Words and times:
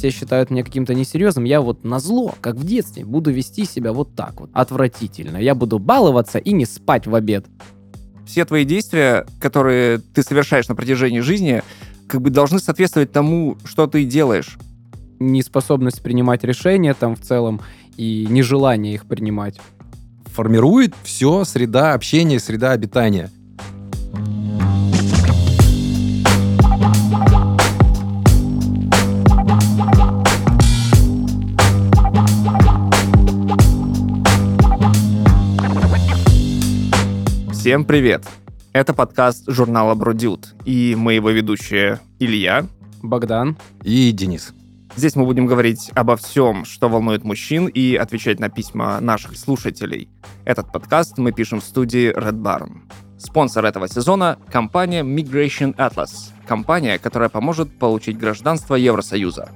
все 0.00 0.10
считают 0.10 0.48
меня 0.48 0.64
каким-то 0.64 0.94
несерьезным, 0.94 1.44
я 1.44 1.60
вот 1.60 1.84
на 1.84 2.00
зло, 2.00 2.34
как 2.40 2.56
в 2.56 2.64
детстве, 2.64 3.04
буду 3.04 3.30
вести 3.30 3.66
себя 3.66 3.92
вот 3.92 4.14
так 4.14 4.40
вот, 4.40 4.48
отвратительно. 4.54 5.36
Я 5.36 5.54
буду 5.54 5.78
баловаться 5.78 6.38
и 6.38 6.52
не 6.52 6.64
спать 6.64 7.06
в 7.06 7.14
обед. 7.14 7.44
Все 8.24 8.46
твои 8.46 8.64
действия, 8.64 9.26
которые 9.40 9.98
ты 9.98 10.22
совершаешь 10.22 10.68
на 10.68 10.74
протяжении 10.74 11.20
жизни, 11.20 11.62
как 12.08 12.22
бы 12.22 12.30
должны 12.30 12.60
соответствовать 12.60 13.12
тому, 13.12 13.58
что 13.66 13.86
ты 13.86 14.06
делаешь. 14.06 14.56
Неспособность 15.18 16.02
принимать 16.02 16.44
решения 16.44 16.94
там 16.94 17.14
в 17.14 17.20
целом 17.20 17.60
и 17.98 18.26
нежелание 18.30 18.94
их 18.94 19.04
принимать. 19.04 19.60
Формирует 20.24 20.94
все 21.02 21.44
среда 21.44 21.92
общения, 21.92 22.40
среда 22.40 22.70
обитания. 22.70 23.30
Всем 37.70 37.84
привет! 37.84 38.26
Это 38.72 38.92
подкаст 38.92 39.44
журнала 39.46 39.94
Бродют, 39.94 40.56
и 40.64 40.96
мы 40.98 41.12
его 41.14 41.30
ведущие 41.30 42.00
Илья, 42.18 42.66
Богдан 43.00 43.56
и 43.84 44.10
Денис. 44.10 44.52
Здесь 44.96 45.14
мы 45.14 45.24
будем 45.24 45.46
говорить 45.46 45.88
обо 45.94 46.16
всем, 46.16 46.64
что 46.64 46.88
волнует 46.88 47.22
мужчин, 47.22 47.68
и 47.68 47.94
отвечать 47.94 48.40
на 48.40 48.48
письма 48.48 48.98
наших 48.98 49.38
слушателей. 49.38 50.08
Этот 50.44 50.72
подкаст 50.72 51.16
мы 51.18 51.30
пишем 51.30 51.60
в 51.60 51.64
студии 51.64 52.12
Red 52.12 52.42
Barn. 52.42 52.90
Спонсор 53.18 53.64
этого 53.64 53.86
сезона— 53.86 54.36
компания 54.50 55.04
Migration 55.04 55.76
Atlas, 55.76 56.32
компания, 56.48 56.98
которая 56.98 57.28
поможет 57.28 57.78
получить 57.78 58.18
гражданство 58.18 58.74
Евросоюза. 58.74 59.48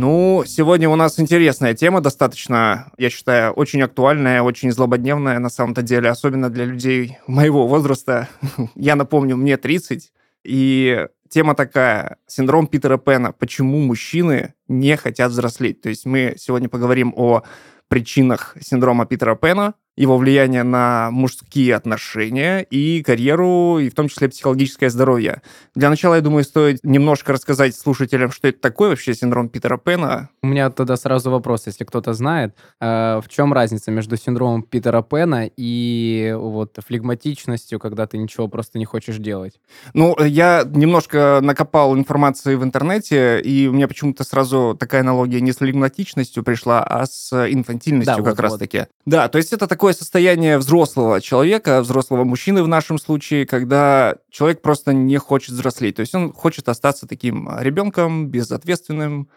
Ну, 0.00 0.44
сегодня 0.46 0.88
у 0.88 0.94
нас 0.94 1.18
интересная 1.18 1.74
тема, 1.74 2.00
достаточно, 2.00 2.92
я 2.98 3.10
считаю, 3.10 3.52
очень 3.52 3.82
актуальная, 3.82 4.42
очень 4.42 4.70
злободневная 4.70 5.40
на 5.40 5.50
самом-то 5.50 5.82
деле, 5.82 6.08
особенно 6.08 6.50
для 6.50 6.66
людей 6.66 7.18
моего 7.26 7.66
возраста. 7.66 8.28
Я 8.76 8.94
напомню, 8.94 9.36
мне 9.36 9.56
30, 9.56 10.12
и 10.44 11.04
тема 11.28 11.56
такая, 11.56 12.18
синдром 12.28 12.68
Питера 12.68 12.96
Пэна, 12.96 13.32
почему 13.32 13.78
мужчины 13.78 14.54
не 14.68 14.96
хотят 14.96 15.32
взрослеть. 15.32 15.80
То 15.80 15.88
есть 15.88 16.06
мы 16.06 16.36
сегодня 16.38 16.68
поговорим 16.68 17.12
о 17.16 17.42
причинах 17.88 18.56
синдрома 18.60 19.04
Питера 19.04 19.34
Пэна, 19.34 19.74
его 19.98 20.16
влияние 20.16 20.62
на 20.62 21.10
мужские 21.10 21.74
отношения 21.74 22.60
и 22.60 23.02
карьеру, 23.02 23.78
и 23.80 23.90
в 23.90 23.94
том 23.94 24.08
числе 24.08 24.28
психологическое 24.28 24.90
здоровье. 24.90 25.42
Для 25.74 25.90
начала, 25.90 26.14
я 26.14 26.20
думаю, 26.20 26.44
стоит 26.44 26.78
немножко 26.84 27.32
рассказать 27.32 27.74
слушателям, 27.76 28.30
что 28.30 28.48
это 28.48 28.60
такое 28.60 28.90
вообще 28.90 29.12
синдром 29.12 29.48
Питера 29.48 29.76
Пэна. 29.76 30.28
У 30.42 30.46
меня 30.46 30.70
тогда 30.70 30.96
сразу 30.96 31.30
вопрос, 31.30 31.66
если 31.66 31.84
кто-то 31.84 32.14
знает, 32.14 32.54
э, 32.80 33.20
в 33.20 33.28
чем 33.28 33.52
разница 33.52 33.90
между 33.90 34.16
синдромом 34.16 34.62
Питера 34.62 35.02
Пэна 35.02 35.50
и 35.56 36.32
вот 36.36 36.78
флегматичностью, 36.86 37.80
когда 37.80 38.06
ты 38.06 38.18
ничего 38.18 38.46
просто 38.46 38.78
не 38.78 38.84
хочешь 38.84 39.16
делать? 39.16 39.60
Ну, 39.94 40.16
я 40.24 40.64
немножко 40.64 41.40
накопал 41.42 41.96
информации 41.96 42.54
в 42.54 42.62
интернете, 42.62 43.40
и 43.40 43.66
у 43.66 43.72
меня 43.72 43.88
почему-то 43.88 44.22
сразу 44.22 44.76
такая 44.78 45.00
аналогия 45.00 45.40
не 45.40 45.50
с 45.50 45.56
флегматичностью 45.56 46.44
пришла, 46.44 46.84
а 46.84 47.04
с 47.06 47.32
инфантильностью 47.52 48.16
да, 48.18 48.22
как 48.22 48.36
вот, 48.36 48.40
раз-таки. 48.40 48.78
Вот. 48.78 48.88
Да, 49.06 49.28
то 49.28 49.38
есть 49.38 49.52
это 49.52 49.66
такое 49.66 49.87
состояние 49.92 50.58
взрослого 50.58 51.20
человека, 51.20 51.80
взрослого 51.80 52.24
мужчины 52.24 52.62
в 52.62 52.68
нашем 52.68 52.98
случае, 52.98 53.46
когда 53.46 54.16
человек 54.30 54.62
просто 54.62 54.92
не 54.92 55.16
хочет 55.18 55.50
взрослеть. 55.50 55.96
То 55.96 56.00
есть 56.00 56.14
он 56.14 56.32
хочет 56.32 56.68
остаться 56.68 57.06
таким 57.06 57.48
ребенком, 57.58 58.28
безответственным. 58.28 59.28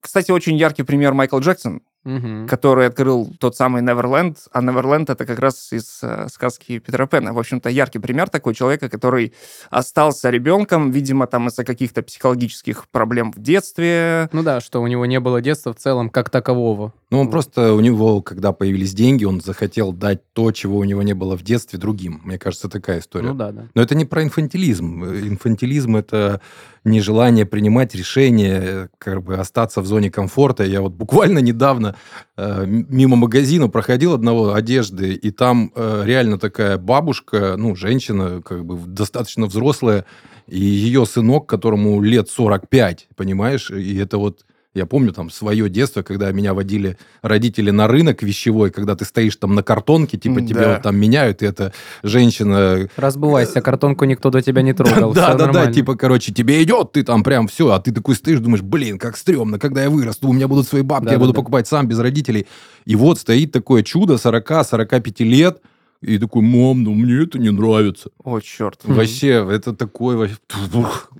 Кстати, 0.00 0.30
очень 0.30 0.56
яркий 0.56 0.82
пример 0.82 1.14
Майкл 1.14 1.38
Джексон, 1.38 1.82
угу. 2.04 2.46
который 2.48 2.86
открыл 2.86 3.32
тот 3.38 3.56
самый 3.56 3.82
Неверленд. 3.82 4.38
А 4.52 4.62
Неверленд 4.62 5.10
это 5.10 5.24
как 5.26 5.38
раз 5.38 5.72
из 5.72 6.00
э, 6.02 6.28
сказки 6.32 6.78
Питера 6.78 7.06
Пэна. 7.06 7.32
В 7.32 7.38
общем-то, 7.38 7.68
яркий 7.68 7.98
пример 7.98 8.28
такой 8.28 8.54
человека, 8.54 8.88
который 8.88 9.32
остался 9.70 10.30
ребенком, 10.30 10.90
видимо, 10.90 11.26
там 11.26 11.48
из-за 11.48 11.64
каких-то 11.64 12.02
психологических 12.02 12.88
проблем 12.88 13.32
в 13.32 13.40
детстве. 13.40 14.28
Ну 14.32 14.42
да, 14.42 14.60
что 14.60 14.82
у 14.82 14.86
него 14.86 15.06
не 15.06 15.20
было 15.20 15.40
детства 15.40 15.72
в 15.72 15.76
целом 15.76 16.10
как 16.10 16.30
такового. 16.30 16.92
Ну, 17.10 17.20
он 17.20 17.26
вот. 17.26 17.32
просто, 17.32 17.74
у 17.74 17.80
него, 17.80 18.22
когда 18.22 18.52
появились 18.52 18.94
деньги, 18.94 19.24
он 19.24 19.40
захотел 19.40 19.92
дать 19.92 20.20
то, 20.32 20.50
чего 20.52 20.78
у 20.78 20.84
него 20.84 21.02
не 21.02 21.12
было 21.12 21.36
в 21.36 21.42
детстве, 21.42 21.78
другим. 21.78 22.22
Мне 22.24 22.38
кажется, 22.38 22.68
такая 22.68 23.00
история. 23.00 23.28
Ну 23.28 23.34
да, 23.34 23.52
да. 23.52 23.68
Но 23.74 23.82
это 23.82 23.94
не 23.94 24.04
про 24.04 24.22
инфантилизм. 24.22 25.04
Инфантилизм— 25.04 25.96
это 25.96 26.40
нежелание 26.84 27.46
принимать 27.46 27.94
решения, 27.94 28.88
как 28.98 29.22
бы 29.22 29.36
остаться 29.36 29.80
в 29.80 29.86
зоне 29.86 30.10
комфорта. 30.10 30.64
Я 30.64 30.80
вот 30.80 30.92
буквально 30.92 31.38
недавно 31.38 31.96
э, 32.36 32.64
мимо 32.66 33.16
магазина 33.16 33.68
проходил 33.68 34.14
одного 34.14 34.54
одежды, 34.54 35.14
и 35.14 35.30
там 35.30 35.72
э, 35.74 36.02
реально 36.04 36.38
такая 36.38 36.78
бабушка, 36.78 37.54
ну, 37.56 37.76
женщина, 37.76 38.42
как 38.42 38.64
бы 38.64 38.78
достаточно 38.86 39.46
взрослая, 39.46 40.04
и 40.48 40.60
ее 40.60 41.06
сынок, 41.06 41.48
которому 41.48 42.00
лет 42.00 42.28
45, 42.28 43.08
понимаешь, 43.14 43.70
и 43.70 43.96
это 43.98 44.18
вот 44.18 44.44
я 44.74 44.86
помню 44.86 45.12
там 45.12 45.28
свое 45.30 45.68
детство, 45.68 46.02
когда 46.02 46.32
меня 46.32 46.54
водили 46.54 46.96
родители 47.20 47.70
на 47.70 47.88
рынок 47.88 48.22
вещевой, 48.22 48.70
когда 48.70 48.96
ты 48.96 49.04
стоишь 49.04 49.36
там 49.36 49.54
на 49.54 49.62
картонке, 49.62 50.16
типа 50.16 50.40
да. 50.40 50.46
тебя 50.46 50.72
вот 50.72 50.82
там 50.82 50.96
меняют, 50.96 51.42
и 51.42 51.46
эта 51.46 51.72
женщина... 52.02 52.88
Разбывайся, 52.96 53.60
картонку 53.60 54.06
никто 54.06 54.30
до 54.30 54.40
тебя 54.40 54.62
не 54.62 54.72
трогал. 54.72 55.12
Да, 55.22 55.34
да, 55.34 55.46
да, 55.48 55.70
типа, 55.70 55.94
короче, 55.94 56.32
тебе 56.32 56.62
идет, 56.62 56.92
ты 56.92 57.02
там 57.02 57.22
прям 57.22 57.46
все, 57.46 57.70
а 57.72 57.80
ты 57.80 57.92
такой 57.92 58.16
стоишь, 58.16 58.40
думаешь, 58.40 58.62
блин, 58.62 58.98
как 58.98 59.16
стрёмно, 59.16 59.58
когда 59.58 59.82
я 59.82 59.90
вырасту, 59.90 60.28
у 60.28 60.32
меня 60.32 60.48
будут 60.48 60.66
свои 60.66 60.82
бабки, 60.82 61.10
я 61.10 61.18
буду 61.18 61.34
покупать 61.34 61.68
сам 61.68 61.86
без 61.86 61.98
родителей. 61.98 62.46
И 62.84 62.96
вот 62.96 63.18
стоит 63.18 63.52
такое 63.52 63.82
чудо 63.82 64.14
40-45 64.14 65.24
лет, 65.24 65.60
и 66.02 66.18
такой, 66.18 66.42
мам, 66.42 66.82
ну 66.82 66.94
мне 66.94 67.22
это 67.22 67.38
не 67.38 67.50
нравится. 67.50 68.10
О, 68.22 68.40
черт. 68.40 68.80
Вообще, 68.84 69.46
это 69.50 69.72
такой 69.72 70.16
вообще, 70.16 70.36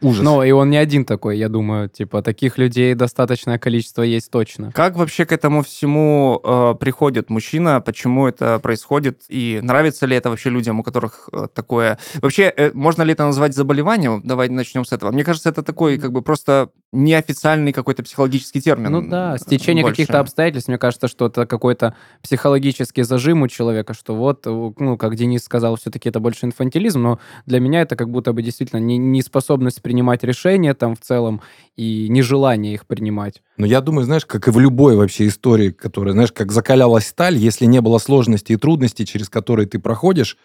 ужас. 0.01 0.23
Но 0.23 0.43
и 0.43 0.51
он 0.51 0.71
не 0.71 0.77
один 0.77 1.05
такой, 1.05 1.39
я 1.39 1.49
думаю. 1.49 1.89
Типа, 1.89 2.21
таких 2.21 2.59
людей 2.59 2.95
достаточное 2.95 3.59
количество 3.59 4.03
есть 4.03 4.31
точно. 4.31 4.73
Как 4.73 4.97
вообще 4.97 5.25
к 5.25 5.33
этому 5.33 5.63
всему 5.63 6.41
э, 6.43 6.75
приходит 6.81 7.31
мужчина? 7.31 7.81
Почему 7.81 8.27
это 8.27 8.59
происходит? 8.59 9.23
И 9.29 9.61
нравится 9.63 10.07
ли 10.07 10.17
это 10.17 10.31
вообще 10.31 10.51
людям, 10.51 10.81
у 10.81 10.83
которых 10.83 11.29
э, 11.33 11.47
такое... 11.55 11.99
Вообще, 12.21 12.53
э, 12.57 12.73
можно 12.75 13.03
ли 13.03 13.13
это 13.13 13.25
назвать 13.25 13.55
заболеванием? 13.55 14.21
Давайте 14.25 14.55
начнем 14.55 14.85
с 14.85 14.93
этого. 14.93 15.13
Мне 15.13 15.23
кажется, 15.23 15.49
это 15.49 15.63
такой, 15.63 15.99
как 15.99 16.13
бы, 16.13 16.23
просто 16.23 16.71
неофициальный 16.93 17.73
какой-то 17.73 18.03
психологический 18.03 18.61
термин. 18.61 18.93
Ну 18.93 19.09
да, 19.09 19.39
стечение 19.39 19.85
каких-то 19.85 20.21
обстоятельств. 20.21 20.69
Мне 20.69 20.79
кажется, 20.79 21.09
что 21.09 21.27
это 21.27 21.47
какой-то 21.47 21.95
психологический 22.23 23.03
зажим 23.03 23.43
у 23.43 23.49
человека, 23.49 23.95
что 23.95 24.15
вот 24.15 24.47
ну, 24.81 24.97
как 24.97 25.17
Денис 25.17 25.43
сказал, 25.43 25.77
все-таки 25.77 26.09
это 26.09 26.21
больше 26.21 26.47
инфантилизм, 26.47 27.03
но 27.03 27.19
для 27.47 27.61
меня 27.61 27.83
это 27.83 27.97
как 27.97 28.11
будто 28.11 28.33
бы 28.33 28.43
действительно 28.43 28.81
не, 28.81 28.99
неспособность 28.99 29.83
принимать 29.83 30.25
решения 30.25 30.75
там 30.75 30.97
в 30.97 31.01
целом 31.01 31.41
и 31.77 32.09
нежелание 32.09 32.75
их 32.75 32.87
принимать. 32.87 33.43
Но 33.57 33.67
я 33.67 33.81
думаю, 33.81 34.05
знаешь, 34.05 34.27
как 34.27 34.49
и 34.49 34.51
в 34.51 34.59
любой 34.59 34.97
вообще 34.97 35.27
истории, 35.29 35.71
которая, 35.71 36.13
знаешь, 36.13 36.33
как 36.33 36.53
закалялась 36.53 37.07
сталь, 37.07 37.37
если 37.37 37.67
не 37.67 37.81
было 37.81 37.99
сложностей 37.99 38.55
и 38.55 38.59
трудностей, 38.59 39.07
через 39.07 39.29
которые 39.29 39.67
ты 39.67 39.79
проходишь, 39.79 40.37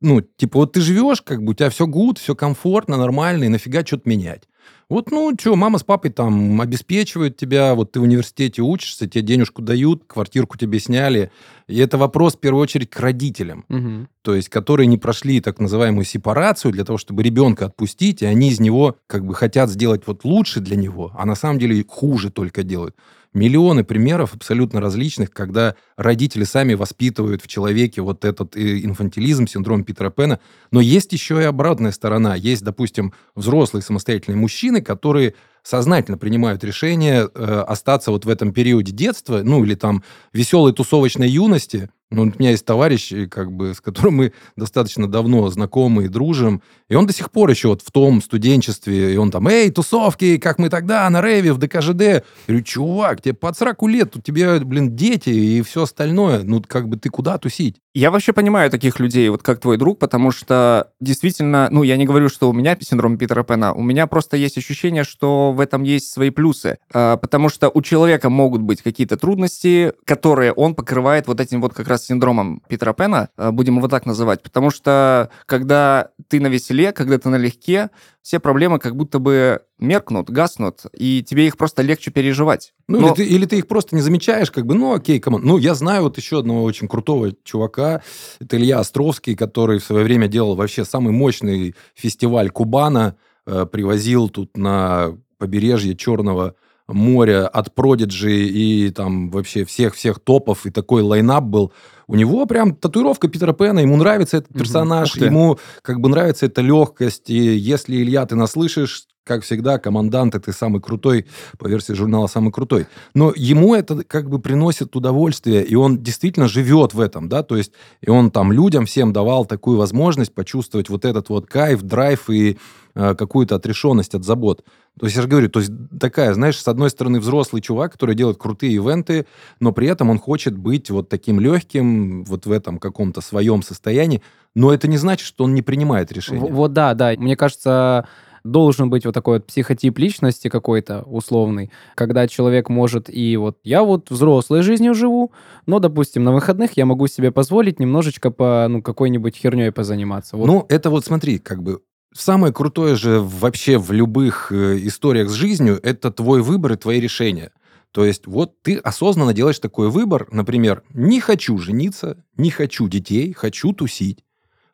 ну, 0.00 0.20
типа, 0.20 0.58
вот 0.60 0.72
ты 0.72 0.80
живешь, 0.80 1.22
как 1.22 1.42
бы 1.42 1.52
у 1.52 1.54
тебя 1.54 1.70
все 1.70 1.86
гуд, 1.86 2.18
все 2.18 2.34
комфортно, 2.34 2.96
нормально, 2.96 3.44
и 3.44 3.48
нафига 3.48 3.84
что-то 3.84 4.08
менять. 4.08 4.42
Вот, 4.88 5.10
ну, 5.10 5.34
что, 5.38 5.56
мама 5.56 5.78
с 5.78 5.82
папой 5.82 6.10
там 6.10 6.60
обеспечивают 6.60 7.36
тебя, 7.36 7.74
вот 7.74 7.92
ты 7.92 8.00
в 8.00 8.02
университете 8.02 8.62
учишься, 8.62 9.08
тебе 9.08 9.22
денежку 9.22 9.62
дают, 9.62 10.04
квартирку 10.06 10.58
тебе 10.58 10.78
сняли. 10.78 11.30
И 11.66 11.78
это 11.78 11.96
вопрос, 11.96 12.34
в 12.34 12.40
первую 12.40 12.62
очередь, 12.62 12.90
к 12.90 13.00
родителям. 13.00 13.64
Угу. 13.68 14.08
То 14.22 14.34
есть, 14.34 14.50
которые 14.50 14.86
не 14.86 14.98
прошли 14.98 15.40
так 15.40 15.58
называемую 15.58 16.04
сепарацию 16.04 16.72
для 16.72 16.84
того, 16.84 16.98
чтобы 16.98 17.22
ребенка 17.22 17.66
отпустить, 17.66 18.22
и 18.22 18.26
они 18.26 18.50
из 18.50 18.60
него 18.60 18.96
как 19.06 19.24
бы 19.24 19.34
хотят 19.34 19.70
сделать 19.70 20.02
вот 20.06 20.24
лучше 20.24 20.60
для 20.60 20.76
него, 20.76 21.12
а 21.14 21.24
на 21.24 21.34
самом 21.34 21.58
деле 21.58 21.84
хуже 21.88 22.30
только 22.30 22.62
делают. 22.62 22.94
Миллионы 23.34 23.82
примеров 23.82 24.32
абсолютно 24.32 24.80
различных, 24.80 25.32
когда 25.32 25.74
родители 25.96 26.44
сами 26.44 26.74
воспитывают 26.74 27.42
в 27.42 27.48
человеке 27.48 28.00
вот 28.00 28.24
этот 28.24 28.56
э, 28.56 28.84
инфантилизм, 28.84 29.48
синдром 29.48 29.82
Питера 29.82 30.10
Пэна. 30.10 30.38
Но 30.70 30.80
есть 30.80 31.12
еще 31.12 31.40
и 31.40 31.44
обратная 31.44 31.90
сторона. 31.90 32.36
Есть, 32.36 32.62
допустим, 32.62 33.12
взрослые 33.34 33.82
самостоятельные 33.82 34.38
мужчины, 34.54 34.80
которые 34.80 35.34
сознательно 35.64 36.18
принимают 36.18 36.62
решение 36.62 37.28
э, 37.34 37.64
остаться 37.66 38.10
вот 38.10 38.24
в 38.24 38.28
этом 38.28 38.52
периоде 38.52 38.92
детства, 38.92 39.40
ну 39.42 39.64
или 39.64 39.74
там 39.74 40.04
веселой 40.32 40.72
тусовочной 40.72 41.28
юности. 41.28 41.88
Ну, 42.10 42.22
у 42.22 42.26
меня 42.26 42.50
есть 42.50 42.66
товарищ, 42.66 43.12
как 43.30 43.50
бы, 43.50 43.74
с 43.74 43.80
которым 43.80 44.16
мы 44.16 44.32
достаточно 44.56 45.08
давно 45.08 45.48
знакомы 45.48 46.04
и 46.04 46.08
дружим, 46.08 46.62
и 46.88 46.94
он 46.94 47.06
до 47.06 47.12
сих 47.12 47.32
пор 47.32 47.50
еще 47.50 47.68
вот 47.68 47.82
в 47.82 47.90
том 47.90 48.22
студенчестве, 48.22 49.14
и 49.14 49.16
он 49.16 49.30
там, 49.30 49.48
эй, 49.48 49.70
тусовки, 49.70 50.36
как 50.36 50.58
мы 50.58 50.68
тогда 50.68 51.10
на 51.10 51.20
рейве 51.20 51.52
в 51.52 51.58
ДКЖД. 51.58 52.00
Я 52.00 52.22
говорю, 52.46 52.62
чувак, 52.62 53.22
тебе 53.22 53.34
под 53.34 53.58
40 53.58 53.82
лет, 53.88 54.16
у 54.16 54.20
тебя, 54.20 54.60
блин, 54.60 54.94
дети 54.94 55.30
и 55.30 55.62
все 55.62 55.82
остальное, 55.82 56.44
ну, 56.44 56.62
как 56.62 56.88
бы 56.88 56.98
ты 56.98 57.08
куда 57.08 57.38
тусить? 57.38 57.80
Я 57.96 58.10
вообще 58.10 58.32
понимаю 58.32 58.72
таких 58.72 58.98
людей, 58.98 59.28
вот 59.28 59.44
как 59.44 59.60
твой 59.60 59.76
друг, 59.76 60.00
потому 60.00 60.32
что 60.32 60.90
действительно, 60.98 61.68
ну, 61.70 61.84
я 61.84 61.96
не 61.96 62.04
говорю, 62.04 62.28
что 62.28 62.50
у 62.50 62.52
меня 62.52 62.76
синдром 62.80 63.16
Питера 63.16 63.44
Пэна, 63.44 63.72
у 63.72 63.82
меня 63.82 64.08
просто 64.08 64.36
есть 64.36 64.58
ощущение, 64.58 65.04
что 65.04 65.52
в 65.52 65.60
этом 65.60 65.84
есть 65.84 66.10
свои 66.10 66.30
плюсы, 66.30 66.78
а, 66.92 67.16
потому 67.16 67.48
что 67.48 67.70
у 67.72 67.82
человека 67.82 68.30
могут 68.30 68.62
быть 68.62 68.82
какие-то 68.82 69.16
трудности, 69.16 69.92
которые 70.06 70.52
он 70.52 70.74
покрывает 70.74 71.28
вот 71.28 71.38
этим 71.38 71.60
вот 71.60 71.72
как 71.72 71.86
раз 71.86 72.04
синдромом 72.04 72.62
Питера 72.68 72.94
Пэна, 72.94 73.28
а, 73.36 73.52
будем 73.52 73.76
его 73.76 73.86
так 73.86 74.06
называть, 74.06 74.42
потому 74.42 74.70
что 74.70 75.30
когда 75.46 76.08
ты 76.26 76.40
на 76.40 76.48
веселе, 76.48 76.90
когда 76.90 77.16
ты 77.16 77.28
налегке, 77.28 77.90
все 78.24 78.40
проблемы 78.40 78.78
как 78.78 78.96
будто 78.96 79.18
бы 79.18 79.60
меркнут, 79.78 80.30
гаснут, 80.30 80.86
и 80.94 81.22
тебе 81.22 81.46
их 81.46 81.58
просто 81.58 81.82
легче 81.82 82.10
переживать. 82.10 82.72
Ну, 82.88 83.00
Но... 83.00 83.08
или, 83.08 83.14
ты, 83.14 83.26
или 83.26 83.44
ты 83.44 83.58
их 83.58 83.68
просто 83.68 83.94
не 83.94 84.00
замечаешь, 84.00 84.50
как 84.50 84.64
бы, 84.64 84.74
ну, 84.74 84.94
окей, 84.94 85.20
come 85.20 85.33
on. 85.33 85.42
Ну, 85.44 85.58
я 85.58 85.74
знаю 85.74 86.04
вот 86.04 86.16
еще 86.16 86.38
одного 86.38 86.62
очень 86.62 86.88
крутого 86.88 87.34
чувака, 87.44 88.00
это 88.40 88.56
Илья 88.56 88.78
Островский, 88.78 89.36
который 89.36 89.78
в 89.78 89.84
свое 89.84 90.04
время 90.04 90.26
делал 90.26 90.56
вообще 90.56 90.86
самый 90.86 91.12
мощный 91.12 91.74
фестиваль 91.94 92.48
Kubana, 92.48 93.16
э, 93.46 93.66
привозил 93.70 94.30
тут 94.30 94.56
на 94.56 95.18
побережье 95.36 95.94
Черного 95.94 96.54
моря 96.88 97.46
от 97.46 97.74
Продиджи 97.74 98.46
и 98.46 98.90
там 98.90 99.30
вообще 99.30 99.66
всех-всех 99.66 100.20
топов, 100.20 100.64
и 100.64 100.70
такой 100.70 101.02
line-up 101.02 101.44
был. 101.44 101.74
У 102.06 102.14
него 102.16 102.46
прям 102.46 102.74
татуировка 102.74 103.28
Питера 103.28 103.52
Пэна, 103.52 103.80
ему 103.80 103.96
нравится 103.96 104.38
этот 104.38 104.52
персонаж, 104.52 105.16
угу. 105.16 105.24
ему 105.24 105.58
как 105.82 106.00
бы 106.00 106.08
нравится 106.08 106.46
эта 106.46 106.60
легкость, 106.60 107.30
и 107.30 107.56
если, 107.56 107.96
Илья, 107.96 108.26
ты 108.26 108.36
нас 108.36 108.52
слышишь, 108.52 109.06
как 109.24 109.42
всегда, 109.42 109.78
команданте, 109.78 110.34
ты 110.44 110.52
самый 110.52 110.80
крутой, 110.80 111.26
по 111.58 111.66
версии 111.66 111.94
журнала 111.94 112.26
самый 112.26 112.52
крутой. 112.52 112.86
Но 113.14 113.32
ему 113.34 113.74
это 113.74 114.04
как 114.04 114.28
бы 114.28 114.38
приносит 114.38 114.94
удовольствие, 114.94 115.64
и 115.64 115.74
он 115.74 116.02
действительно 116.02 116.46
живет 116.46 116.94
в 116.94 117.00
этом, 117.00 117.28
да, 117.28 117.42
то 117.42 117.56
есть 117.56 117.72
и 118.02 118.10
он 118.10 118.30
там 118.30 118.52
людям 118.52 118.84
всем 118.84 119.12
давал 119.12 119.46
такую 119.46 119.78
возможность 119.78 120.34
почувствовать 120.34 120.90
вот 120.90 121.04
этот 121.04 121.30
вот 121.30 121.46
кайф, 121.46 121.82
драйв 121.82 122.28
и 122.28 122.58
э, 122.94 123.14
какую-то 123.14 123.54
отрешенность 123.54 124.14
от 124.14 124.24
забот. 124.24 124.62
То 124.98 125.06
есть 125.06 125.16
я 125.16 125.22
же 125.22 125.28
говорю, 125.28 125.48
то 125.48 125.58
есть 125.58 125.72
такая, 125.98 126.34
знаешь, 126.34 126.60
с 126.60 126.68
одной 126.68 126.88
стороны 126.88 127.18
взрослый 127.18 127.60
чувак, 127.60 127.92
который 127.92 128.14
делает 128.14 128.38
крутые 128.38 128.74
ивенты, 128.74 129.26
но 129.58 129.72
при 129.72 129.88
этом 129.88 130.10
он 130.10 130.18
хочет 130.18 130.56
быть 130.56 130.88
вот 130.90 131.08
таким 131.08 131.40
легким, 131.40 132.24
вот 132.24 132.46
в 132.46 132.52
этом 132.52 132.78
каком-то 132.78 133.20
своем 133.20 133.62
состоянии, 133.62 134.22
но 134.54 134.72
это 134.72 134.86
не 134.86 134.96
значит, 134.96 135.26
что 135.26 135.44
он 135.44 135.54
не 135.54 135.62
принимает 135.62 136.12
решения. 136.12 136.48
Вот 136.48 136.72
да, 136.72 136.94
да. 136.94 137.14
Мне 137.16 137.36
кажется, 137.36 138.06
должен 138.44 138.90
быть 138.90 139.04
вот 139.04 139.14
такой 139.14 139.38
вот 139.38 139.46
психотип 139.46 139.98
личности 139.98 140.48
какой-то 140.48 141.02
условный, 141.02 141.72
когда 141.94 142.28
человек 142.28 142.68
может 142.68 143.08
и 143.08 143.36
вот 143.36 143.58
я 143.64 143.82
вот 143.82 144.10
взрослой 144.10 144.62
жизнью 144.62 144.94
живу, 144.94 145.32
но, 145.66 145.80
допустим, 145.80 146.22
на 146.22 146.32
выходных 146.32 146.76
я 146.76 146.86
могу 146.86 147.06
себе 147.08 147.32
позволить 147.32 147.80
немножечко 147.80 148.30
по 148.30 148.66
ну 148.68 148.82
какой-нибудь 148.82 149.34
херней 149.36 149.72
позаниматься. 149.72 150.36
Вот. 150.36 150.46
Ну, 150.46 150.66
это 150.68 150.90
вот 150.90 151.04
смотри, 151.04 151.38
как 151.38 151.62
бы 151.62 151.80
Самое 152.14 152.52
крутое 152.52 152.94
же 152.94 153.20
вообще 153.20 153.76
в 153.76 153.90
любых 153.90 154.52
э, 154.52 154.78
историях 154.86 155.28
с 155.28 155.32
жизнью– 155.32 155.80
это 155.82 156.12
твой 156.12 156.42
выбор 156.42 156.74
и 156.74 156.76
твои 156.76 157.00
решения. 157.00 157.50
То 157.90 158.04
есть 158.04 158.28
вот 158.28 158.62
ты 158.62 158.76
осознанно 158.76 159.34
делаешь 159.34 159.58
такой 159.58 159.90
выбор, 159.90 160.28
например, 160.30 160.84
не 160.92 161.20
хочу 161.20 161.58
жениться, 161.58 162.24
не 162.36 162.50
хочу 162.50 162.88
детей, 162.88 163.32
хочу 163.32 163.72
тусить. 163.72 164.24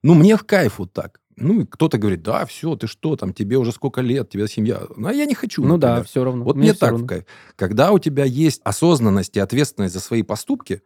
Ну, 0.02 0.14
мне 0.14 0.36
в 0.36 0.44
кайф 0.44 0.78
вот 0.78 0.92
так. 0.92 1.20
Ну, 1.36 1.66
кто-то 1.66 1.96
говорит, 1.96 2.22
да, 2.22 2.44
все, 2.44 2.76
ты 2.76 2.86
что, 2.86 3.16
там, 3.16 3.32
тебе 3.32 3.56
уже 3.56 3.72
сколько 3.72 4.02
лет, 4.02 4.28
тебя 4.28 4.46
семья. 4.46 4.82
Ну, 4.94 5.08
а 5.08 5.12
я 5.14 5.24
не 5.24 5.34
хочу. 5.34 5.62
Ну 5.62 5.76
например. 5.76 5.96
да, 5.96 6.02
все 6.02 6.22
равно. 6.22 6.44
Вот 6.44 6.56
мне, 6.56 6.70
мне 6.70 6.74
так 6.74 6.90
равно. 6.90 7.06
в 7.06 7.08
кайф. 7.08 7.24
Когда 7.56 7.92
у 7.92 7.98
тебя 7.98 8.24
есть 8.24 8.60
осознанность 8.64 9.34
и 9.36 9.40
ответственность 9.40 9.94
за 9.94 10.00
свои 10.00 10.22
поступки, 10.22 10.82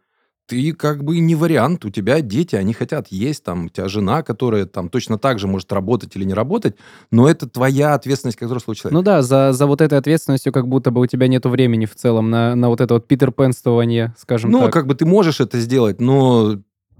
ты 0.47 0.73
как 0.73 1.03
бы 1.03 1.19
не 1.19 1.35
вариант, 1.35 1.85
у 1.85 1.89
тебя 1.89 2.21
дети, 2.21 2.55
они 2.55 2.73
хотят 2.73 3.07
есть, 3.09 3.43
там, 3.43 3.65
у 3.65 3.69
тебя 3.69 3.87
жена, 3.87 4.21
которая 4.21 4.65
там 4.65 4.89
точно 4.89 5.17
так 5.17 5.39
же 5.39 5.47
может 5.47 5.71
работать 5.73 6.15
или 6.15 6.23
не 6.23 6.33
работать, 6.33 6.75
но 7.11 7.27
это 7.27 7.49
твоя 7.49 7.93
ответственность 7.93 8.37
как 8.37 8.47
взрослого 8.47 8.75
человека. 8.75 8.95
Ну 8.95 9.01
да, 9.01 9.21
за, 9.21 9.53
за 9.53 9.65
вот 9.65 9.81
этой 9.81 9.97
ответственностью 9.97 10.53
как 10.53 10.67
будто 10.67 10.91
бы 10.91 11.01
у 11.01 11.05
тебя 11.07 11.27
нету 11.27 11.49
времени 11.49 11.85
в 11.85 11.95
целом 11.95 12.29
на, 12.29 12.55
на 12.55 12.69
вот 12.69 12.81
это 12.81 12.93
вот 12.93 13.07
питерпенствование, 13.07 14.13
скажем 14.17 14.51
ну, 14.51 14.59
так. 14.59 14.67
Ну, 14.67 14.71
как 14.71 14.87
бы 14.87 14.95
ты 14.95 15.05
можешь 15.05 15.39
это 15.39 15.59
сделать, 15.59 15.99
но 15.99 16.59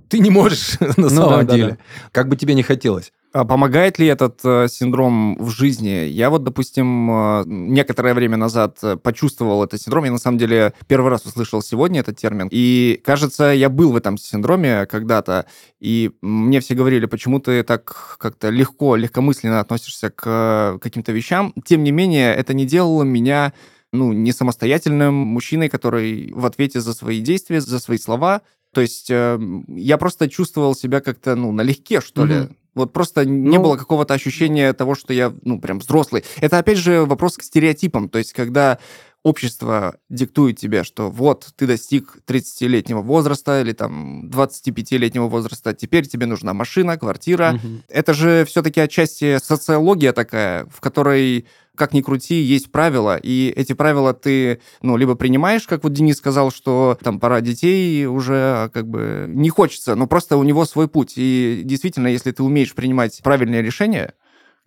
ты 0.10 0.20
не 0.20 0.30
можешь 0.30 0.80
на 0.80 0.94
ну, 0.98 1.10
самом 1.10 1.46
да, 1.46 1.56
деле. 1.56 1.70
Да, 1.70 1.76
да. 1.76 2.10
Как 2.12 2.30
бы 2.30 2.36
тебе 2.36 2.54
не 2.54 2.64
хотелось. 2.64 3.12
А 3.36 3.44
помогает 3.44 4.00
ли 4.00 4.08
этот 4.08 4.40
э, 4.46 4.68
синдром 4.70 5.36
в 5.38 5.50
жизни? 5.50 6.08
Я 6.08 6.30
вот, 6.30 6.46
допустим, 6.46 7.12
э, 7.12 7.44
некоторое 7.46 8.14
время 8.14 8.38
назад 8.38 8.78
э, 8.82 8.96
почувствовал 8.96 9.62
этот 9.62 9.82
синдром. 9.82 10.06
Я, 10.06 10.12
на 10.14 10.20
самом 10.20 10.38
деле, 10.38 10.74
первый 10.88 11.12
раз 11.12 11.26
услышал 11.26 11.62
сегодня 11.62 12.00
этот 12.00 12.18
термин. 12.18 12.48
И, 12.50 13.02
кажется, 13.04 13.52
я 13.52 13.68
был 13.68 13.92
в 13.92 13.98
этом 13.98 14.18
синдроме 14.18 14.86
когда-то. 14.86 15.48
И 15.82 16.12
мне 16.22 16.62
все 16.62 16.76
говорили, 16.76 17.08
почему 17.08 17.42
ты 17.42 17.64
так 17.64 18.16
как-то 18.20 18.48
легко, 18.48 18.96
легкомысленно 18.96 19.60
относишься 19.60 20.12
к 20.12 20.80
каким-то 20.82 21.12
вещам. 21.12 21.54
Тем 21.66 21.84
не 21.84 21.92
менее, 21.92 22.34
это 22.34 22.54
не 22.54 22.66
делало 22.66 23.04
меня 23.04 23.52
ну, 23.92 24.14
не 24.14 24.32
самостоятельным 24.32 25.14
мужчиной, 25.14 25.68
который 25.68 26.32
в 26.32 26.46
ответе 26.46 26.80
за 26.80 26.94
свои 26.94 27.20
действия, 27.20 27.60
за 27.60 27.80
свои 27.80 27.98
слова. 27.98 28.44
То 28.74 28.80
есть 28.80 29.12
э, 29.12 29.38
я 29.68 29.98
просто 29.98 30.30
чувствовал 30.30 30.74
себя 30.74 31.02
как-то, 31.02 31.36
ну, 31.36 31.52
налегке, 31.52 32.00
что 32.00 32.24
mm-hmm. 32.24 32.50
ли. 32.50 32.56
Вот 32.76 32.94
просто 32.94 33.24
ну, 33.26 33.50
не 33.50 33.58
было 33.58 33.78
какого-то 33.78 34.14
ощущения 34.14 34.74
того, 34.74 34.96
что 34.96 35.14
я, 35.14 35.34
ну, 35.44 35.60
прям 35.60 35.80
взрослый. 35.80 36.24
Это, 36.42 36.60
опять 36.60 36.78
же, 36.78 37.06
вопрос 37.06 37.38
к 37.38 37.44
стереотипам. 37.44 38.10
То 38.10 38.20
есть, 38.20 38.34
когда 38.34 38.80
общество 39.26 39.98
диктует 40.08 40.60
тебе, 40.60 40.84
что 40.84 41.10
вот 41.10 41.48
ты 41.56 41.66
достиг 41.66 42.18
30-летнего 42.28 43.02
возраста 43.02 43.60
или 43.60 43.72
там 43.72 44.30
25-летнего 44.30 45.28
возраста, 45.28 45.74
теперь 45.74 46.06
тебе 46.06 46.28
нужна 46.28 46.54
машина, 46.54 46.96
квартира. 46.96 47.56
Угу. 47.56 47.68
Это 47.90 48.14
же 48.14 48.46
все-таки 48.46 48.80
отчасти 48.80 49.40
социология 49.42 50.14
такая, 50.14 50.68
в 50.68 50.80
которой 50.80 51.48
как 51.76 51.92
ни 51.92 52.02
крути, 52.02 52.36
есть 52.36 52.72
правила, 52.72 53.18
и 53.18 53.50
эти 53.54 53.74
правила 53.74 54.14
ты, 54.14 54.62
ну, 54.82 54.96
либо 54.96 55.16
принимаешь, 55.16 55.68
как 55.68 55.84
вот 55.84 55.92
Денис 55.92 56.16
сказал, 56.16 56.50
что 56.50 56.98
там 57.04 57.20
пора 57.20 57.42
детей 57.42 58.06
уже 58.06 58.70
как 58.74 58.88
бы 58.88 59.26
не 59.28 59.50
хочется, 59.50 59.96
но 59.96 60.08
просто 60.08 60.38
у 60.38 60.44
него 60.44 60.64
свой 60.64 60.88
путь. 60.88 61.16
И 61.18 61.64
действительно, 61.66 62.08
если 62.08 62.32
ты 62.32 62.44
умеешь 62.44 62.74
принимать 62.74 63.20
правильные 63.24 63.62
решения, 63.62 64.14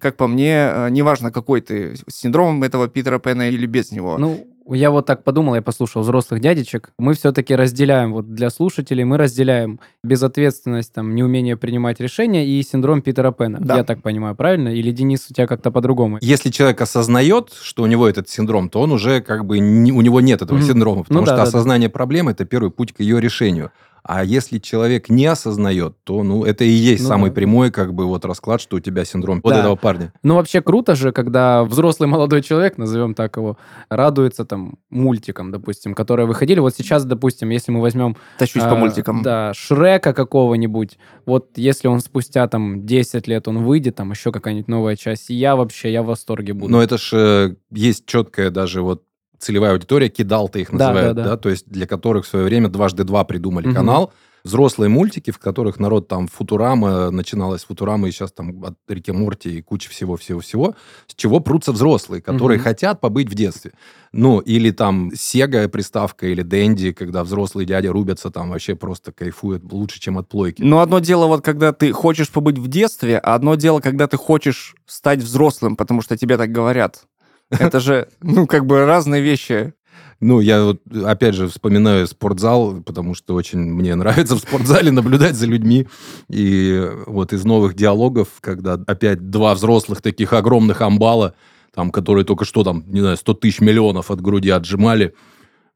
как 0.00 0.16
по 0.16 0.26
мне, 0.26 0.54
э, 0.54 0.88
неважно, 0.90 1.32
какой 1.32 1.60
ты, 1.60 1.96
с 2.08 2.14
синдромом 2.14 2.62
этого 2.62 2.88
Питера 2.88 3.18
Пэна 3.18 3.48
или 3.48 3.66
без 3.66 3.90
него. 3.92 4.16
Ну, 4.18 4.46
я 4.70 4.90
вот 4.90 5.06
так 5.06 5.24
подумал, 5.24 5.54
я 5.54 5.62
послушал 5.62 6.02
взрослых 6.02 6.40
дядечек. 6.40 6.90
Мы 6.98 7.14
все-таки 7.14 7.54
разделяем, 7.54 8.12
вот 8.12 8.34
для 8.34 8.50
слушателей, 8.50 9.04
мы 9.04 9.16
разделяем 9.16 9.80
безответственность, 10.04 10.92
там, 10.92 11.14
неумение 11.14 11.56
принимать 11.56 12.00
решения 12.00 12.46
и 12.46 12.62
синдром 12.62 13.00
Питера 13.00 13.30
Пэна. 13.30 13.58
Да. 13.60 13.78
Я 13.78 13.84
так 13.84 14.02
понимаю, 14.02 14.34
правильно? 14.34 14.68
Или, 14.68 14.90
Денис, 14.90 15.26
у 15.30 15.34
тебя 15.34 15.46
как-то 15.46 15.70
по-другому? 15.70 16.18
Если 16.20 16.50
человек 16.50 16.80
осознает, 16.80 17.52
что 17.60 17.82
у 17.82 17.86
него 17.86 18.08
этот 18.08 18.28
синдром, 18.28 18.68
то 18.68 18.80
он 18.80 18.92
уже 18.92 19.22
как 19.22 19.46
бы, 19.46 19.58
не, 19.58 19.90
у 19.90 20.02
него 20.02 20.20
нет 20.20 20.42
этого 20.42 20.58
mm-hmm. 20.58 20.68
синдрома, 20.68 21.02
потому 21.02 21.20
ну, 21.20 21.26
что 21.26 21.36
да, 21.36 21.42
осознание 21.42 21.88
да. 21.88 21.92
проблемы– 21.92 22.30
это 22.32 22.44
первый 22.44 22.70
путь 22.70 22.92
к 22.92 23.00
ее 23.00 23.20
решению. 23.20 23.70
А 24.02 24.24
если 24.24 24.58
человек 24.58 25.08
не 25.08 25.26
осознает, 25.26 25.96
то, 26.04 26.22
ну, 26.22 26.44
это 26.44 26.64
и 26.64 26.70
есть 26.70 27.02
ну, 27.02 27.08
самый 27.08 27.30
да. 27.30 27.34
прямой, 27.34 27.70
как 27.70 27.94
бы, 27.94 28.06
вот 28.06 28.24
расклад, 28.24 28.60
что 28.60 28.76
у 28.76 28.80
тебя 28.80 29.04
синдром 29.04 29.40
вот 29.42 29.52
этого 29.52 29.76
парня. 29.76 30.12
Ну, 30.22 30.34
вообще 30.34 30.62
круто 30.62 30.94
же, 30.94 31.12
когда 31.12 31.64
взрослый 31.64 32.08
молодой 32.08 32.42
человек, 32.42 32.78
назовем 32.78 33.14
так 33.14 33.36
его, 33.36 33.58
радуется 33.88 34.44
там 34.44 34.78
мультикам, 34.90 35.50
допустим, 35.50 35.94
которые 35.94 36.26
выходили. 36.26 36.60
Вот 36.60 36.74
сейчас, 36.74 37.04
допустим, 37.04 37.50
если 37.50 37.72
мы 37.72 37.80
возьмем... 37.80 38.16
Тащусь 38.38 38.62
а, 38.62 38.70
по 38.70 38.76
мультикам. 38.76 39.22
Да, 39.22 39.52
Шрека 39.54 40.12
какого-нибудь. 40.12 40.98
Вот 41.26 41.50
если 41.56 41.88
он 41.88 42.00
спустя 42.00 42.46
там 42.48 42.86
10 42.86 43.26
лет, 43.28 43.48
он 43.48 43.64
выйдет, 43.64 43.96
там 43.96 44.10
еще 44.10 44.32
какая-нибудь 44.32 44.68
новая 44.68 44.96
часть, 44.96 45.30
я 45.30 45.56
вообще, 45.56 45.92
я 45.92 46.02
в 46.02 46.06
восторге 46.06 46.52
буду. 46.52 46.72
Но 46.72 46.82
это 46.82 46.98
же 46.98 47.16
э, 47.18 47.56
есть 47.70 48.06
четкая 48.06 48.50
даже 48.50 48.82
вот 48.82 49.02
целевая 49.38 49.72
аудитория, 49.72 50.08
кидал-то 50.08 50.58
их 50.58 50.72
называют, 50.72 51.16
да, 51.16 51.22
да, 51.22 51.22
да. 51.22 51.30
да, 51.30 51.36
то 51.36 51.48
есть 51.48 51.68
для 51.68 51.86
которых 51.86 52.26
в 52.26 52.28
свое 52.28 52.44
время 52.44 52.68
дважды 52.68 53.04
два 53.04 53.24
придумали 53.24 53.68
угу. 53.68 53.74
канал, 53.74 54.12
взрослые 54.44 54.88
мультики, 54.88 55.30
в 55.30 55.38
которых 55.38 55.78
народ 55.78 56.08
там 56.08 56.28
Футурама, 56.28 57.10
начиналась 57.10 57.64
Футурама, 57.64 58.08
и 58.08 58.10
сейчас 58.10 58.32
там 58.32 58.64
от 58.64 58.74
Рики 58.88 59.10
Морти 59.10 59.58
и 59.58 59.62
куча 59.62 59.90
всего-всего-всего, 59.90 60.74
с 61.06 61.14
чего 61.14 61.40
прутся 61.40 61.72
взрослые, 61.72 62.22
которые 62.22 62.58
угу. 62.58 62.64
хотят 62.64 63.00
побыть 63.00 63.30
в 63.30 63.34
детстве. 63.34 63.72
Ну, 64.12 64.38
или 64.40 64.70
там 64.70 65.10
Сега 65.14 65.68
приставка, 65.68 66.26
или 66.28 66.42
Дэнди, 66.42 66.92
когда 66.92 67.24
взрослые 67.24 67.66
дяди 67.66 67.88
рубятся, 67.88 68.30
там 68.30 68.50
вообще 68.50 68.74
просто 68.74 69.12
кайфуют 69.12 69.70
лучше, 69.70 70.00
чем 70.00 70.16
от 70.16 70.28
плойки. 70.28 70.62
Но 70.62 70.80
одно 70.80 70.98
дело 70.98 71.26
вот, 71.26 71.44
когда 71.44 71.72
ты 71.72 71.92
хочешь 71.92 72.30
побыть 72.30 72.58
в 72.58 72.68
детстве, 72.68 73.18
а 73.18 73.34
одно 73.34 73.54
дело, 73.54 73.80
когда 73.80 74.06
ты 74.06 74.16
хочешь 74.16 74.74
стать 74.86 75.20
взрослым, 75.20 75.76
потому 75.76 76.00
что 76.00 76.16
тебе 76.16 76.38
так 76.38 76.50
говорят. 76.50 77.04
Это 77.50 77.80
же, 77.80 78.08
ну, 78.20 78.46
как 78.46 78.66
бы 78.66 78.84
разные 78.84 79.22
вещи. 79.22 79.74
Ну, 80.20 80.40
я 80.40 80.64
вот, 80.64 80.82
опять 81.04 81.34
же, 81.34 81.46
вспоминаю 81.46 82.06
спортзал, 82.08 82.82
потому 82.82 83.14
что 83.14 83.34
очень 83.34 83.60
мне 83.60 83.94
нравится 83.94 84.34
в 84.34 84.40
спортзале 84.40 84.90
наблюдать 84.90 85.36
за 85.36 85.46
людьми. 85.46 85.86
И 86.28 86.90
вот 87.06 87.32
из 87.32 87.44
новых 87.44 87.74
диалогов, 87.74 88.28
когда 88.40 88.74
опять 88.74 89.30
два 89.30 89.54
взрослых 89.54 90.02
таких 90.02 90.32
огромных 90.32 90.82
амбала, 90.82 91.34
там, 91.72 91.92
которые 91.92 92.24
только 92.24 92.44
что 92.44 92.64
там, 92.64 92.82
не 92.88 93.00
знаю, 93.00 93.16
100 93.16 93.34
тысяч 93.34 93.60
миллионов 93.60 94.10
от 94.10 94.20
груди 94.20 94.50
отжимали, 94.50 95.14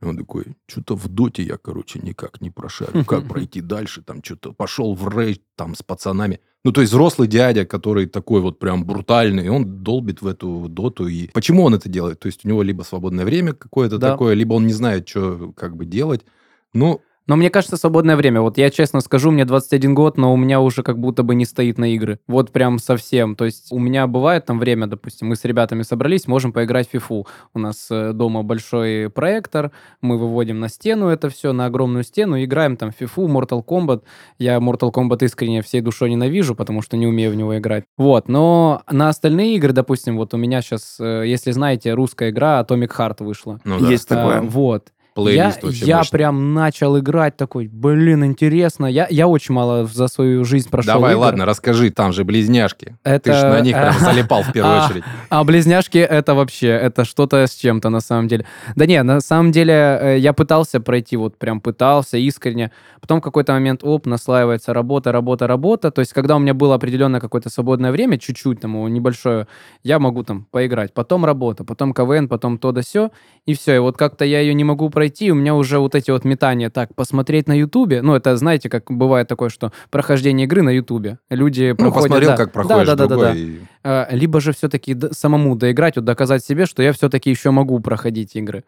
он 0.00 0.16
такой, 0.16 0.56
что-то 0.66 0.96
в 0.96 1.06
доте 1.06 1.44
я, 1.44 1.56
короче, 1.56 2.00
никак 2.00 2.40
не 2.40 2.50
прошарю. 2.50 3.04
Как 3.04 3.28
пройти 3.28 3.60
дальше? 3.60 4.02
Там 4.02 4.22
что-то 4.24 4.52
пошел 4.52 4.94
в 4.94 5.08
рейд 5.08 5.42
там 5.54 5.76
с 5.76 5.82
пацанами. 5.84 6.40
Ну, 6.64 6.70
то 6.70 6.80
есть 6.80 6.92
взрослый 6.92 7.26
дядя, 7.26 7.64
который 7.64 8.06
такой 8.06 8.40
вот 8.40 8.58
прям 8.58 8.84
брутальный, 8.84 9.48
он 9.48 9.82
долбит 9.82 10.22
в 10.22 10.26
эту 10.28 10.66
доту. 10.68 11.08
И 11.08 11.28
почему 11.28 11.64
он 11.64 11.74
это 11.74 11.88
делает? 11.88 12.20
То 12.20 12.26
есть 12.26 12.44
у 12.44 12.48
него 12.48 12.62
либо 12.62 12.82
свободное 12.82 13.24
время 13.24 13.52
какое-то 13.52 13.98
да. 13.98 14.12
такое, 14.12 14.34
либо 14.34 14.54
он 14.54 14.66
не 14.66 14.72
знает, 14.72 15.08
что 15.08 15.52
как 15.56 15.76
бы 15.76 15.84
делать. 15.84 16.24
Ну, 16.72 17.02
но 17.26 17.36
мне 17.36 17.50
кажется, 17.50 17.76
свободное 17.76 18.16
время. 18.16 18.40
Вот 18.40 18.58
я 18.58 18.70
честно 18.70 19.00
скажу, 19.00 19.30
мне 19.30 19.44
21 19.44 19.94
год, 19.94 20.16
но 20.16 20.32
у 20.32 20.36
меня 20.36 20.60
уже 20.60 20.82
как 20.82 20.98
будто 20.98 21.22
бы 21.22 21.34
не 21.34 21.44
стоит 21.44 21.78
на 21.78 21.94
игры. 21.94 22.18
Вот 22.26 22.50
прям 22.50 22.78
совсем. 22.78 23.36
То 23.36 23.44
есть 23.44 23.70
у 23.70 23.78
меня 23.78 24.06
бывает 24.06 24.46
там 24.46 24.58
время, 24.58 24.86
допустим, 24.86 25.28
мы 25.28 25.36
с 25.36 25.44
ребятами 25.44 25.82
собрались, 25.82 26.26
можем 26.26 26.52
поиграть 26.52 26.88
в 26.88 26.92
фифу. 26.92 27.26
У 27.54 27.58
нас 27.58 27.88
э, 27.90 28.12
дома 28.12 28.42
большой 28.42 29.08
проектор, 29.10 29.70
мы 30.00 30.18
выводим 30.18 30.60
на 30.60 30.68
стену 30.68 31.08
это 31.08 31.28
все, 31.30 31.52
на 31.52 31.66
огромную 31.66 32.04
стену, 32.04 32.42
играем 32.42 32.76
там 32.76 32.90
в 32.90 32.94
фифу, 32.94 33.28
Mortal 33.28 33.64
Kombat. 33.64 34.02
Я 34.38 34.56
Mortal 34.56 34.92
Kombat 34.92 35.24
искренне 35.24 35.62
всей 35.62 35.80
душой 35.80 36.10
ненавижу, 36.10 36.54
потому 36.54 36.82
что 36.82 36.96
не 36.96 37.06
умею 37.06 37.30
в 37.30 37.36
него 37.36 37.56
играть. 37.58 37.84
Вот, 37.96 38.28
но 38.28 38.82
на 38.90 39.08
остальные 39.08 39.56
игры, 39.56 39.72
допустим, 39.72 40.16
вот 40.16 40.34
у 40.34 40.36
меня 40.36 40.62
сейчас, 40.62 40.96
э, 40.98 41.24
если 41.26 41.52
знаете, 41.52 41.94
русская 41.94 42.30
игра 42.30 42.60
Atomic 42.60 42.90
Heart 42.96 43.24
вышла. 43.24 43.60
Ну, 43.64 43.78
да. 43.78 43.88
Есть 43.88 44.08
такое. 44.08 44.38
А, 44.38 44.42
вот 44.42 44.88
я, 45.16 45.54
я 45.60 46.02
прям 46.10 46.54
начал 46.54 46.98
играть 46.98 47.36
такой, 47.36 47.68
блин, 47.68 48.24
интересно. 48.24 48.86
Я, 48.86 49.06
я 49.10 49.28
очень 49.28 49.54
мало 49.54 49.84
за 49.86 50.08
свою 50.08 50.44
жизнь 50.44 50.70
прошел. 50.70 50.94
Давай, 50.94 51.12
игр. 51.12 51.20
ладно, 51.20 51.44
расскажи, 51.44 51.90
там 51.90 52.12
же 52.12 52.24
близняшки. 52.24 52.96
Это... 53.04 53.32
Ты 53.32 53.38
же 53.38 53.46
на 53.48 53.60
них 53.60 53.76
прям 53.76 53.98
залипал 53.98 54.42
в 54.42 54.52
первую 54.52 54.84
очередь. 54.84 55.04
А 55.28 55.44
близняшки 55.44 55.98
это 55.98 56.34
вообще, 56.34 56.68
это 56.68 57.04
что-то 57.04 57.46
с 57.46 57.54
чем-то 57.54 57.90
на 57.90 58.00
самом 58.00 58.28
деле. 58.28 58.46
Да 58.74 58.86
не, 58.86 59.02
на 59.02 59.20
самом 59.20 59.52
деле 59.52 59.74
э, 59.74 60.18
я 60.18 60.32
пытался 60.32 60.80
пройти, 60.80 61.16
вот 61.16 61.36
прям 61.36 61.60
пытался 61.60 62.16
искренне. 62.16 62.72
Потом 63.00 63.20
в 63.20 63.22
какой-то 63.22 63.52
момент, 63.52 63.80
оп, 63.84 64.06
наслаивается 64.06 64.72
работа, 64.72 65.12
работа, 65.12 65.46
работа. 65.46 65.90
То 65.90 66.00
есть 66.00 66.12
когда 66.12 66.36
у 66.36 66.38
меня 66.38 66.54
было 66.54 66.74
определенное 66.74 67.20
какое-то 67.20 67.50
свободное 67.50 67.92
время, 67.92 68.18
чуть-чуть 68.18 68.60
там 68.60 68.72
небольшое, 68.92 69.46
я 69.82 69.98
могу 69.98 70.22
там 70.22 70.46
поиграть. 70.50 70.94
Потом 70.94 71.24
работа, 71.24 71.64
потом 71.64 71.92
КВН, 71.92 72.28
потом 72.28 72.58
то 72.58 72.72
да 72.72 72.82
сё. 72.82 73.10
И 73.44 73.54
все, 73.54 73.76
и 73.76 73.78
вот 73.78 73.96
как-то 73.96 74.24
я 74.24 74.40
ее 74.40 74.54
не 74.54 74.64
могу 74.64 74.88
пройти 74.88 75.01
пройти, 75.02 75.32
у 75.32 75.34
меня 75.34 75.56
уже 75.56 75.80
вот 75.80 75.96
эти 75.96 76.12
вот 76.12 76.24
метания, 76.24 76.70
так, 76.70 76.94
посмотреть 76.94 77.48
на 77.48 77.58
Ютубе, 77.58 78.02
ну, 78.02 78.14
это, 78.14 78.36
знаете, 78.36 78.68
как 78.68 78.88
бывает 78.88 79.26
такое, 79.26 79.48
что 79.48 79.72
прохождение 79.90 80.46
игры 80.46 80.62
на 80.62 80.70
Ютубе. 80.70 81.18
Люди 81.28 81.70
ну, 81.70 81.76
проходят... 81.76 82.08
посмотрел, 82.10 82.30
да, 82.30 82.36
как 82.36 82.52
проходишь 82.52 82.86
да, 82.86 82.94
да, 82.94 83.06
да, 83.08 83.16
да, 83.16 83.32
и... 83.34 83.56
А, 83.82 84.08
либо 84.12 84.40
же 84.40 84.52
все-таки 84.52 84.96
самому 85.10 85.56
доиграть, 85.56 85.96
вот 85.96 86.04
доказать 86.04 86.44
себе, 86.44 86.66
что 86.66 86.84
я 86.84 86.92
все-таки 86.92 87.30
еще 87.30 87.50
могу 87.50 87.80
проходить 87.80 88.36
игры. 88.36 88.62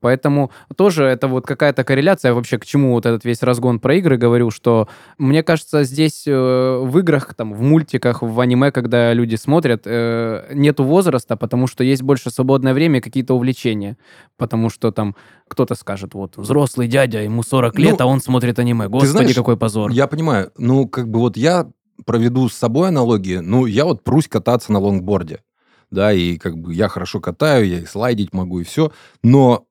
Поэтому 0.00 0.50
тоже 0.76 1.04
это 1.04 1.26
вот 1.26 1.46
какая-то 1.46 1.82
корреляция 1.82 2.34
вообще, 2.34 2.58
к 2.58 2.66
чему 2.66 2.92
вот 2.92 3.06
этот 3.06 3.24
весь 3.24 3.42
разгон 3.42 3.80
про 3.80 3.94
игры 3.94 4.18
говорю, 4.18 4.50
что 4.50 4.88
мне 5.18 5.42
кажется, 5.42 5.84
здесь 5.84 6.24
э, 6.26 6.32
в 6.32 6.98
играх, 6.98 7.34
там, 7.34 7.54
в 7.54 7.62
мультиках, 7.62 8.22
в 8.22 8.40
аниме, 8.40 8.70
когда 8.70 9.12
люди 9.14 9.36
смотрят, 9.36 9.82
э, 9.86 10.50
нету 10.52 10.84
возраста, 10.84 11.36
потому 11.36 11.66
что 11.66 11.82
есть 11.82 12.02
больше 12.02 12.30
свободное 12.30 12.74
время 12.74 12.98
и 12.98 13.02
какие-то 13.02 13.34
увлечения. 13.34 13.96
Потому 14.36 14.68
что 14.68 14.92
там 14.92 15.16
кто-то 15.48 15.74
скажет, 15.74 16.14
вот, 16.14 16.36
взрослый 16.36 16.88
дядя, 16.88 17.22
ему 17.22 17.42
40 17.42 17.78
лет, 17.78 17.98
ну, 17.98 18.04
а 18.04 18.06
он 18.06 18.20
смотрит 18.20 18.58
аниме. 18.58 18.88
Господи, 18.88 19.10
знаешь, 19.10 19.34
какой 19.34 19.56
позор. 19.56 19.90
Я 19.90 20.06
понимаю. 20.06 20.52
Ну, 20.58 20.86
как 20.86 21.08
бы 21.08 21.20
вот 21.20 21.36
я 21.36 21.68
проведу 22.04 22.48
с 22.48 22.54
собой 22.54 22.88
аналогии. 22.88 23.38
Ну, 23.38 23.64
я 23.64 23.86
вот 23.86 24.04
прусь 24.04 24.28
кататься 24.28 24.72
на 24.72 24.78
лонгборде 24.78 25.40
да, 25.90 26.12
и 26.12 26.36
как 26.36 26.58
бы 26.58 26.74
я 26.74 26.88
хорошо 26.88 27.20
катаю, 27.20 27.66
я 27.66 27.80
и 27.80 27.86
слайдить 27.86 28.32
могу, 28.32 28.60
и 28.60 28.64
все. 28.64 28.92
Но 29.22 29.66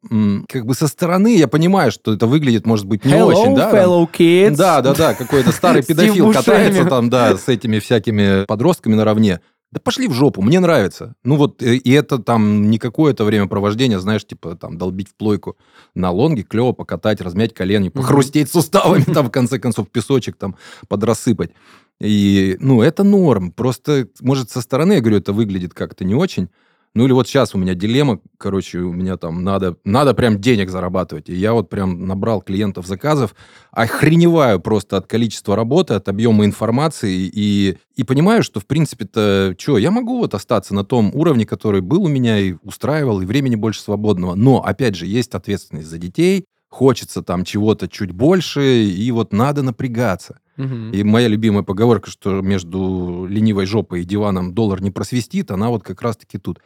как 0.47 0.65
бы 0.65 0.73
со 0.73 0.87
стороны 0.87 1.35
я 1.35 1.47
понимаю, 1.47 1.91
что 1.91 2.13
это 2.13 2.27
выглядит, 2.27 2.65
может 2.65 2.85
быть, 2.85 3.05
не 3.05 3.13
Hello, 3.13 3.25
очень, 3.25 3.55
да? 3.55 3.71
fellow 3.71 4.09
kids. 4.11 4.55
Да, 4.55 4.81
да, 4.81 4.93
да, 4.93 5.13
какой-то 5.13 5.51
старый 5.53 5.83
педофил 5.83 6.31
катается 6.31 6.85
там, 6.85 7.09
да, 7.09 7.37
с 7.37 7.47
этими 7.47 7.79
всякими 7.79 8.45
подростками 8.45 8.95
наравне. 8.95 9.41
Да 9.71 9.81
пошли 9.83 10.07
в 10.07 10.13
жопу, 10.13 10.41
мне 10.41 10.61
нравится. 10.61 11.15
Ну 11.25 11.35
вот, 11.35 11.61
э, 11.61 11.75
и 11.75 11.91
это 11.91 12.17
там 12.17 12.69
не 12.69 12.77
какое-то 12.77 13.25
времяпровождение, 13.25 13.99
знаешь, 13.99 14.25
типа 14.25 14.55
там 14.55 14.77
долбить 14.77 15.09
в 15.09 15.15
плойку 15.15 15.57
на 15.93 16.11
лонге, 16.11 16.43
клево 16.43 16.71
покатать, 16.71 17.19
размять 17.19 17.53
колени, 17.53 17.89
похрустеть 17.89 18.49
суставами, 18.49 19.03
там 19.13 19.27
в 19.27 19.31
конце 19.31 19.59
концов 19.59 19.89
песочек 19.89 20.37
там 20.37 20.55
подрасыпать. 20.87 21.51
И, 21.99 22.57
ну, 22.59 22.81
это 22.81 23.03
норм. 23.03 23.51
Просто, 23.51 24.07
может, 24.21 24.49
со 24.49 24.61
стороны, 24.61 24.93
я 24.93 25.01
говорю, 25.01 25.17
это 25.17 25.33
выглядит 25.33 25.73
как-то 25.73 26.03
не 26.03 26.15
очень. 26.15 26.49
Ну, 26.93 27.03
или 27.03 27.11
вот 27.11 27.27
сейчас 27.27 27.53
у 27.53 27.57
меня 27.57 27.73
дилемма, 27.73 28.21
короче, 28.37 28.79
у 28.79 28.93
меня 28.93 29.17
там 29.17 29.43
надо, 29.43 29.75
надо 29.83 30.13
прям 30.13 30.39
денег 30.39 30.69
зарабатывать. 30.69 31.27
И 31.29 31.35
я 31.35 31.51
вот 31.51 31.69
прям 31.69 32.07
набрал 32.07 32.41
клиентов 32.41 32.87
заказов, 32.87 33.35
охреневаю 33.71 34.61
просто 34.61 34.95
от 34.95 35.05
количества 35.05 35.57
работы, 35.57 35.93
от 35.95 36.07
объема 36.07 36.45
информации, 36.45 37.29
и, 37.33 37.77
и 37.97 38.03
понимаю, 38.05 38.43
что, 38.43 38.61
в 38.61 38.65
принципе-то, 38.65 39.55
что, 39.59 39.77
я 39.77 39.91
могу 39.91 40.19
вот 40.19 40.33
остаться 40.33 40.73
на 40.73 40.85
том 40.85 41.11
уровне, 41.13 41.45
который 41.45 41.81
был 41.81 42.03
у 42.03 42.07
меня 42.07 42.39
и 42.39 42.55
устраивал, 42.63 43.19
и 43.19 43.25
времени 43.25 43.55
больше 43.55 43.81
свободного. 43.81 44.35
Но, 44.35 44.63
опять 44.63 44.95
же, 44.95 45.05
есть 45.05 45.35
ответственность 45.35 45.89
за 45.89 45.97
детей, 45.97 46.45
хочется 46.69 47.21
там 47.23 47.43
чего-то 47.43 47.89
чуть 47.89 48.11
больше, 48.13 48.85
и 48.85 49.11
вот 49.11 49.33
надо 49.33 49.63
напрягаться. 49.63 50.39
Угу. 50.57 50.91
И 50.93 51.03
моя 51.03 51.27
любимая 51.27 51.63
поговорка, 51.63 52.09
что 52.09 52.41
между 52.41 53.25
ленивой 53.29 53.65
жопой 53.65 54.01
и 54.01 54.05
диваном 54.05 54.53
доллар 54.53 54.81
не 54.81 54.91
просвистит, 54.91 55.51
она 55.51 55.69
вот 55.69 55.83
как 55.83 56.01
раз-таки 56.01 56.37
тут. 56.37 56.59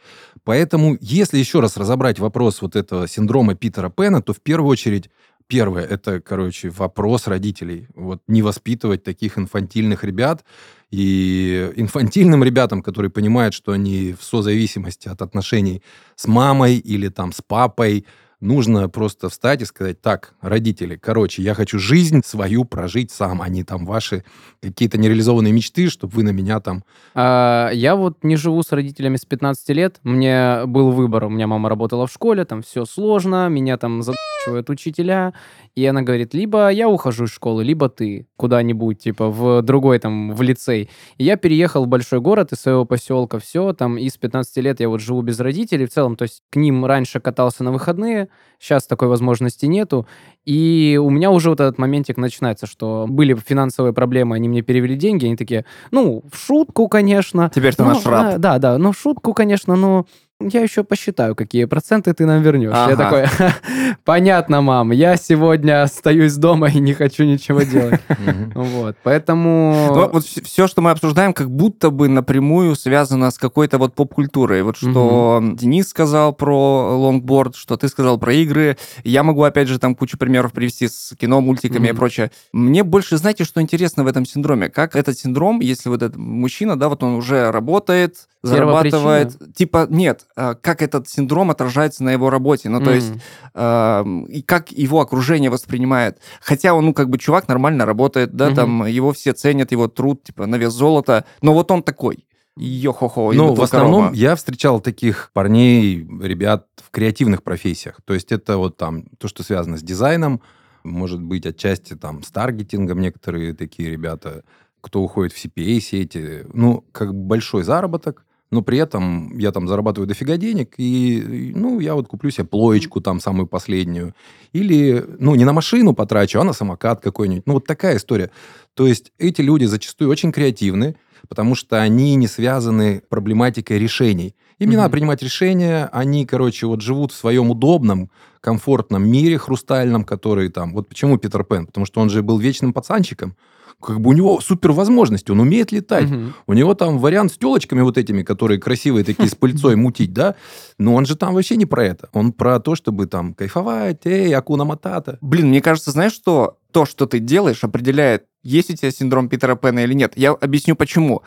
Поэтому, 0.44 0.96
если 1.00 1.38
еще 1.38 1.60
раз 1.60 1.76
разобрать 1.76 2.18
вопрос 2.18 2.62
вот 2.62 2.76
этого 2.76 3.08
синдрома 3.08 3.54
Питера 3.54 3.90
Пена, 3.90 4.22
то 4.22 4.32
в 4.32 4.40
первую 4.40 4.70
очередь 4.70 5.10
Первое, 5.50 5.84
это, 5.84 6.20
короче, 6.20 6.70
вопрос 6.70 7.26
родителей. 7.26 7.88
Вот 7.96 8.22
не 8.28 8.40
воспитывать 8.40 9.02
таких 9.02 9.36
инфантильных 9.36 10.04
ребят. 10.04 10.44
И 10.92 11.72
инфантильным 11.74 12.44
ребятам, 12.44 12.82
которые 12.84 13.10
понимают, 13.10 13.52
что 13.52 13.72
они 13.72 14.14
в 14.16 14.22
созависимости 14.22 15.08
от 15.08 15.22
отношений 15.22 15.82
с 16.14 16.28
мамой 16.28 16.76
или 16.76 17.08
там 17.08 17.32
с 17.32 17.42
папой, 17.42 18.06
нужно 18.40 18.88
просто 18.88 19.28
встать 19.28 19.62
и 19.62 19.64
сказать, 19.64 20.00
так, 20.00 20.34
родители, 20.40 20.96
короче, 20.96 21.42
я 21.42 21.54
хочу 21.54 21.78
жизнь 21.78 22.22
свою 22.24 22.64
прожить 22.64 23.10
сам, 23.10 23.42
а 23.42 23.48
не 23.48 23.64
там 23.64 23.84
ваши 23.84 24.24
какие-то 24.62 24.98
нереализованные 24.98 25.52
мечты, 25.52 25.88
чтобы 25.88 26.14
вы 26.14 26.22
на 26.22 26.30
меня 26.30 26.60
там... 26.60 26.82
А, 27.14 27.70
я 27.72 27.96
вот 27.96 28.24
не 28.24 28.36
живу 28.36 28.62
с 28.62 28.72
родителями 28.72 29.16
с 29.16 29.24
15 29.24 29.68
лет, 29.70 30.00
мне 30.02 30.64
был 30.66 30.90
выбор, 30.90 31.24
у 31.24 31.28
меня 31.28 31.46
мама 31.46 31.68
работала 31.68 32.06
в 32.06 32.12
школе, 32.12 32.44
там 32.44 32.62
все 32.62 32.84
сложно, 32.86 33.48
меня 33.48 33.76
там 33.76 34.02
задачивают 34.02 34.70
учителя, 34.70 35.34
и 35.74 35.84
она 35.84 36.02
говорит, 36.02 36.32
либо 36.32 36.70
я 36.70 36.88
ухожу 36.88 37.24
из 37.24 37.30
школы, 37.30 37.62
либо 37.62 37.88
ты 37.88 38.26
куда-нибудь, 38.36 38.98
типа, 38.98 39.28
в 39.28 39.62
другой 39.62 39.98
там, 39.98 40.32
в 40.32 40.40
лицей. 40.42 40.88
И 41.18 41.24
я 41.24 41.36
переехал 41.36 41.84
в 41.84 41.88
большой 41.88 42.20
город 42.20 42.52
из 42.52 42.60
своего 42.60 42.86
поселка, 42.86 43.38
все, 43.38 43.74
там, 43.74 43.98
и 43.98 44.08
с 44.08 44.16
15 44.16 44.56
лет 44.58 44.80
я 44.80 44.88
вот 44.88 45.00
живу 45.00 45.20
без 45.20 45.38
родителей 45.40 45.86
в 45.86 45.90
целом, 45.90 46.16
то 46.16 46.22
есть 46.22 46.42
к 46.50 46.56
ним 46.56 46.86
раньше 46.86 47.20
катался 47.20 47.64
на 47.64 47.72
выходные, 47.72 48.29
Сейчас 48.58 48.86
такой 48.86 49.08
возможности 49.08 49.66
нету. 49.66 50.06
И 50.44 51.00
у 51.02 51.08
меня 51.08 51.30
уже 51.30 51.50
вот 51.50 51.60
этот 51.60 51.78
моментик 51.78 52.18
начинается, 52.18 52.66
что 52.66 53.06
были 53.08 53.34
финансовые 53.34 53.94
проблемы, 53.94 54.36
они 54.36 54.48
мне 54.48 54.60
перевели 54.62 54.96
деньги, 54.96 55.24
они 55.24 55.36
такие, 55.36 55.64
ну, 55.90 56.22
в 56.30 56.36
шутку, 56.36 56.88
конечно. 56.88 57.50
Теперь 57.54 57.74
ты 57.74 57.84
наш 57.84 58.04
раб. 58.04 58.38
Да, 58.38 58.58
да, 58.58 58.76
ну, 58.78 58.92
в 58.92 58.98
шутку, 58.98 59.32
конечно, 59.32 59.76
но 59.76 60.06
я 60.40 60.62
еще 60.62 60.84
посчитаю, 60.84 61.34
какие 61.34 61.66
проценты 61.66 62.14
ты 62.14 62.24
нам 62.24 62.42
вернешь. 62.42 62.72
Ага. 62.74 62.90
Я 62.90 62.96
такой, 62.96 63.52
понятно, 64.04 64.62
мам, 64.62 64.90
я 64.90 65.16
сегодня 65.16 65.82
остаюсь 65.82 66.34
дома 66.34 66.68
и 66.70 66.80
не 66.80 66.94
хочу 66.94 67.24
ничего 67.24 67.62
делать. 67.62 68.00
Вот, 68.54 68.96
поэтому... 69.02 69.90
Ну, 69.94 70.08
вот 70.08 70.24
все, 70.24 70.66
что 70.66 70.82
мы 70.82 70.90
обсуждаем, 70.90 71.32
как 71.32 71.50
будто 71.50 71.90
бы 71.90 72.08
напрямую 72.08 72.74
связано 72.76 73.30
с 73.30 73.38
какой-то 73.38 73.78
вот 73.78 73.94
поп-культурой. 73.94 74.62
Вот 74.62 74.76
что 74.76 75.42
Денис 75.54 75.88
сказал 75.88 76.32
про 76.32 76.96
лонгборд, 76.96 77.56
что 77.56 77.76
ты 77.76 77.88
сказал 77.88 78.18
про 78.18 78.32
игры. 78.34 78.76
Я 79.04 79.22
могу, 79.22 79.42
опять 79.42 79.68
же, 79.68 79.78
там 79.78 79.94
кучу 79.94 80.18
примеров 80.18 80.52
привести 80.52 80.88
с 80.88 81.14
кино, 81.18 81.40
мультиками 81.40 81.88
и 81.88 81.92
прочее. 81.92 82.30
Мне 82.52 82.82
больше, 82.82 83.16
знаете, 83.16 83.44
что 83.44 83.60
интересно 83.60 84.04
в 84.04 84.06
этом 84.06 84.26
синдроме? 84.26 84.68
Как 84.68 84.96
этот 84.96 85.18
синдром, 85.18 85.60
если 85.60 85.88
вот 85.88 86.02
этот 86.02 86.16
мужчина, 86.16 86.78
да, 86.78 86.88
вот 86.88 87.02
он 87.02 87.14
уже 87.14 87.50
работает, 87.50 88.28
зарабатывает... 88.42 89.54
Типа, 89.54 89.86
нет, 89.90 90.26
как 90.34 90.82
этот 90.82 91.08
синдром 91.08 91.50
отражается 91.50 92.04
на 92.04 92.10
его 92.12 92.30
работе, 92.30 92.68
ну, 92.68 92.80
то 92.80 92.90
mm. 92.90 92.94
есть, 92.94 93.12
э, 93.54 94.04
и 94.28 94.42
как 94.42 94.70
его 94.72 95.00
окружение 95.00 95.50
воспринимает. 95.50 96.18
Хотя 96.40 96.74
он, 96.74 96.86
ну, 96.86 96.94
как 96.94 97.10
бы, 97.10 97.18
чувак 97.18 97.48
нормально 97.48 97.84
работает, 97.84 98.34
да, 98.34 98.50
mm-hmm. 98.50 98.54
там, 98.54 98.86
его 98.86 99.12
все 99.12 99.32
ценят, 99.32 99.72
его 99.72 99.88
труд, 99.88 100.22
типа, 100.22 100.46
на 100.46 100.56
вес 100.56 100.72
золота, 100.72 101.24
но 101.42 101.52
вот 101.52 101.70
он 101.70 101.82
такой. 101.82 102.26
Йо-хо-хо. 102.56 103.32
Ну, 103.32 103.54
в 103.54 103.62
основном 103.62 104.00
корова. 104.02 104.14
я 104.14 104.34
встречал 104.36 104.80
таких 104.80 105.30
парней, 105.32 106.06
ребят 106.20 106.66
в 106.76 106.90
креативных 106.90 107.42
профессиях. 107.42 108.00
То 108.04 108.12
есть 108.12 108.32
это 108.32 108.58
вот 108.58 108.76
там 108.76 109.04
то, 109.18 109.28
что 109.28 109.42
связано 109.42 109.78
с 109.78 109.82
дизайном, 109.82 110.42
может 110.82 111.22
быть, 111.22 111.46
отчасти 111.46 111.94
там 111.94 112.22
с 112.22 112.30
таргетингом 112.30 113.00
некоторые 113.00 113.54
такие 113.54 113.90
ребята, 113.90 114.42
кто 114.80 115.00
уходит 115.00 115.32
в 115.32 115.42
CPA-сети. 115.42 116.46
Ну, 116.52 116.84
как 116.92 117.14
большой 117.14 117.62
заработок, 117.62 118.26
но 118.50 118.62
при 118.62 118.78
этом 118.78 119.38
я 119.38 119.52
там 119.52 119.68
зарабатываю 119.68 120.08
дофига 120.08 120.36
денег, 120.36 120.74
и, 120.76 121.52
ну, 121.54 121.78
я 121.78 121.94
вот 121.94 122.08
куплю 122.08 122.30
себе 122.30 122.44
плоечку 122.44 123.00
там 123.00 123.20
самую 123.20 123.46
последнюю. 123.46 124.14
Или, 124.52 125.04
ну, 125.18 125.36
не 125.36 125.44
на 125.44 125.52
машину 125.52 125.94
потрачу, 125.94 126.40
а 126.40 126.44
на 126.44 126.52
самокат 126.52 127.00
какой-нибудь. 127.00 127.46
Ну, 127.46 127.54
вот 127.54 127.66
такая 127.66 127.96
история. 127.96 128.30
То 128.74 128.86
есть 128.86 129.12
эти 129.18 129.40
люди 129.40 129.66
зачастую 129.66 130.10
очень 130.10 130.32
креативны, 130.32 130.96
потому 131.28 131.54
что 131.54 131.80
они 131.80 132.16
не 132.16 132.26
связаны 132.26 133.02
проблематикой 133.08 133.78
решений. 133.78 134.34
Им 134.58 134.66
mm-hmm. 134.66 134.70
не 134.70 134.76
надо 134.76 134.90
принимать 134.90 135.22
решения, 135.22 135.88
они, 135.92 136.26
короче, 136.26 136.66
вот 136.66 136.80
живут 136.80 137.12
в 137.12 137.16
своем 137.16 137.50
удобном, 137.50 138.10
комфортном 138.40 139.08
мире 139.08 139.38
хрустальном, 139.38 140.02
который 140.02 140.48
там... 140.48 140.72
Вот 140.72 140.88
почему 140.88 141.18
Питер 141.18 141.44
Пен? 141.44 141.66
Потому 141.66 141.86
что 141.86 142.00
он 142.00 142.10
же 142.10 142.22
был 142.22 142.38
вечным 142.38 142.72
пацанчиком 142.72 143.36
как 143.80 144.00
бы 144.00 144.10
у 144.10 144.12
него 144.12 144.40
супер 144.40 144.72
возможности, 144.72 145.30
он 145.30 145.40
умеет 145.40 145.72
летать. 145.72 146.10
Угу. 146.10 146.20
У 146.46 146.52
него 146.52 146.74
там 146.74 146.98
вариант 146.98 147.32
с 147.32 147.38
телочками 147.38 147.80
вот 147.80 147.98
этими, 147.98 148.22
которые 148.22 148.60
красивые 148.60 149.04
такие 149.04 149.28
с 149.28 149.34
пыльцой 149.34 149.76
мутить, 149.76 150.12
да? 150.12 150.34
Но 150.78 150.94
он 150.94 151.06
же 151.06 151.16
там 151.16 151.34
вообще 151.34 151.56
не 151.56 151.66
про 151.66 151.84
это. 151.84 152.08
Он 152.12 152.32
про 152.32 152.60
то, 152.60 152.74
чтобы 152.74 153.06
там 153.06 153.34
кайфовать, 153.34 154.06
эй, 154.06 154.34
акуна 154.34 154.64
матата. 154.64 155.18
Блин, 155.20 155.48
мне 155.48 155.60
кажется, 155.60 155.90
знаешь 155.90 156.12
что? 156.12 156.58
То, 156.72 156.84
что 156.86 157.06
ты 157.06 157.18
делаешь, 157.18 157.64
определяет, 157.64 158.24
есть 158.42 158.70
у 158.70 158.76
тебя 158.76 158.90
синдром 158.90 159.28
Питера 159.28 159.56
Пэна 159.56 159.80
или 159.80 159.94
нет. 159.94 160.12
Я 160.16 160.32
объясню, 160.32 160.76
почему. 160.76 161.22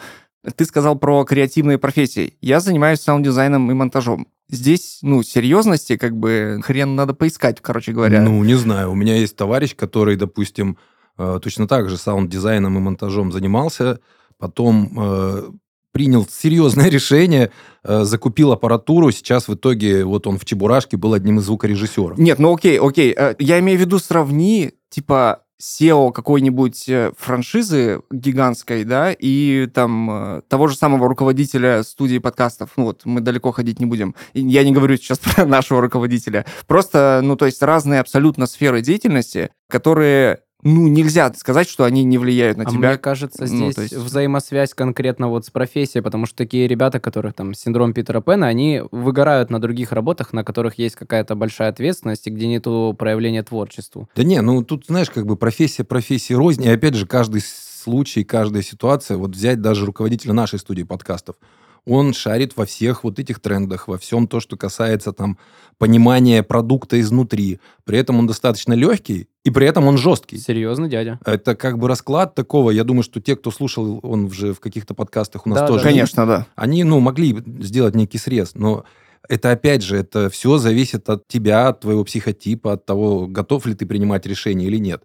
Ты 0.56 0.66
сказал 0.66 0.98
про 0.98 1.24
креативные 1.24 1.78
профессии. 1.78 2.36
Я 2.42 2.60
занимаюсь 2.60 3.00
саунд-дизайном 3.00 3.72
и 3.72 3.74
монтажом. 3.74 4.28
Здесь, 4.50 5.00
ну, 5.02 5.24
серьезности, 5.24 5.96
как 5.96 6.18
бы, 6.18 6.60
хрен 6.64 6.96
надо 6.96 7.14
поискать, 7.14 7.62
короче 7.62 7.94
говоря. 7.94 8.22
Ну, 8.22 8.44
не 8.44 8.56
знаю. 8.56 8.92
У 8.92 8.96
меня 8.96 9.16
есть 9.16 9.38
товарищ, 9.38 9.74
который, 9.76 10.18
допустим, 10.18 10.78
точно 11.18 11.68
так 11.68 11.90
же 11.90 11.98
саунд-дизайном 11.98 12.78
и 12.78 12.82
монтажом 12.82 13.32
занимался, 13.32 14.00
потом 14.38 14.92
э, 15.00 15.44
принял 15.92 16.28
серьезное 16.30 16.90
решение, 16.90 17.52
э, 17.84 18.04
закупил 18.04 18.52
аппаратуру, 18.52 19.12
сейчас 19.12 19.48
в 19.48 19.54
итоге 19.54 20.04
вот 20.04 20.28
он 20.28 20.38
в 20.38 20.46
Чебурашке 20.46 20.98
был 20.98 21.14
одним 21.14 21.40
из 21.40 21.44
звукорежиссеров. 21.44 22.18
Нет, 22.18 22.40
ну 22.40 22.54
окей, 22.54 22.78
окей, 22.78 23.16
я 23.40 23.60
имею 23.60 23.78
в 23.78 23.82
виду 23.82 24.00
сравни, 24.00 24.74
типа, 24.90 25.44
CEO 25.62 26.12
какой-нибудь 26.12 26.90
франшизы 27.18 28.02
гигантской, 28.12 28.84
да, 28.84 29.14
и 29.18 29.68
там 29.74 30.42
того 30.50 30.68
же 30.68 30.76
самого 30.76 31.08
руководителя 31.08 31.84
студии 31.84 32.18
подкастов. 32.18 32.72
Ну 32.76 32.86
вот, 32.86 33.04
мы 33.06 33.22
далеко 33.22 33.54
ходить 33.54 33.80
не 33.80 33.86
будем. 33.86 34.14
Я 34.34 34.66
не 34.66 34.74
говорю 34.74 34.98
сейчас 34.98 35.20
про 35.36 35.46
нашего 35.46 35.80
руководителя. 35.80 36.46
Просто, 36.68 37.22
ну, 37.24 37.38
то 37.38 37.46
есть 37.46 37.62
разные 37.62 38.02
абсолютно 38.02 38.46
сферы 38.46 38.82
деятельности, 38.82 39.52
которые 39.70 40.42
ну, 40.64 40.88
нельзя 40.88 41.34
сказать, 41.34 41.70
что 41.70 41.84
они 41.84 42.04
не 42.04 42.18
влияют 42.18 42.58
на 42.58 42.64
а 42.64 42.66
тебя. 42.68 42.90
Мне 42.90 42.98
кажется, 42.98 43.42
ну, 43.42 43.48
здесь 43.48 43.76
ну, 43.78 43.84
есть... 43.84 43.96
взаимосвязь 43.96 44.74
конкретно 44.74 45.30
вот 45.30 45.46
с 45.46 45.50
профессией, 45.50 46.02
потому 46.02 46.26
что 46.26 46.38
такие 46.38 46.68
ребята, 46.68 47.00
которых 47.00 47.34
там 47.34 47.54
синдром 47.54 47.94
Питера 47.94 48.22
Пэна, 48.22 48.48
они 48.48 48.82
выгорают 48.92 49.50
на 49.50 49.60
других 49.60 49.92
работах, 49.92 50.34
на 50.34 50.44
которых 50.44 50.78
есть 50.78 50.96
какая-то 50.96 51.36
большая 51.36 51.70
ответственность 51.70 52.28
и 52.28 52.30
где 52.30 52.48
нету 52.48 52.96
проявления 52.98 53.44
творчеству. 53.44 54.10
Да 54.16 54.24
не, 54.24 54.42
ну 54.42 54.64
тут, 54.64 54.86
знаешь, 54.88 55.10
как 55.10 55.26
бы 55.26 55.36
профессия 55.36 55.84
профессии 55.84 56.34
рознь, 56.34 56.64
и 56.64 56.70
опять 56.70 56.96
же, 56.96 57.06
каждый 57.06 57.42
случай, 57.42 58.24
каждая 58.24 58.64
ситуация, 58.64 59.18
вот 59.18 59.32
взять 59.32 59.62
даже 59.62 59.86
руководителя 59.86 60.34
нашей 60.34 60.60
студии 60.60 60.84
подкастов, 60.84 61.36
он 61.86 62.14
шарит 62.14 62.56
во 62.56 62.66
всех 62.66 63.04
вот 63.04 63.20
этих 63.20 63.40
трендах, 63.40 63.88
во 63.88 63.98
всем 63.98 64.28
то, 64.28 64.40
что 64.40 64.56
касается 64.58 65.12
там 65.12 65.38
понимания 65.78 66.44
продукта 66.44 67.00
изнутри. 67.00 67.60
При 67.84 67.98
этом 67.98 68.20
он 68.20 68.28
достаточно 68.28 68.74
легкий, 68.74 69.28
и 69.44 69.50
при 69.50 69.68
этом 69.68 69.88
он 69.88 69.98
жесткий. 69.98 70.38
Серьезно, 70.38 70.88
дядя. 70.88 71.20
Это 71.26 71.56
как 71.56 71.78
бы 71.78 71.88
расклад 71.88 72.36
такого. 72.36 72.72
Я 72.72 72.84
думаю, 72.84 73.04
что 73.04 73.20
те, 73.20 73.36
кто 73.36 73.52
слушал, 73.52 74.00
он 74.04 74.26
уже 74.26 74.54
в 74.54 74.60
каких-то 74.60 74.94
подкастах 74.94 75.46
у 75.46 75.50
нас 75.50 75.60
да, 75.60 75.68
тоже. 75.68 75.84
Да. 75.84 75.90
Конечно, 75.90 76.26
да. 76.26 76.48
Они, 76.56 76.84
ну, 76.84 77.00
могли 77.00 77.36
сделать 77.60 77.96
некий 77.96 78.18
срез, 78.18 78.52
но 78.56 78.86
это 79.28 79.52
опять 79.52 79.84
же, 79.84 79.98
это 79.98 80.30
все 80.30 80.58
зависит 80.58 81.10
от 81.10 81.28
тебя, 81.28 81.70
от 81.70 81.82
твоего 81.82 82.04
психотипа, 82.04 82.74
от 82.74 82.86
того, 82.86 83.28
готов 83.28 83.66
ли 83.66 83.74
ты 83.74 83.86
принимать 83.86 84.26
решение 84.26 84.68
или 84.68 84.78
нет. 84.78 85.04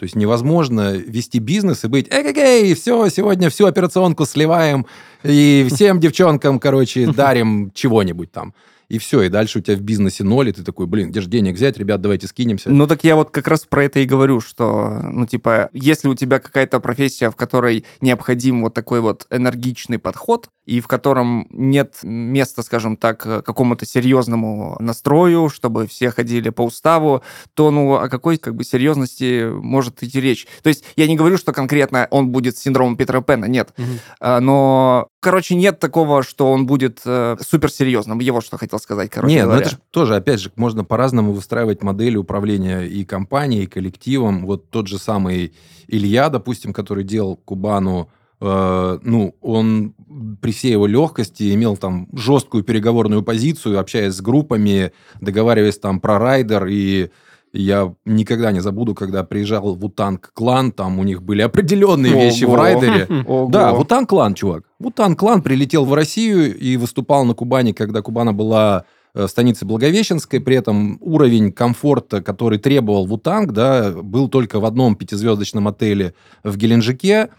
То 0.00 0.04
есть 0.04 0.16
невозможно 0.16 0.92
вести 0.92 1.40
бизнес 1.40 1.84
и 1.84 1.86
быть, 1.86 2.06
эй, 2.10 2.72
все, 2.72 3.10
сегодня 3.10 3.50
всю 3.50 3.66
операционку 3.66 4.24
сливаем 4.24 4.86
и 5.22 5.68
всем 5.70 6.00
девчонкам, 6.00 6.58
короче, 6.58 7.06
дарим 7.12 7.70
чего-нибудь 7.74 8.32
там 8.32 8.54
и 8.90 8.98
все, 8.98 9.22
и 9.22 9.28
дальше 9.28 9.60
у 9.60 9.62
тебя 9.62 9.76
в 9.76 9.80
бизнесе 9.80 10.24
ноль, 10.24 10.48
и 10.48 10.52
ты 10.52 10.64
такой, 10.64 10.86
блин, 10.86 11.10
где 11.10 11.20
же 11.20 11.28
денег 11.28 11.54
взять, 11.54 11.78
ребят, 11.78 12.00
давайте 12.00 12.26
скинемся. 12.26 12.70
Ну 12.70 12.88
так 12.88 13.04
я 13.04 13.14
вот 13.14 13.30
как 13.30 13.46
раз 13.46 13.64
про 13.64 13.84
это 13.84 14.00
и 14.00 14.04
говорю, 14.04 14.40
что, 14.40 15.00
ну 15.02 15.26
типа, 15.26 15.70
если 15.72 16.08
у 16.08 16.16
тебя 16.16 16.40
какая-то 16.40 16.80
профессия, 16.80 17.30
в 17.30 17.36
которой 17.36 17.84
необходим 18.00 18.62
вот 18.62 18.74
такой 18.74 19.00
вот 19.00 19.28
энергичный 19.30 20.00
подход, 20.00 20.48
и 20.66 20.80
в 20.80 20.88
котором 20.88 21.46
нет 21.50 21.98
места, 22.02 22.62
скажем 22.62 22.96
так, 22.96 23.22
какому-то 23.22 23.86
серьезному 23.86 24.76
настрою, 24.80 25.48
чтобы 25.48 25.86
все 25.86 26.10
ходили 26.10 26.50
по 26.50 26.62
уставу, 26.62 27.22
то, 27.54 27.70
ну, 27.70 27.94
о 27.94 28.08
какой 28.08 28.38
как 28.38 28.56
бы 28.56 28.64
серьезности 28.64 29.50
может 29.50 30.02
идти 30.02 30.20
речь? 30.20 30.46
То 30.62 30.68
есть 30.68 30.84
я 30.96 31.06
не 31.06 31.16
говорю, 31.16 31.38
что 31.38 31.52
конкретно 31.52 32.08
он 32.10 32.30
будет 32.30 32.56
с 32.56 32.62
синдромом 32.62 32.96
Питера 32.96 33.20
Пэна, 33.20 33.44
нет. 33.44 33.70
Угу. 33.78 34.40
Но, 34.40 35.08
короче, 35.20 35.54
нет 35.54 35.78
такого, 35.78 36.22
что 36.22 36.50
он 36.52 36.66
будет 36.66 37.00
э, 37.04 37.36
суперсерьезным. 37.40 38.20
Его 38.20 38.40
что 38.40 38.58
хотел 38.58 38.79
сказать, 38.80 39.10
короче 39.10 39.34
Нет, 39.34 39.46
ну 39.46 39.52
это 39.54 39.70
же 39.70 39.78
тоже, 39.90 40.16
опять 40.16 40.40
же, 40.40 40.50
можно 40.56 40.84
по-разному 40.84 41.32
выстраивать 41.32 41.82
модели 41.82 42.16
управления 42.16 42.82
и 42.82 43.04
компанией, 43.04 43.64
и 43.64 43.66
коллективом. 43.66 44.46
Вот 44.46 44.70
тот 44.70 44.86
же 44.86 44.98
самый 44.98 45.52
Илья, 45.88 46.28
допустим, 46.28 46.72
который 46.72 47.04
делал 47.04 47.36
Кубану, 47.36 48.10
э, 48.40 48.98
ну, 49.02 49.34
он 49.40 49.94
при 50.40 50.52
всей 50.52 50.72
его 50.72 50.86
легкости 50.86 51.54
имел 51.54 51.76
там 51.76 52.08
жесткую 52.12 52.64
переговорную 52.64 53.22
позицию, 53.22 53.78
общаясь 53.78 54.14
с 54.14 54.20
группами, 54.20 54.92
договариваясь 55.20 55.78
там 55.78 56.00
про 56.00 56.18
райдер 56.18 56.66
и 56.66 57.10
я 57.52 57.94
никогда 58.04 58.52
не 58.52 58.60
забуду, 58.60 58.94
когда 58.94 59.24
приезжал 59.24 59.74
Wu-Tang 59.74 60.30
Clan, 60.34 60.72
там 60.72 60.98
у 60.98 61.04
них 61.04 61.22
были 61.22 61.42
определенные 61.42 62.12
Ого. 62.12 62.22
вещи 62.22 62.44
в 62.44 62.54
райдере. 62.54 63.06
Ого. 63.26 63.48
Да, 63.50 63.72
Wu-Tang 63.72 64.08
Clan, 64.08 64.34
чувак. 64.34 64.64
Wu-Tang 64.78 65.18
Clan 65.18 65.42
прилетел 65.42 65.84
в 65.84 65.94
Россию 65.94 66.56
и 66.56 66.76
выступал 66.76 67.24
на 67.24 67.34
Кубани, 67.34 67.72
когда 67.72 68.02
Kubana 68.02 68.32
была 68.32 68.84
э, 69.14 69.26
станицы 69.26 69.64
Благовещенской, 69.64 70.40
при 70.40 70.56
этом 70.56 70.98
уровень 71.00 71.52
комфорта, 71.52 72.22
который 72.22 72.58
требовал 72.58 73.06
Wu-Tang, 73.06 73.52
да, 73.52 73.90
был 73.90 74.28
только 74.28 74.60
в 74.60 74.64
одном 74.64 74.94
пятизвездочном 74.94 75.66
отеле 75.66 76.14
в 76.44 76.56
Геленджике, 76.56 77.30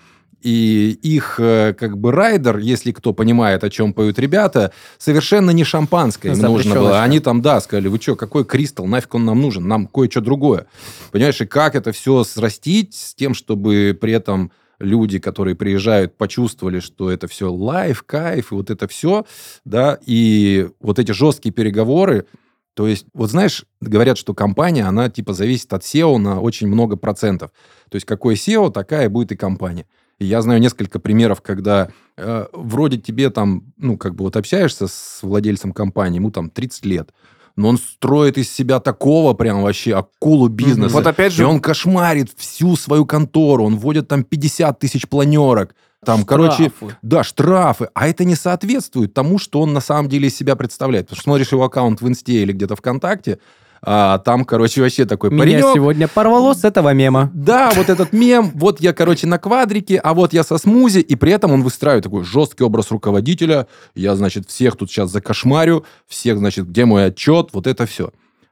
и 0.42 0.98
их 1.02 1.40
э, 1.40 1.74
как 1.78 1.98
бы 1.98 2.12
райдер, 2.12 2.58
если 2.58 2.92
кто 2.92 3.14
понимает, 3.14 3.64
о 3.64 3.70
чем 3.70 3.94
поют 3.94 4.20
ребята, 4.20 4.72
совершенно 4.98 5.52
не 5.52 5.64
шампанское 5.64 6.34
им 6.34 6.40
нужно 6.40 6.76
было. 6.76 7.02
Они 7.02 7.20
там, 7.20 7.42
да, 7.42 7.62
сказали, 7.62 7.88
вы 7.88 8.00
что, 8.00 8.16
какой 8.16 8.46
кристалл, 8.46 8.88
нафиг 8.88 9.16
он 9.16 9.26
нам 9.26 9.42
нужен, 9.42 9.68
нам 9.68 9.88
кое-что 9.88 10.22
другое. 10.22 10.68
Понимаешь, 11.12 11.42
и 11.42 11.46
как 11.46 11.76
это 11.76 11.92
все 11.92 12.24
срастить 12.24 12.96
с 12.96 13.14
тем, 13.14 13.34
чтобы 13.34 13.98
при 14.00 14.14
этом 14.14 14.52
люди, 14.80 15.20
которые 15.20 15.56
приезжают, 15.56 16.18
почувствовали, 16.18 16.80
что 16.80 17.12
это 17.12 17.28
все 17.28 17.52
лайф, 17.52 18.04
кайф, 18.04 18.52
и 18.52 18.56
вот 18.56 18.70
это 18.70 18.88
все, 18.88 19.26
да, 19.64 20.00
и 20.06 20.70
вот 20.80 21.00
эти 21.00 21.12
жесткие 21.12 21.54
переговоры, 21.54 22.26
то 22.74 22.88
есть, 22.88 23.06
вот 23.14 23.30
знаешь, 23.30 23.66
говорят, 23.82 24.18
что 24.18 24.34
компания, 24.34 24.86
она 24.86 25.10
типа 25.10 25.34
зависит 25.34 25.74
от 25.74 25.84
SEO 25.84 26.18
на 26.18 26.40
очень 26.40 26.68
много 26.68 26.96
процентов. 26.96 27.52
То 27.90 27.96
есть, 27.96 28.06
какой 28.06 28.36
SEO, 28.36 28.72
такая 28.72 29.10
будет 29.10 29.34
и 29.34 29.36
компания. 29.36 29.86
Я 30.22 30.42
знаю 30.42 30.62
несколько 30.62 31.00
примеров, 31.00 31.42
когда 31.42 31.90
э, 32.18 32.46
вроде 32.54 32.98
тебе 32.98 33.30
там, 33.30 33.64
ну, 33.78 33.98
как 33.98 34.16
бы 34.16 34.24
вот 34.24 34.36
общаешься 34.36 34.88
с 34.88 35.20
владельцем 35.22 35.72
компании, 35.72 36.18
ему 36.18 36.32
там 36.32 36.50
30 36.50 36.86
лет, 36.86 37.10
но 37.56 37.70
он 37.70 37.78
строит 37.78 38.38
из 38.38 38.52
себя 38.52 38.80
такого 38.80 39.34
прям 39.34 39.64
вообще 39.64 39.96
акулу 39.96 40.48
бизнеса. 40.48 40.94
Вот 40.94 41.08
опять 41.08 41.34
же... 41.34 41.44
И 41.44 41.46
он 41.46 41.60
кошмарит 41.60 42.32
всю 42.38 42.76
свою 42.76 43.06
контору, 43.06 43.66
он 43.66 43.78
вводит 43.78 44.08
там 44.08 44.24
50 44.24 44.80
тысяч 44.80 45.08
планерок. 45.08 45.76
Там, 46.04 46.22
штрафы. 46.22 46.28
короче, 46.28 46.72
да, 47.04 47.24
штрафы. 47.24 47.90
А 47.94 48.08
это 48.08 48.26
не 48.26 48.34
соответствует 48.34 49.14
тому, 49.14 49.38
что 49.38 49.62
он 49.62 49.74
на 49.74 49.82
самом 49.82 50.10
деле 50.10 50.30
из 50.30 50.36
себя 50.36 50.56
представляет. 50.56 51.06
Потому 51.06 51.18
что 51.18 51.24
смотришь 51.24 51.52
его 51.52 51.64
аккаунт 51.64 52.02
в 52.02 52.08
Инсте 52.08 52.42
или 52.42 52.54
где-то 52.54 52.76
ВКонтакте, 52.76 53.38
а 53.84 54.20
там, 54.20 54.46
короче, 54.46 54.82
вообще 54.82 55.06
такой 55.06 55.32
Меня 55.32 55.40
паренек. 55.40 55.66
сегодня 55.74 56.08
порвало 56.08 56.54
с 56.54 56.64
этого 56.64 56.94
мема. 56.94 57.32
Да, 57.34 57.72
вот 57.76 57.90
этот 57.90 58.14
мем, 58.14 58.52
вот 58.54 58.80
я, 58.80 58.94
короче, 58.94 59.26
на 59.26 59.40
квадрике, 59.40 59.98
а 59.98 60.14
вот 60.14 60.34
я 60.34 60.44
со 60.44 60.58
смузи, 60.58 61.00
и 61.00 61.16
при 61.16 61.32
этом 61.32 61.52
он 61.52 61.64
выстраивает 61.64 62.04
такой 62.04 62.24
жесткий 62.24 62.64
образ 62.64 62.92
руководителя. 62.92 63.68
Я, 63.96 64.16
значит, 64.16 64.48
всех 64.48 64.76
тут 64.76 64.92
сейчас 64.92 65.10
закошмарю, 65.12 65.84
всех, 66.08 66.38
значит, 66.38 66.68
где 66.70 66.86
мой 66.86 67.06
отчет, 67.08 67.50
вот 67.54 67.66
это 67.66 67.86
все. 67.88 68.12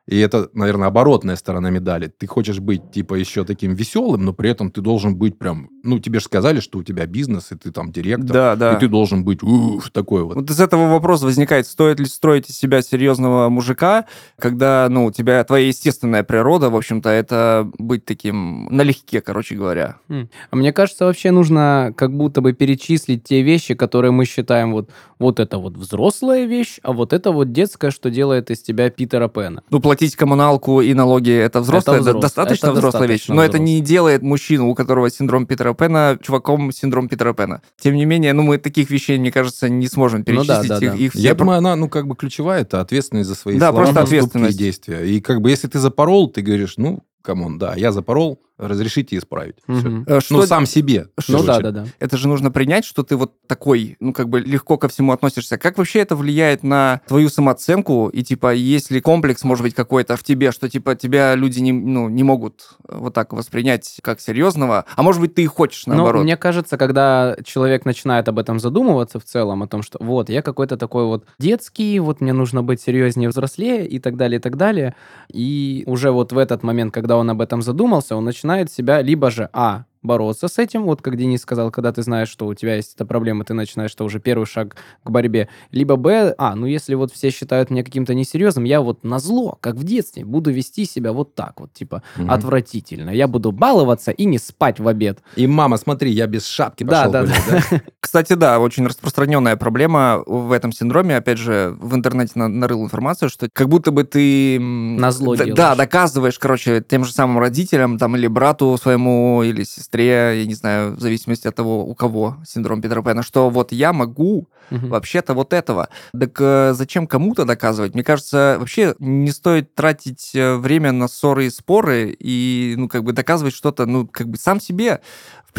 И 0.10 0.18
это, 0.18 0.50
наверное, 0.54 0.88
оборотная 0.88 1.36
сторона 1.36 1.70
медали. 1.70 2.08
Ты 2.08 2.26
хочешь 2.26 2.60
быть, 2.60 2.92
типа, 2.92 3.14
еще 3.14 3.46
таким 3.46 3.76
веселым, 3.76 4.26
но 4.26 4.34
при 4.34 4.50
этом 4.50 4.72
ты 4.72 4.82
должен 4.82 5.16
быть 5.16 5.38
прям... 5.38 5.70
Ну, 5.84 6.00
тебе 6.00 6.18
же 6.18 6.26
сказали, 6.26 6.62
что 6.62 6.80
у 6.80 6.84
тебя 6.84 7.06
бизнес, 7.06 7.52
и 7.52 7.56
ты 7.56 7.72
там 7.72 7.92
директор. 7.92 8.28
Да, 8.28 8.56
да. 8.56 8.74
И 8.74 8.80
ты 8.80 8.88
должен 8.88 9.24
быть 9.24 9.44
уф, 9.44 9.92
такой 9.92 10.24
вот. 10.24 10.36
Вот 10.36 10.50
из 10.50 10.60
этого 10.60 10.90
вопрос 10.90 11.22
возникает, 11.22 11.68
стоит 11.68 12.00
ли 12.00 12.06
строить 12.06 12.50
из 12.50 12.58
себя 12.58 12.82
серьезного 12.82 13.50
мужика, 13.50 14.06
когда, 14.40 14.88
ну, 14.90 15.06
у 15.06 15.12
тебя 15.12 15.44
твоя 15.44 15.68
естественная 15.68 16.24
природа, 16.24 16.72
в 16.72 16.76
общем-то, 16.76 17.08
это 17.10 17.70
быть 17.78 18.04
таким 18.04 18.66
налегке, 18.72 19.22
короче 19.22 19.54
говоря. 19.54 19.98
А 20.08 20.56
мне 20.56 20.74
кажется, 20.74 21.06
вообще 21.06 21.30
нужно 21.30 21.94
как 21.96 22.18
будто 22.18 22.42
бы 22.42 22.54
перечислить 22.54 23.26
те 23.26 23.44
вещи, 23.44 23.76
которые 23.76 24.12
мы 24.12 24.26
считаем 24.26 24.72
вот, 24.72 24.90
вот 25.20 25.40
это 25.40 25.60
вот 25.60 25.78
взрослая 25.78 26.46
вещь, 26.46 26.80
а 26.82 26.94
вот 26.94 27.14
это 27.14 27.32
вот 27.32 27.52
детская, 27.52 27.92
что 27.92 28.10
делает 28.10 28.50
из 28.50 28.64
тебя 28.64 28.90
Питера 28.90 29.28
Пэна. 29.28 29.62
Ну, 29.70 29.80
платить 30.00 30.16
коммуналку 30.16 30.82
и 30.82 30.94
налоги 30.94 31.32
это 31.32 31.60
взрослая, 31.60 31.98
это 31.98 32.04
взрослая, 32.04 32.22
достаточно 32.22 32.68
это 32.68 32.74
взрослая 32.74 32.92
достаточно 32.92 33.12
вещь. 33.12 33.28
Но 33.28 33.34
взрослая. 33.36 33.50
это 33.50 33.60
не 33.60 33.82
делает 33.82 34.22
мужчину, 34.22 34.70
у 34.70 34.76
которого 34.76 35.10
синдром 35.10 35.46
Питера 35.46 35.74
Пэна, 35.74 36.18
чуваком 36.22 36.72
синдром 36.72 37.10
Питера 37.10 37.34
Пэна. 37.34 37.62
Тем 37.78 37.96
не 37.96 38.06
менее, 38.06 38.34
ну, 38.34 38.44
мы 38.44 38.58
таких 38.58 38.90
вещей, 38.90 39.18
мне 39.18 39.32
кажется, 39.32 39.68
не 39.68 39.88
сможем 39.88 40.24
перечислить. 40.24 40.64
Ну, 40.64 40.68
да, 40.68 40.80
да, 40.80 40.86
их, 40.86 40.92
да. 40.92 40.98
их 40.98 41.12
все... 41.14 41.22
Я 41.22 41.36
думаю, 41.36 41.58
она, 41.58 41.76
ну, 41.76 41.90
как 41.90 42.08
бы 42.08 42.16
ключевая, 42.16 42.62
это 42.62 42.80
ответственность 42.80 43.28
за 43.28 43.36
свои 43.36 43.60
да, 43.60 43.72
слова, 43.72 43.84
просто 43.84 44.02
ответственность. 44.02 44.56
и 44.56 44.58
действия. 44.58 45.02
И 45.04 45.20
как 45.20 45.42
бы 45.42 45.50
если 45.50 45.68
ты 45.68 45.80
запорол, 45.80 46.30
ты 46.30 46.42
говоришь, 46.42 46.76
ну, 46.78 47.04
come 47.22 47.42
on, 47.42 47.58
да, 47.58 47.74
я 47.76 47.92
запорол, 47.92 48.40
разрешите 48.60 49.18
исправить. 49.18 49.56
Угу. 49.68 50.20
Что... 50.20 50.36
Ну, 50.36 50.42
сам 50.44 50.66
себе. 50.66 51.08
Что, 51.18 51.38
ну, 51.40 51.44
да, 51.44 51.60
да, 51.60 51.72
да. 51.72 51.86
Это 52.00 52.18
же 52.18 52.28
нужно 52.28 52.52
принять, 52.52 52.86
что 52.86 53.04
ты 53.04 53.16
вот 53.16 53.34
такой, 53.48 53.96
ну, 54.00 54.14
как 54.14 54.30
бы 54.30 54.42
легко 54.42 54.78
ко 54.78 54.90
всему 54.90 55.14
относишься. 55.14 55.58
Как 55.58 55.78
вообще 55.78 56.00
это 56.00 56.16
влияет 56.16 56.64
на 56.64 57.02
твою 57.08 57.30
самооценку? 57.30 58.10
И, 58.10 58.22
типа, 58.22 58.54
есть 58.54 58.92
ли 58.92 59.02
комплекс, 59.02 59.44
может 59.44 59.64
быть, 59.64 59.74
какой-то 59.74 60.18
в 60.18 60.24
тебе, 60.24 60.52
что, 60.52 60.70
типа, 60.70 60.96
тебя 60.96 61.36
люди 61.36 61.60
не, 61.60 61.72
ну, 61.72 62.10
не 62.10 62.24
могут 62.24 62.78
вот 62.88 63.14
так 63.14 63.34
воспринять 63.34 64.00
как 64.04 64.20
серьезного? 64.20 64.86
А 64.96 65.04
может 65.04 65.22
быть, 65.22 65.34
ты 65.36 65.44
и 65.44 65.48
хочешь 65.48 65.88
ну, 65.88 65.96
наоборот? 65.96 66.20
Ну, 66.20 66.24
мне 66.24 66.38
кажется, 66.38 66.78
когда 66.78 67.38
человек 67.46 67.86
начинает 67.86 68.28
об 68.28 68.40
этом 68.40 68.60
задумываться 68.60 69.20
в 69.20 69.24
целом, 69.24 69.64
о 69.64 69.68
том, 69.68 69.82
что 69.84 69.98
вот, 70.02 70.30
я 70.30 70.42
какой-то 70.42 70.78
такой 70.78 71.06
вот 71.06 71.26
детский, 71.40 72.00
вот 72.00 72.20
мне 72.20 72.34
нужно 72.34 72.62
быть 72.62 72.82
серьезнее, 72.82 73.30
взрослее 73.30 73.88
и 73.88 74.00
так 74.00 74.18
далее, 74.18 74.40
и 74.40 74.42
так 74.42 74.58
далее. 74.58 74.96
И 75.32 75.84
уже 75.86 76.12
вот 76.12 76.34
в 76.34 76.38
этот 76.38 76.64
момент, 76.64 76.94
когда 76.94 77.16
он 77.16 77.30
об 77.30 77.42
этом 77.42 77.62
задумался, 77.62 78.16
он 78.16 78.26
начинает 78.26 78.49
начинает 78.50 78.72
себя 78.72 79.02
либо 79.02 79.30
же, 79.30 79.50
а, 79.54 79.84
бороться 80.02 80.48
с 80.48 80.58
этим, 80.58 80.84
вот 80.84 81.02
как 81.02 81.18
Денис 81.18 81.42
сказал, 81.42 81.72
когда 81.72 81.92
ты 81.92 82.02
знаешь, 82.04 82.30
что 82.30 82.48
у 82.48 82.54
тебя 82.54 82.76
есть 82.76 82.96
эта 82.96 83.06
проблема, 83.06 83.44
ты 83.44 83.54
начинаешь, 83.54 83.92
что 83.92 84.06
уже 84.06 84.20
первый 84.20 84.46
шаг 84.46 84.76
к 85.04 85.10
борьбе. 85.10 85.50
Либо 85.72 85.96
Б, 85.96 86.34
а, 86.38 86.56
ну 86.56 86.66
если 86.66 86.96
вот 86.96 87.12
все 87.12 87.30
считают 87.32 87.70
меня 87.70 87.84
каким-то 87.84 88.14
несерьезным, 88.14 88.64
я 88.64 88.82
вот 88.82 89.04
на 89.04 89.20
зло, 89.20 89.58
как 89.60 89.76
в 89.76 89.84
детстве, 89.84 90.26
буду 90.26 90.52
вести 90.52 90.86
себя 90.86 91.12
вот 91.12 91.36
так 91.36 91.60
вот, 91.60 91.74
типа, 91.74 92.04
угу. 92.18 92.32
отвратительно. 92.32 93.10
Я 93.10 93.28
буду 93.28 93.52
баловаться 93.52 94.12
и 94.12 94.26
не 94.26 94.38
спать 94.38 94.80
в 94.80 94.88
обед. 94.88 95.20
И 95.36 95.48
мама, 95.48 95.78
смотри, 95.78 96.12
я 96.12 96.28
без 96.28 96.46
шапки 96.46 96.84
пошел. 96.84 97.12
Да, 97.12 97.24
да, 97.26 97.34
да. 97.50 97.82
Кстати, 98.00 98.34
да, 98.34 98.60
очень 98.60 98.86
распространенная 98.88 99.56
проблема 99.56 100.24
в 100.26 100.52
этом 100.52 100.72
синдроме. 100.72 101.18
Опять 101.18 101.38
же, 101.38 101.76
в 101.80 101.96
интернете 101.96 102.34
нарыл 102.36 102.84
информацию, 102.84 103.30
что 103.30 103.50
как 103.52 103.68
будто 103.68 103.92
бы 103.92 104.04
ты... 104.04 104.60
На 104.60 105.12
зло 105.12 105.36
да, 105.36 105.76
доказываешь, 105.76 106.40
короче, 106.40 106.84
тем 106.88 107.06
же 107.06 107.14
самым 107.14 107.40
родителям, 107.40 107.98
там, 107.98 108.16
или 108.16 108.28
брату 108.28 108.78
своему, 108.82 109.44
или 109.44 109.64
сестре, 109.64 109.89
сестре, 109.90 110.40
я 110.40 110.46
не 110.46 110.54
знаю, 110.54 110.96
в 110.96 111.00
зависимости 111.00 111.48
от 111.48 111.56
того, 111.56 111.86
у 111.86 111.96
кого 111.96 112.38
синдром 112.46 112.82
Питера 112.82 113.02
Пэна, 113.02 113.24
что 113.24 113.50
вот 113.50 113.72
я 113.72 113.92
могу 113.92 114.48
угу. 114.72 114.88
вообще-то 114.88 115.34
вот 115.34 115.54
этого. 115.54 115.90
Так 116.18 116.38
э, 116.40 116.74
зачем 116.74 117.08
кому-то 117.08 117.46
доказывать? 117.46 117.94
Мне 117.96 118.04
кажется, 118.04 118.58
вообще 118.60 118.96
не 119.00 119.32
стоит 119.32 119.74
тратить 119.74 120.32
э, 120.36 120.56
время 120.56 120.92
на 120.92 121.08
ссоры 121.08 121.48
и 121.48 121.50
споры 121.50 122.16
и, 122.20 122.76
ну, 122.78 122.88
как 122.88 123.04
бы 123.04 123.14
доказывать 123.14 123.54
что-то, 123.54 123.86
ну, 123.86 124.08
как 124.08 124.28
бы 124.30 124.38
сам 124.38 124.62
себе 124.62 125.02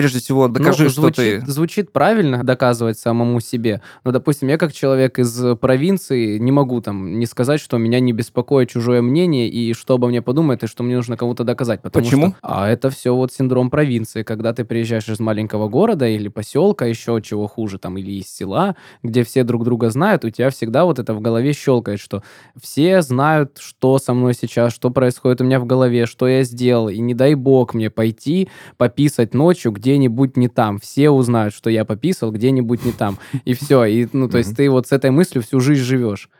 прежде 0.00 0.20
всего 0.20 0.48
докажи, 0.48 0.84
ну, 0.84 0.90
звучит, 0.90 1.14
что 1.14 1.46
ты... 1.46 1.50
Звучит 1.50 1.92
правильно 1.92 2.42
доказывать 2.44 2.98
самому 2.98 3.40
себе. 3.40 3.80
Но, 4.04 4.12
допустим, 4.12 4.48
я 4.48 4.58
как 4.58 4.72
человек 4.72 5.18
из 5.18 5.56
провинции 5.58 6.38
не 6.38 6.52
могу 6.52 6.80
там 6.80 7.18
не 7.18 7.26
сказать, 7.26 7.60
что 7.60 7.78
меня 7.78 8.00
не 8.00 8.12
беспокоит 8.12 8.70
чужое 8.70 9.02
мнение 9.02 9.48
и 9.48 9.72
что 9.74 9.94
обо 9.94 10.08
мне 10.08 10.22
подумает, 10.22 10.62
и 10.62 10.66
что 10.66 10.82
мне 10.82 10.96
нужно 10.96 11.16
кому-то 11.16 11.44
доказать. 11.44 11.82
Потому 11.82 12.04
Почему? 12.04 12.28
Что, 12.28 12.36
а 12.42 12.68
это 12.68 12.90
все 12.90 13.14
вот 13.14 13.32
синдром 13.32 13.70
провинции, 13.70 14.22
когда 14.22 14.52
ты 14.52 14.64
приезжаешь 14.64 15.08
из 15.08 15.20
маленького 15.20 15.68
города 15.68 16.06
или 16.06 16.28
поселка, 16.28 16.86
еще 16.86 17.20
чего 17.22 17.46
хуже, 17.46 17.78
там, 17.78 17.98
или 17.98 18.12
из 18.12 18.28
села, 18.28 18.76
где 19.02 19.24
все 19.24 19.44
друг 19.44 19.64
друга 19.64 19.90
знают, 19.90 20.24
у 20.24 20.30
тебя 20.30 20.50
всегда 20.50 20.84
вот 20.84 20.98
это 20.98 21.14
в 21.14 21.20
голове 21.20 21.52
щелкает, 21.52 22.00
что 22.00 22.22
все 22.60 23.02
знают, 23.02 23.58
что 23.58 23.98
со 23.98 24.14
мной 24.14 24.34
сейчас, 24.34 24.72
что 24.72 24.90
происходит 24.90 25.40
у 25.40 25.44
меня 25.44 25.60
в 25.60 25.66
голове, 25.66 26.06
что 26.06 26.28
я 26.28 26.42
сделал, 26.44 26.88
и 26.88 26.98
не 26.98 27.14
дай 27.14 27.34
бог 27.34 27.74
мне 27.74 27.90
пойти 27.90 28.48
пописать 28.76 29.34
ночью, 29.34 29.72
где-нибудь 29.90 30.37
не 30.37 30.48
там. 30.48 30.79
Все 30.79 31.11
узнают, 31.11 31.53
что 31.55 31.70
я 31.70 31.85
пописал 31.85 32.31
где-нибудь 32.31 32.85
не 32.85 32.92
там. 32.92 33.18
И 33.44 33.55
все. 33.55 33.85
И, 33.85 34.07
ну, 34.12 34.29
то 34.29 34.38
есть 34.38 34.57
ты 34.57 34.70
вот 34.70 34.87
с 34.87 34.92
этой 34.92 35.11
мыслью 35.11 35.42
всю 35.42 35.61
жизнь 35.61 35.83
живешь. 35.83 36.31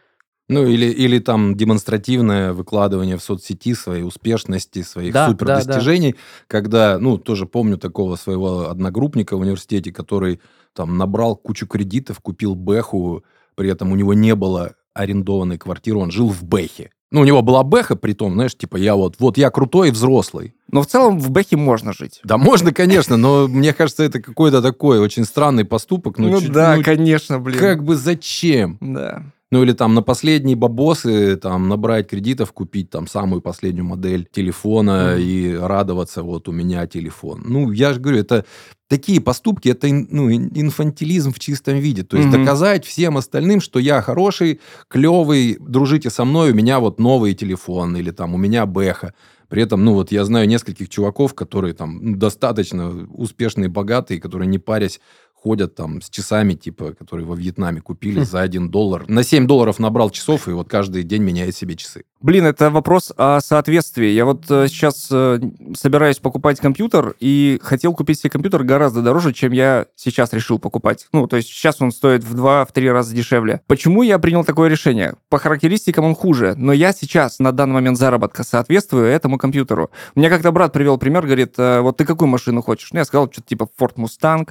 Ну, 0.49 0.67
или, 0.67 0.87
или 0.87 1.21
там 1.21 1.55
демонстративное 1.57 2.53
выкладывание 2.53 3.17
в 3.17 3.23
соцсети 3.23 3.73
своей 3.73 4.03
успешности, 4.03 4.83
своих 4.83 5.13
да, 5.13 5.29
супердостижений, 5.29 6.13
да, 6.13 6.17
да. 6.17 6.45
когда, 6.49 6.99
ну, 6.99 7.19
тоже 7.19 7.47
помню 7.47 7.79
такого 7.79 8.17
своего 8.17 8.69
одногруппника 8.69 9.37
в 9.37 9.41
университете, 9.41 9.93
который 9.93 10.41
там 10.75 10.99
набрал 10.99 11.37
кучу 11.37 11.69
кредитов, 11.69 12.19
купил 12.19 12.57
Бэху, 12.57 13.23
при 13.55 13.71
этом 13.71 13.93
у 13.93 13.97
него 13.97 14.13
не 14.13 14.35
было 14.35 14.75
арендованной 14.93 15.57
квартиры, 15.57 15.99
он 15.99 16.11
жил 16.11 16.29
в 16.29 16.43
Бэхе. 16.43 16.91
Ну, 17.11 17.23
у 17.23 17.25
него 17.25 17.43
была 17.43 17.65
Бэха, 17.65 17.97
при 17.97 18.13
том, 18.13 18.35
знаешь, 18.35 18.55
типа, 18.55 18.77
я 18.77 18.95
вот, 18.95 19.17
вот 19.19 19.37
я 19.37 19.51
крутой 19.51 19.89
и 19.89 19.91
взрослый. 19.91 20.55
Но 20.71 20.83
в 20.83 20.87
целом 20.87 21.19
в 21.19 21.31
Бэхе 21.31 21.57
можно 21.57 21.93
жить. 21.93 22.21
Да, 22.23 22.39
можно, 22.39 22.73
конечно, 22.73 23.17
но 23.17 23.49
мне 23.49 23.73
кажется, 23.73 24.05
это 24.05 24.21
какой-то 24.21 24.63
такой 24.63 25.01
очень 25.01 25.25
странный 25.25 25.65
поступок. 25.65 26.19
Ну, 26.19 26.41
да, 26.41 26.77
ну, 26.77 26.85
конечно, 26.85 27.41
блин. 27.41 27.59
Как 27.59 27.83
бы 27.83 27.97
зачем? 27.97 28.79
Да. 28.81 29.25
Ну 29.53 29.65
или 29.65 29.73
там 29.73 29.95
на 29.95 30.03
последние 30.03 30.55
бабосы 30.55 31.37
там 31.37 31.69
набрать 31.69 32.09
кредитов, 32.09 32.53
купить 32.53 32.89
там 32.91 33.09
самую 33.09 33.43
последнюю 33.43 33.85
модель 33.85 34.29
телефона 34.31 35.17
mm-hmm. 35.17 35.23
и 35.23 35.57
радоваться, 35.57 36.23
вот 36.23 36.49
у 36.49 36.53
меня 36.53 36.87
телефон. 36.87 37.43
Ну, 37.45 37.73
я 37.73 37.93
же 37.93 37.99
говорю, 37.99 38.21
это 38.21 38.45
такие 38.89 39.21
поступки, 39.21 39.69
это 39.69 39.89
ну, 39.89 40.31
инфантилизм 40.31 41.33
в 41.33 41.41
чистом 41.41 41.79
виде. 41.79 42.05
То 42.05 42.17
есть 42.17 42.29
mm-hmm. 42.29 42.45
доказать 42.45 42.85
всем 42.85 43.17
остальным, 43.17 43.61
что 43.61 43.81
я 43.81 44.01
хороший, 44.03 44.61
клевый, 44.87 45.57
дружите 45.59 46.11
со 46.11 46.25
мной, 46.25 46.53
у 46.53 46.55
меня 46.55 46.79
вот 46.79 47.01
новый 47.01 47.35
телефон 47.35 47.97
или 47.97 48.13
там 48.13 48.35
у 48.35 48.39
меня 48.39 48.67
бэха. 48.67 49.15
При 49.49 49.65
этом, 49.65 49.85
ну 49.85 49.95
вот 49.95 50.13
я 50.13 50.25
знаю 50.25 50.47
нескольких 50.47 50.89
чуваков, 50.89 51.35
которые 51.35 51.75
там 51.75 51.99
ну, 52.01 52.17
достаточно 52.17 53.09
успешные, 53.13 53.69
богатые, 53.69 54.21
которые 54.21 54.47
не 54.47 54.61
парясь 54.61 55.01
ходят 55.43 55.75
там 55.75 56.03
с 56.03 56.11
часами, 56.11 56.55
типа, 56.55 56.93
которые 56.93 57.27
во 57.27 57.35
Вьетнаме 57.35 57.81
купили 57.81 58.21
хм. 58.21 58.25
за 58.25 58.41
1 58.43 58.71
доллар. 58.71 59.09
На 59.09 59.23
7 59.23 59.47
долларов 59.47 59.79
набрал 59.79 60.11
часов, 60.11 60.49
и 60.49 60.53
вот 60.53 60.69
каждый 60.69 61.03
день 61.03 61.23
меняет 61.23 61.57
себе 61.57 61.77
часы. 61.77 62.05
Блин, 62.23 62.45
это 62.45 62.69
вопрос 62.69 63.15
о 63.17 63.41
соответствии. 63.41 64.09
Я 64.09 64.27
вот 64.27 64.45
э, 64.51 64.69
сейчас 64.69 65.09
э, 65.11 65.41
собираюсь 65.75 66.19
покупать 66.19 66.61
компьютер, 66.61 67.15
и 67.19 67.59
хотел 67.63 67.95
купить 67.95 68.21
себе 68.21 68.29
компьютер 68.29 68.63
гораздо 68.63 69.01
дороже, 69.01 69.33
чем 69.33 69.53
я 69.53 69.87
сейчас 69.97 70.35
решил 70.35 70.59
покупать. 70.59 71.07
Ну, 71.15 71.27
то 71.27 71.37
есть 71.37 71.49
сейчас 71.49 71.81
он 71.81 71.93
стоит 71.93 72.23
в 72.23 72.37
2-3 72.37 72.93
раза 72.93 73.15
дешевле. 73.15 73.63
Почему 73.67 74.03
я 74.03 74.19
принял 74.19 74.45
такое 74.45 74.69
решение? 74.69 75.15
По 75.31 75.39
характеристикам 75.39 76.05
он 76.05 76.15
хуже, 76.15 76.53
но 76.59 76.75
я 76.75 76.93
сейчас 76.93 77.39
на 77.39 77.53
данный 77.53 77.73
момент 77.73 77.97
заработка 77.97 78.45
соответствую 78.45 79.07
этому 79.07 79.39
компьютеру. 79.39 79.91
Меня 80.15 80.29
как-то 80.29 80.53
брат 80.53 80.75
привел 80.75 80.99
пример, 80.99 81.25
говорит, 81.25 81.55
э, 81.57 81.81
вот 81.81 81.97
ты 81.97 82.05
какую 82.05 82.29
машину 82.29 82.61
хочешь? 82.61 82.91
Ну, 82.93 82.99
я 82.99 83.07
сказал, 83.07 83.33
что-то 83.33 83.49
типа 83.49 83.67
Ford 83.81 83.95
Mustang. 83.95 84.47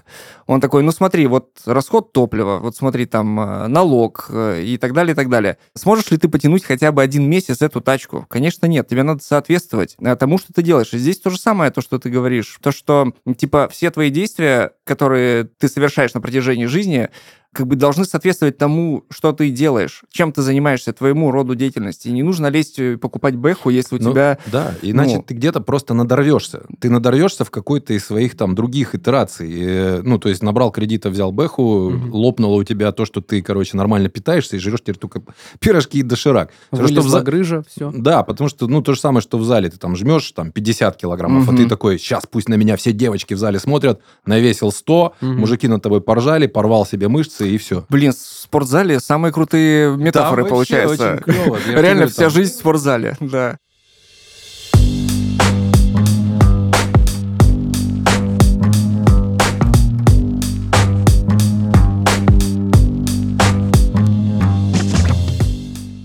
Он 0.48 0.60
такой, 0.60 0.82
ну 0.82 0.92
смотри, 0.92 1.28
вот 1.28 1.52
расход 1.68 2.14
топлива, 2.14 2.58
вот 2.58 2.76
смотри, 2.76 3.06
там 3.06 3.36
налог 3.72 4.32
и 4.34 4.80
так 4.82 4.94
далее, 4.94 5.14
и 5.14 5.16
так 5.16 5.30
далее. 5.30 5.60
Сможешь 5.76 6.10
ли 6.10 6.18
ты 6.18 6.30
потянуть 6.30 6.64
хотя 6.64 6.92
бы 6.92 7.04
один 7.04 7.30
месяц 7.30 7.59
бизнес 7.60 7.62
эту 7.62 7.82
тачку? 7.82 8.26
Конечно, 8.30 8.66
нет. 8.66 8.88
Тебе 8.88 9.04
надо 9.04 9.24
соответствовать 9.24 9.96
э, 10.00 10.16
тому, 10.16 10.38
что 10.38 10.54
ты 10.54 10.64
делаешь. 10.64 10.94
И 10.94 10.98
здесь 10.98 11.20
то 11.20 11.30
же 11.30 11.38
самое, 11.38 11.72
то, 11.72 11.82
что 11.82 12.00
ты 12.00 12.10
говоришь. 12.10 12.58
То, 12.62 12.72
что, 12.72 13.14
типа, 13.38 13.68
все 13.72 13.92
твои 13.92 14.10
действия, 14.10 14.72
которые 14.86 15.46
ты 15.46 15.68
совершаешь 15.68 16.14
на 16.14 16.22
протяжении 16.22 16.66
жизни, 16.66 17.10
как 17.52 17.66
бы 17.66 17.76
должны 17.76 18.06
соответствовать 18.06 18.58
тому, 18.58 19.06
что 19.10 19.32
ты 19.32 19.50
делаешь, 19.50 20.04
чем 20.12 20.32
ты 20.32 20.44
занимаешься, 20.44 20.94
твоему 20.94 21.32
роду 21.32 21.56
деятельности. 21.56 22.08
И 22.08 22.12
не 22.12 22.22
нужно 22.22 22.48
лезть 22.48 22.78
и 22.78 22.96
покупать 22.96 23.36
бэху, 23.36 23.72
если 23.72 23.96
у 23.96 24.00
ну, 24.00 24.12
тебя... 24.12 24.38
Да, 24.46 24.76
иначе 24.84 25.18
ну... 25.18 25.24
ты 25.24 25.34
где-то 25.34 25.60
просто 25.60 25.96
надорвешься. 25.96 26.62
Ты 26.80 26.92
надорвешься 26.92 27.46
в 27.46 27.52
какой-то 27.52 27.94
из 27.94 28.06
своих 28.06 28.38
там 28.38 28.54
других 28.54 28.94
итераций. 28.94 29.50
И, 29.50 30.02
ну, 30.04 30.20
то 30.20 30.30
есть 30.30 30.44
набрал 30.44 30.72
кредита, 30.72 31.10
взял 31.10 31.32
бэху, 31.32 31.64
угу. 31.64 32.18
лопнуло 32.18 32.56
у 32.56 32.64
тебя 32.64 32.92
то, 32.92 33.06
что 33.06 33.20
ты, 33.20 33.42
короче, 33.42 33.76
нормально 33.76 34.10
питаешься 34.10 34.56
и 34.56 34.60
жрешь 34.60 34.82
теперь 34.82 34.98
только 34.98 35.24
пирожки 35.60 36.00
и 36.00 36.04
доширак. 36.04 36.52
Вылезла 36.70 37.10
что 37.10 37.20
в... 37.20 37.24
грыжа, 37.24 37.64
все. 37.68 37.92
Да, 37.92 38.22
потому 38.22 38.50
что, 38.50 38.68
ну, 38.68 38.84
то 38.84 38.94
же 38.94 39.00
самое, 39.00 39.22
что 39.22 39.40
в 39.40 39.44
зале. 39.44 39.70
Ты 39.70 39.78
там 39.78 39.96
жмешь 39.96 40.32
там 40.34 40.52
50 40.52 40.98
килограммов, 40.98 41.48
угу. 41.48 41.56
а 41.56 41.58
ты 41.58 41.68
такой, 41.68 41.98
сейчас 41.98 42.26
пусть 42.30 42.48
на 42.48 42.54
меня 42.54 42.78
все 42.78 42.92
девочки 42.92 43.34
в 43.34 43.40
зале 43.40 43.58
смотрят, 43.58 44.02
навесил 44.26 44.72
100, 44.72 45.14
угу. 45.20 45.32
мужики 45.34 45.68
над 45.68 45.82
тобой 45.82 46.02
поржали, 46.02 46.46
порвал 46.46 46.86
себе 46.86 47.08
мышцы 47.08 47.49
и 47.50 47.58
все. 47.58 47.86
Блин, 47.90 48.12
в 48.12 48.16
спортзале 48.16 49.00
самые 49.00 49.32
крутые 49.32 49.96
метафоры 49.98 50.44
да, 50.44 50.50
получаются. 50.50 51.14
Очень 51.14 51.24
клево. 51.24 51.58
Реально 51.68 52.08
вся 52.08 52.30
жизнь 52.30 52.54
в 52.54 52.58
спортзале, 52.58 53.16
да. 53.20 53.58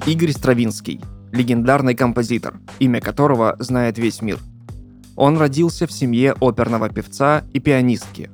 Игорь 0.06 0.32
Стравинский, 0.32 1.00
легендарный 1.32 1.94
композитор, 1.94 2.60
имя 2.78 3.00
которого 3.00 3.56
знает 3.58 3.96
весь 3.96 4.20
мир. 4.20 4.38
Он 5.16 5.38
родился 5.38 5.86
в 5.86 5.92
семье 5.92 6.34
оперного 6.40 6.90
певца 6.90 7.42
и 7.54 7.58
пианистки. 7.58 8.30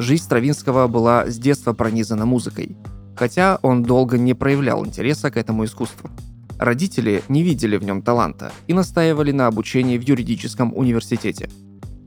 Жизнь 0.00 0.24
Стравинского 0.24 0.88
была 0.88 1.26
с 1.26 1.36
детства 1.36 1.74
пронизана 1.74 2.24
музыкой, 2.24 2.76
хотя 3.14 3.58
он 3.62 3.82
долго 3.82 4.16
не 4.18 4.32
проявлял 4.34 4.84
интереса 4.86 5.30
к 5.30 5.36
этому 5.36 5.66
искусству. 5.66 6.08
Родители 6.58 7.22
не 7.28 7.42
видели 7.42 7.76
в 7.76 7.84
нем 7.84 8.00
таланта 8.00 8.50
и 8.66 8.72
настаивали 8.72 9.30
на 9.30 9.46
обучении 9.46 9.98
в 9.98 10.02
юридическом 10.02 10.74
университете. 10.74 11.50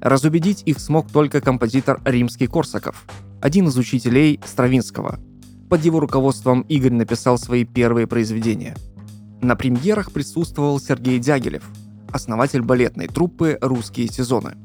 Разубедить 0.02 0.64
их 0.66 0.80
смог 0.80 1.12
только 1.12 1.40
композитор 1.40 2.02
Римский 2.04 2.48
Корсаков, 2.48 3.06
один 3.42 3.68
из 3.68 3.78
учителей 3.78 4.40
Стравинского. 4.44 5.20
Под 5.70 5.86
его 5.86 6.00
руководством 6.00 6.62
Игорь 6.62 6.94
написал 6.94 7.38
свои 7.38 7.64
первые 7.64 8.08
произведения– 8.08 8.76
на 9.44 9.58
премьерах 9.58 10.14
присутствовал 10.14 10.80
Сергей 10.80 11.20
Дягилев, 11.20 11.64
основатель 12.14 12.62
балетной 12.62 13.08
труппы 13.08 13.58
«Русские 13.60 14.08
сезоны». 14.08 14.56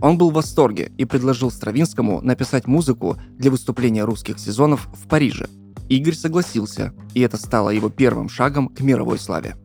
Он 0.00 0.18
был 0.18 0.30
в 0.30 0.34
восторге 0.34 0.92
и 0.98 1.04
предложил 1.04 1.50
Стравинскому 1.50 2.20
написать 2.20 2.66
музыку 2.66 3.16
для 3.38 3.50
выступления 3.50 4.04
русских 4.04 4.38
сезонов 4.38 4.88
в 4.94 5.06
Париже. 5.08 5.46
Игорь 5.88 6.14
согласился, 6.14 6.92
и 7.14 7.20
это 7.20 7.36
стало 7.36 7.70
его 7.70 7.88
первым 7.88 8.28
шагом 8.28 8.68
к 8.68 8.80
мировой 8.80 9.18
славе. 9.18 9.56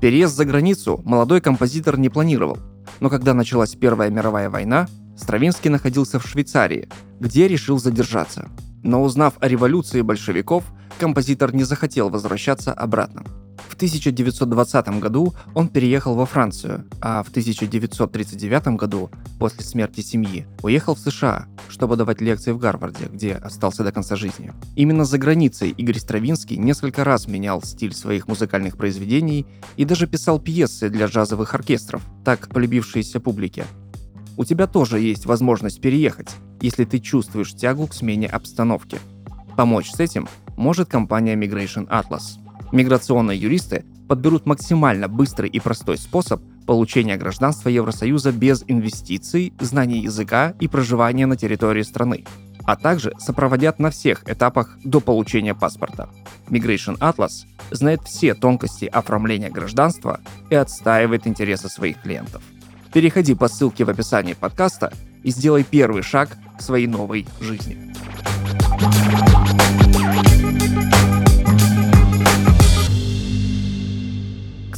Переезд 0.00 0.36
за 0.36 0.44
границу 0.44 1.00
молодой 1.04 1.40
композитор 1.40 1.98
не 1.98 2.08
планировал, 2.08 2.58
но 3.00 3.10
когда 3.10 3.34
началась 3.34 3.74
Первая 3.74 4.10
мировая 4.10 4.50
война, 4.50 4.88
Стравинский 5.16 5.70
находился 5.70 6.18
в 6.18 6.26
Швейцарии, 6.26 6.88
где 7.20 7.46
решил 7.46 7.78
задержаться. 7.78 8.48
Но 8.82 9.02
узнав 9.02 9.34
о 9.40 9.48
революции 9.48 10.00
большевиков, 10.00 10.64
композитор 10.98 11.54
не 11.54 11.64
захотел 11.64 12.08
возвращаться 12.08 12.72
обратно. 12.72 13.24
В 13.68 13.74
1920 13.74 15.00
году 15.00 15.34
он 15.54 15.68
переехал 15.68 16.14
во 16.14 16.26
Францию, 16.26 16.84
а 17.00 17.22
в 17.22 17.28
1939 17.28 18.76
году, 18.76 19.10
после 19.38 19.64
смерти 19.64 20.00
семьи, 20.00 20.46
уехал 20.62 20.94
в 20.94 20.98
США, 20.98 21.46
чтобы 21.68 21.96
давать 21.96 22.20
лекции 22.20 22.52
в 22.52 22.58
Гарварде, 22.58 23.06
где 23.06 23.34
остался 23.34 23.84
до 23.84 23.92
конца 23.92 24.16
жизни. 24.16 24.52
Именно 24.76 25.04
за 25.04 25.18
границей 25.18 25.70
Игорь 25.70 25.98
Стравинский 25.98 26.56
несколько 26.56 27.04
раз 27.04 27.26
менял 27.26 27.62
стиль 27.62 27.94
своих 27.94 28.28
музыкальных 28.28 28.76
произведений 28.76 29.46
и 29.76 29.84
даже 29.84 30.06
писал 30.06 30.38
пьесы 30.40 30.88
для 30.90 31.06
джазовых 31.06 31.54
оркестров, 31.54 32.02
так 32.24 32.48
полюбившиеся 32.48 33.20
публике. 33.20 33.64
У 34.36 34.44
тебя 34.44 34.66
тоже 34.66 35.00
есть 35.00 35.26
возможность 35.26 35.80
переехать, 35.80 36.30
если 36.60 36.84
ты 36.84 36.98
чувствуешь 36.98 37.54
тягу 37.54 37.86
к 37.86 37.94
смене 37.94 38.26
обстановки. 38.26 38.98
Помочь 39.56 39.90
с 39.90 40.00
этим 40.00 40.28
может 40.56 40.88
компания 40.88 41.34
Migration 41.34 41.88
Atlas– 41.88 42.38
Миграционные 42.72 43.38
юристы 43.38 43.84
подберут 44.08 44.46
максимально 44.46 45.08
быстрый 45.08 45.48
и 45.48 45.60
простой 45.60 45.98
способ 45.98 46.42
получения 46.66 47.16
гражданства 47.16 47.68
Евросоюза 47.68 48.32
без 48.32 48.64
инвестиций, 48.68 49.52
знаний 49.60 50.00
языка 50.00 50.54
и 50.60 50.68
проживания 50.68 51.26
на 51.26 51.36
территории 51.36 51.82
страны, 51.82 52.24
а 52.64 52.76
также 52.76 53.12
сопроводят 53.18 53.78
на 53.80 53.90
всех 53.90 54.28
этапах 54.28 54.78
до 54.84 55.00
получения 55.00 55.54
паспорта. 55.54 56.08
Migration 56.48 56.96
Atlas 56.98 57.44
знает 57.72 58.02
все 58.02 58.34
тонкости 58.34 58.84
оформления 58.84 59.50
гражданства 59.50 60.20
и 60.48 60.54
отстаивает 60.54 61.26
интересы 61.26 61.68
своих 61.68 62.00
клиентов. 62.02 62.42
Переходи 62.92 63.34
по 63.34 63.48
ссылке 63.48 63.84
в 63.84 63.90
описании 63.90 64.34
подкаста 64.34 64.92
и 65.22 65.30
сделай 65.30 65.64
первый 65.64 66.02
шаг 66.02 66.36
к 66.56 66.62
своей 66.62 66.86
новой 66.86 67.26
жизни. 67.40 67.92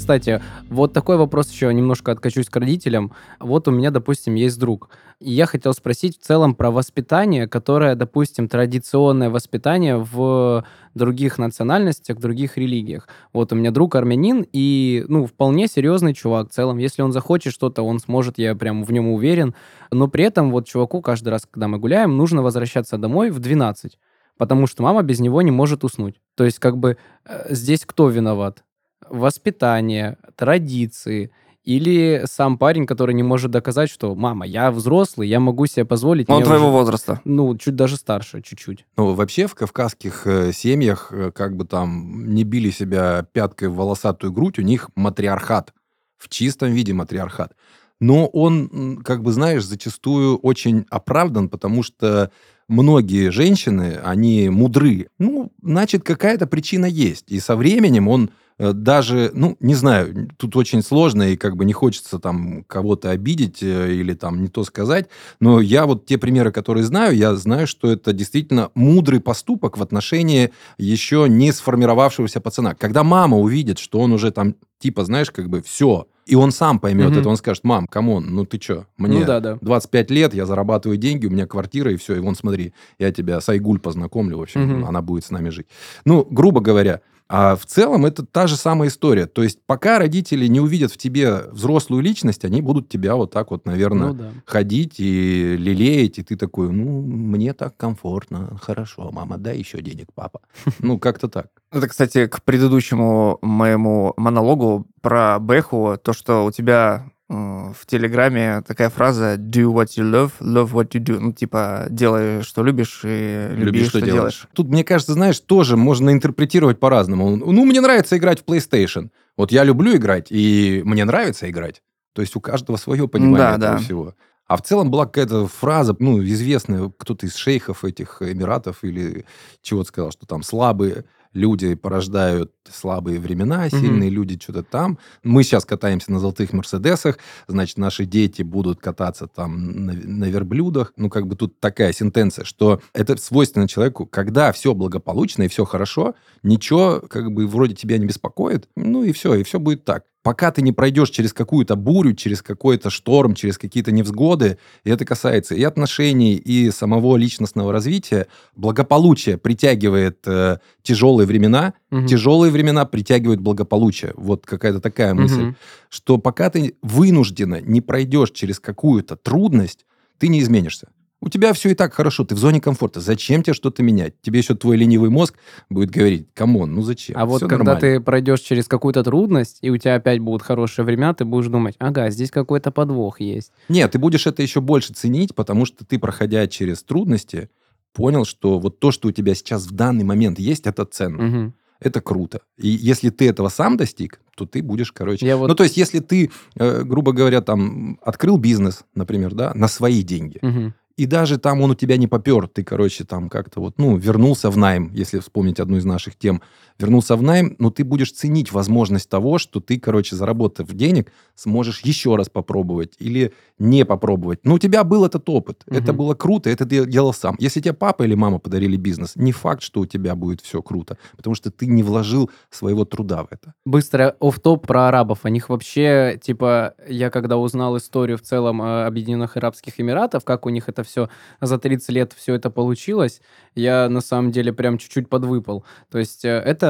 Кстати, 0.02 0.42
вот 0.68 0.92
такой 0.92 1.16
вопрос 1.16 1.48
еще 1.52 1.72
немножко 1.72 2.10
откачусь 2.10 2.48
к 2.48 2.56
родителям. 2.56 3.12
Вот 3.38 3.68
у 3.68 3.70
меня, 3.70 3.92
допустим, 3.92 4.34
есть 4.34 4.58
друг. 4.58 4.88
И 5.20 5.30
я 5.30 5.46
хотел 5.46 5.72
спросить 5.74 6.18
в 6.18 6.24
целом 6.24 6.56
про 6.56 6.72
воспитание, 6.72 7.46
которое, 7.46 7.94
допустим, 7.94 8.48
традиционное 8.48 9.30
воспитание 9.30 9.98
в 9.98 10.64
других 10.94 11.38
национальностях, 11.38 12.18
других 12.18 12.58
религиях. 12.58 13.06
Вот 13.32 13.52
у 13.52 13.54
меня 13.54 13.70
друг 13.70 13.94
армянин, 13.94 14.44
и, 14.52 15.04
ну, 15.06 15.26
вполне 15.26 15.68
серьезный 15.68 16.14
чувак. 16.14 16.50
В 16.50 16.52
целом, 16.52 16.78
если 16.78 17.02
он 17.02 17.12
захочет 17.12 17.52
что-то, 17.52 17.84
он 17.84 18.00
сможет, 18.00 18.38
я 18.38 18.56
прям 18.56 18.82
в 18.82 18.90
нем 18.90 19.06
уверен. 19.06 19.54
Но 19.92 20.08
при 20.08 20.24
этом 20.24 20.50
вот 20.50 20.66
чуваку 20.66 21.00
каждый 21.00 21.28
раз, 21.28 21.46
когда 21.48 21.68
мы 21.68 21.78
гуляем, 21.78 22.16
нужно 22.16 22.42
возвращаться 22.42 22.98
домой 22.98 23.30
в 23.30 23.38
12 23.38 23.98
потому 24.38 24.66
что 24.66 24.82
мама 24.82 25.02
без 25.02 25.20
него 25.20 25.40
не 25.42 25.52
может 25.52 25.84
уснуть. 25.84 26.20
То 26.34 26.44
есть, 26.44 26.58
как 26.58 26.76
бы, 26.76 26.96
э, 27.24 27.54
здесь 27.54 27.84
кто 27.86 28.08
виноват? 28.08 28.64
Воспитание, 29.08 30.18
традиции, 30.36 31.30
или 31.64 32.24
сам 32.26 32.58
парень, 32.58 32.86
который 32.86 33.14
не 33.14 33.22
может 33.22 33.50
доказать, 33.52 33.88
что 33.88 34.14
мама, 34.14 34.46
я 34.46 34.72
взрослый, 34.72 35.28
я 35.28 35.38
могу 35.38 35.66
себе 35.66 35.84
позволить. 35.84 36.28
Он 36.28 36.42
твоего 36.42 36.66
уже, 36.66 36.72
возраста. 36.72 37.20
Ну, 37.24 37.56
чуть 37.56 37.76
даже 37.76 37.96
старше, 37.96 38.42
чуть-чуть. 38.42 38.84
Ну, 38.96 39.14
вообще 39.14 39.46
в 39.46 39.54
кавказских 39.54 40.26
э, 40.26 40.52
семьях, 40.52 41.12
э, 41.12 41.30
как 41.32 41.56
бы 41.56 41.64
там 41.64 42.34
не 42.34 42.42
били 42.42 42.70
себя 42.70 43.24
пяткой 43.32 43.68
в 43.68 43.76
волосатую 43.76 44.32
грудь, 44.32 44.58
у 44.58 44.62
них 44.62 44.90
матриархат. 44.96 45.72
В 46.18 46.28
чистом 46.28 46.72
виде 46.72 46.92
матриархат. 46.92 47.52
Но 48.00 48.26
он, 48.26 49.00
как 49.04 49.22
бы 49.22 49.32
знаешь, 49.32 49.64
зачастую 49.64 50.38
очень 50.38 50.86
оправдан, 50.90 51.48
потому 51.48 51.84
что 51.84 52.32
многие 52.66 53.30
женщины, 53.30 54.00
они 54.02 54.48
мудры. 54.48 55.08
Ну, 55.18 55.52
значит, 55.62 56.02
какая-то 56.02 56.48
причина 56.48 56.86
есть. 56.86 57.30
И 57.30 57.38
со 57.38 57.54
временем 57.54 58.08
он 58.08 58.30
даже, 58.58 59.30
ну, 59.34 59.56
не 59.60 59.74
знаю, 59.74 60.28
тут 60.36 60.56
очень 60.56 60.82
сложно, 60.82 61.24
и 61.24 61.36
как 61.36 61.56
бы 61.56 61.64
не 61.64 61.72
хочется 61.72 62.18
там 62.18 62.64
кого-то 62.64 63.10
обидеть 63.10 63.62
э, 63.62 63.92
или 63.94 64.14
там 64.14 64.42
не 64.42 64.48
то 64.48 64.64
сказать, 64.64 65.08
но 65.40 65.60
я 65.60 65.86
вот 65.86 66.06
те 66.06 66.18
примеры, 66.18 66.52
которые 66.52 66.84
знаю, 66.84 67.16
я 67.16 67.34
знаю, 67.34 67.66
что 67.66 67.90
это 67.90 68.12
действительно 68.12 68.70
мудрый 68.74 69.20
поступок 69.20 69.78
в 69.78 69.82
отношении 69.82 70.52
еще 70.78 71.26
не 71.28 71.52
сформировавшегося 71.52 72.40
пацана. 72.40 72.74
Когда 72.74 73.02
мама 73.02 73.38
увидит, 73.38 73.78
что 73.78 74.00
он 74.00 74.12
уже 74.12 74.30
там, 74.30 74.54
типа, 74.78 75.04
знаешь, 75.04 75.30
как 75.30 75.48
бы 75.48 75.62
все, 75.62 76.06
и 76.26 76.34
он 76.34 76.52
сам 76.52 76.78
поймет 76.78 77.10
угу. 77.10 77.20
это, 77.20 77.28
он 77.28 77.36
скажет, 77.36 77.64
мам, 77.64 77.86
come 77.86 78.09
on, 78.09 78.26
ну 78.30 78.44
ты 78.44 78.60
что, 78.60 78.86
мне 78.96 79.20
ну, 79.20 79.26
да, 79.26 79.40
да. 79.40 79.58
25 79.60 80.10
лет, 80.10 80.34
я 80.34 80.46
зарабатываю 80.46 80.96
деньги, 80.96 81.26
у 81.26 81.30
меня 81.30 81.46
квартира, 81.46 81.92
и 81.92 81.96
все, 81.96 82.16
и 82.16 82.20
вон 82.20 82.36
смотри, 82.36 82.72
я 82.98 83.10
тебя 83.12 83.40
с 83.40 83.48
Айгуль 83.48 83.80
познакомлю, 83.80 84.38
в 84.38 84.42
общем, 84.42 84.80
угу. 84.80 84.86
она 84.86 85.02
будет 85.02 85.24
с 85.24 85.30
нами 85.30 85.48
жить. 85.48 85.66
Ну, 86.04 86.26
грубо 86.28 86.60
говоря, 86.60 87.00
а 87.34 87.56
в 87.56 87.64
целом 87.64 88.04
это 88.04 88.26
та 88.26 88.46
же 88.46 88.56
самая 88.56 88.90
история. 88.90 89.24
То 89.26 89.42
есть 89.42 89.58
пока 89.64 89.98
родители 89.98 90.46
не 90.48 90.60
увидят 90.60 90.92
в 90.92 90.98
тебе 90.98 91.44
взрослую 91.50 92.02
личность, 92.02 92.44
они 92.44 92.60
будут 92.60 92.90
тебя 92.90 93.16
вот 93.16 93.30
так 93.30 93.50
вот, 93.50 93.64
наверное, 93.64 94.08
ну, 94.08 94.14
да. 94.14 94.30
ходить 94.44 94.96
и 95.00 95.56
лелеять, 95.56 96.18
и 96.18 96.22
ты 96.22 96.36
такой, 96.36 96.70
ну, 96.70 97.00
мне 97.00 97.54
так 97.54 97.74
комфортно, 97.78 98.58
хорошо, 98.60 99.10
мама, 99.12 99.38
дай 99.38 99.56
еще 99.56 99.80
денег, 99.80 100.08
папа. 100.14 100.40
Ну, 100.80 100.98
как-то 100.98 101.28
так. 101.28 101.46
Это, 101.70 101.88
кстати, 101.88 102.26
к 102.26 102.42
предыдущему 102.42 103.38
моему 103.40 104.12
монологу 104.18 104.86
про 105.00 105.38
Бэху, 105.38 105.96
то, 106.02 106.12
что 106.12 106.44
у 106.44 106.50
тебя 106.50 107.11
в 107.32 107.86
Телеграме 107.86 108.62
такая 108.66 108.90
фраза 108.90 109.36
«do 109.36 109.72
what 109.72 109.88
you 109.96 110.04
love, 110.04 110.32
love 110.40 110.72
what 110.72 110.90
you 110.90 111.00
do». 111.00 111.18
Ну, 111.18 111.32
типа, 111.32 111.86
делай, 111.88 112.42
что 112.42 112.62
любишь, 112.62 113.00
и 113.04 113.48
люби, 113.50 113.64
люби 113.64 113.80
что, 113.80 113.98
что 113.98 114.00
делаешь. 114.00 114.14
делаешь. 114.14 114.48
Тут, 114.52 114.68
мне 114.68 114.84
кажется, 114.84 115.14
знаешь, 115.14 115.40
тоже 115.40 115.76
можно 115.76 116.10
интерпретировать 116.10 116.78
по-разному. 116.78 117.36
Ну, 117.36 117.64
мне 117.64 117.80
нравится 117.80 118.18
играть 118.18 118.40
в 118.40 118.44
PlayStation. 118.44 119.10
Вот 119.36 119.50
я 119.50 119.64
люблю 119.64 119.96
играть, 119.96 120.26
и 120.30 120.82
мне 120.84 121.04
нравится 121.04 121.48
играть. 121.48 121.82
То 122.12 122.20
есть 122.20 122.36
у 122.36 122.40
каждого 122.40 122.76
свое 122.76 123.08
понимание 123.08 123.38
да, 123.38 123.56
этого 123.56 123.72
да. 123.72 123.78
всего. 123.78 124.14
А 124.46 124.56
в 124.56 124.62
целом 124.62 124.90
была 124.90 125.06
какая-то 125.06 125.46
фраза, 125.46 125.96
ну, 125.98 126.22
известная, 126.22 126.92
кто-то 126.98 127.24
из 127.24 127.34
шейхов 127.36 127.84
этих 127.84 128.20
Эмиратов 128.20 128.84
или 128.84 129.24
чего-то 129.62 129.88
сказал, 129.88 130.10
что 130.10 130.26
там 130.26 130.42
слабые 130.42 131.06
люди 131.32 131.74
порождают 131.74 132.52
слабые 132.70 133.20
времена, 133.20 133.68
сильные 133.68 134.10
mm-hmm. 134.10 134.14
люди 134.14 134.38
что-то 134.40 134.62
там. 134.62 134.98
Мы 135.22 135.42
сейчас 135.42 135.64
катаемся 135.64 136.12
на 136.12 136.18
золотых 136.18 136.52
Мерседесах, 136.52 137.18
значит, 137.46 137.78
наши 137.78 138.04
дети 138.04 138.42
будут 138.42 138.80
кататься 138.80 139.26
там 139.26 139.86
на, 139.86 139.92
на 139.92 140.24
верблюдах. 140.24 140.92
Ну, 140.96 141.10
как 141.10 141.26
бы 141.26 141.36
тут 141.36 141.58
такая 141.60 141.92
сентенция, 141.92 142.44
что 142.44 142.80
это 142.92 143.16
свойственно 143.16 143.68
человеку, 143.68 144.06
когда 144.06 144.52
все 144.52 144.74
благополучно 144.74 145.44
и 145.44 145.48
все 145.48 145.64
хорошо, 145.64 146.14
ничего 146.42 147.00
как 147.00 147.32
бы 147.32 147.46
вроде 147.46 147.74
тебя 147.74 147.98
не 147.98 148.06
беспокоит, 148.06 148.68
ну 148.76 149.02
и 149.02 149.12
все, 149.12 149.34
и 149.34 149.42
все 149.42 149.58
будет 149.58 149.84
так. 149.84 150.04
Пока 150.22 150.50
ты 150.50 150.62
не 150.62 150.72
пройдешь 150.72 151.10
через 151.10 151.32
какую-то 151.32 151.76
бурю, 151.76 152.14
через 152.14 152.42
какой-то 152.42 152.90
шторм, 152.90 153.34
через 153.34 153.58
какие-то 153.58 153.92
невзгоды, 153.92 154.58
и 154.84 154.90
это 154.90 155.04
касается 155.04 155.54
и 155.54 155.62
отношений, 155.62 156.34
и 156.34 156.70
самого 156.70 157.16
личностного 157.16 157.72
развития, 157.72 158.28
благополучие 158.54 159.36
притягивает 159.36 160.18
э, 160.26 160.58
тяжелые 160.82 161.26
времена, 161.26 161.74
угу. 161.90 162.06
тяжелые 162.06 162.52
времена 162.52 162.84
притягивают 162.84 163.40
благополучие. 163.40 164.12
Вот 164.16 164.46
какая-то 164.46 164.80
такая 164.80 165.14
мысль, 165.14 165.48
угу. 165.48 165.54
что 165.88 166.18
пока 166.18 166.50
ты 166.50 166.76
вынужденно 166.82 167.60
не 167.60 167.80
пройдешь 167.80 168.30
через 168.30 168.60
какую-то 168.60 169.16
трудность, 169.16 169.86
ты 170.18 170.28
не 170.28 170.40
изменишься. 170.40 170.88
У 171.24 171.28
тебя 171.28 171.52
все 171.52 171.70
и 171.70 171.74
так 171.74 171.94
хорошо, 171.94 172.24
ты 172.24 172.34
в 172.34 172.38
зоне 172.38 172.60
комфорта. 172.60 173.00
Зачем 173.00 173.44
тебе 173.44 173.54
что-то 173.54 173.84
менять? 173.84 174.20
Тебе 174.22 174.40
еще 174.40 174.56
твой 174.56 174.76
ленивый 174.76 175.08
мозг 175.08 175.36
будет 175.70 175.88
говорить, 175.90 176.26
come 176.34 176.57
on, 176.57 176.74
ну 176.74 176.82
зачем? 176.82 177.16
А 177.16 177.26
вот 177.26 177.36
все 177.36 177.48
когда 177.48 177.74
нормально. 177.74 177.98
ты 177.98 178.00
пройдешь 178.00 178.40
через 178.40 178.66
какую-то 178.66 179.04
трудность, 179.04 179.58
и 179.62 179.70
у 179.70 179.76
тебя 179.76 179.94
опять 179.94 180.18
будут 180.18 180.42
хорошие 180.42 180.84
времена, 180.84 181.14
ты 181.14 181.24
будешь 181.24 181.46
думать, 181.46 181.76
ага, 181.78 182.10
здесь 182.10 182.32
какой-то 182.32 182.72
подвох 182.72 183.20
есть. 183.20 183.52
Нет, 183.68 183.92
ты 183.92 184.00
будешь 184.00 184.26
это 184.26 184.42
еще 184.42 184.60
больше 184.60 184.94
ценить, 184.94 185.32
потому 185.36 185.64
что 185.64 185.84
ты, 185.84 186.00
проходя 186.00 186.48
через 186.48 186.82
трудности, 186.82 187.50
понял, 187.92 188.24
что 188.24 188.58
вот 188.58 188.80
то, 188.80 188.90
что 188.90 189.06
у 189.06 189.12
тебя 189.12 189.36
сейчас 189.36 189.66
в 189.66 189.70
данный 189.70 190.02
момент 190.02 190.40
есть, 190.40 190.66
это 190.66 190.84
ценно. 190.86 191.44
Угу. 191.44 191.52
Это 191.78 192.00
круто. 192.00 192.40
И 192.58 192.68
если 192.68 193.10
ты 193.10 193.28
этого 193.28 193.48
сам 193.48 193.76
достиг, 193.76 194.20
то 194.36 194.44
ты 194.44 194.60
будешь, 194.60 194.90
короче... 194.90 195.24
Я 195.26 195.36
вот... 195.36 195.48
Ну, 195.48 195.54
то 195.54 195.64
есть, 195.64 195.76
если 195.76 195.98
ты, 195.98 196.30
э, 196.56 196.82
грубо 196.82 197.12
говоря, 197.12 197.42
там, 197.42 197.98
открыл 198.02 198.38
бизнес, 198.38 198.84
например, 198.94 199.34
да, 199.34 199.52
на 199.54 199.68
свои 199.68 200.02
деньги, 200.02 200.38
угу 200.42 200.72
и 200.96 201.06
даже 201.06 201.38
там 201.38 201.60
он 201.60 201.70
у 201.70 201.74
тебя 201.74 201.96
не 201.96 202.06
попер, 202.06 202.48
ты, 202.48 202.64
короче, 202.64 203.04
там 203.04 203.28
как-то 203.28 203.60
вот, 203.60 203.78
ну, 203.78 203.96
вернулся 203.96 204.50
в 204.50 204.56
найм, 204.56 204.90
если 204.92 205.18
вспомнить 205.18 205.60
одну 205.60 205.76
из 205.76 205.84
наших 205.84 206.16
тем, 206.16 206.42
вернулся 206.82 207.16
в 207.16 207.22
найм, 207.22 207.56
но 207.58 207.70
ты 207.70 207.84
будешь 207.84 208.12
ценить 208.12 208.52
возможность 208.52 209.08
того, 209.08 209.38
что 209.38 209.60
ты, 209.60 209.78
короче, 209.78 210.16
заработав 210.16 210.70
денег, 210.72 211.12
сможешь 211.34 211.80
еще 211.80 212.16
раз 212.16 212.28
попробовать 212.28 212.94
или 212.98 213.32
не 213.58 213.84
попробовать. 213.84 214.40
Но 214.44 214.54
у 214.54 214.58
тебя 214.58 214.84
был 214.84 215.04
этот 215.04 215.28
опыт, 215.28 215.62
угу. 215.66 215.76
это 215.76 215.92
было 215.92 216.14
круто, 216.14 216.50
это 216.50 216.66
ты 216.66 216.84
делал 216.86 217.14
сам. 217.14 217.36
Если 217.38 217.60
тебе 217.60 217.72
папа 217.72 218.02
или 218.02 218.14
мама 218.14 218.38
подарили 218.38 218.76
бизнес, 218.76 219.12
не 219.16 219.32
факт, 219.32 219.62
что 219.62 219.80
у 219.80 219.86
тебя 219.86 220.14
будет 220.14 220.40
все 220.40 220.60
круто, 220.60 220.98
потому 221.16 221.34
что 221.34 221.50
ты 221.50 221.66
не 221.66 221.82
вложил 221.82 222.30
своего 222.50 222.84
труда 222.84 223.22
в 223.22 223.28
это. 223.30 223.54
Быстро 223.64 224.16
оф 224.20 224.40
топ 224.40 224.66
про 224.66 224.88
арабов. 224.88 225.20
О 225.22 225.30
них 225.30 225.48
вообще, 225.48 226.18
типа, 226.22 226.74
я 226.88 227.10
когда 227.10 227.36
узнал 227.36 227.76
историю 227.76 228.18
в 228.18 228.22
целом 228.22 228.60
Объединенных 228.60 229.36
Арабских 229.36 229.80
Эмиратов, 229.80 230.24
как 230.24 230.46
у 230.46 230.50
них 230.50 230.68
это 230.68 230.82
все 230.82 231.08
за 231.40 231.58
30 231.58 231.88
лет 231.90 232.12
все 232.16 232.34
это 232.34 232.50
получилось, 232.50 233.20
я 233.54 233.88
на 233.88 234.00
самом 234.00 234.32
деле 234.32 234.52
прям 234.52 234.78
чуть-чуть 234.78 235.08
подвыпал. 235.08 235.64
То 235.90 235.98
есть 235.98 236.24
э, 236.24 236.28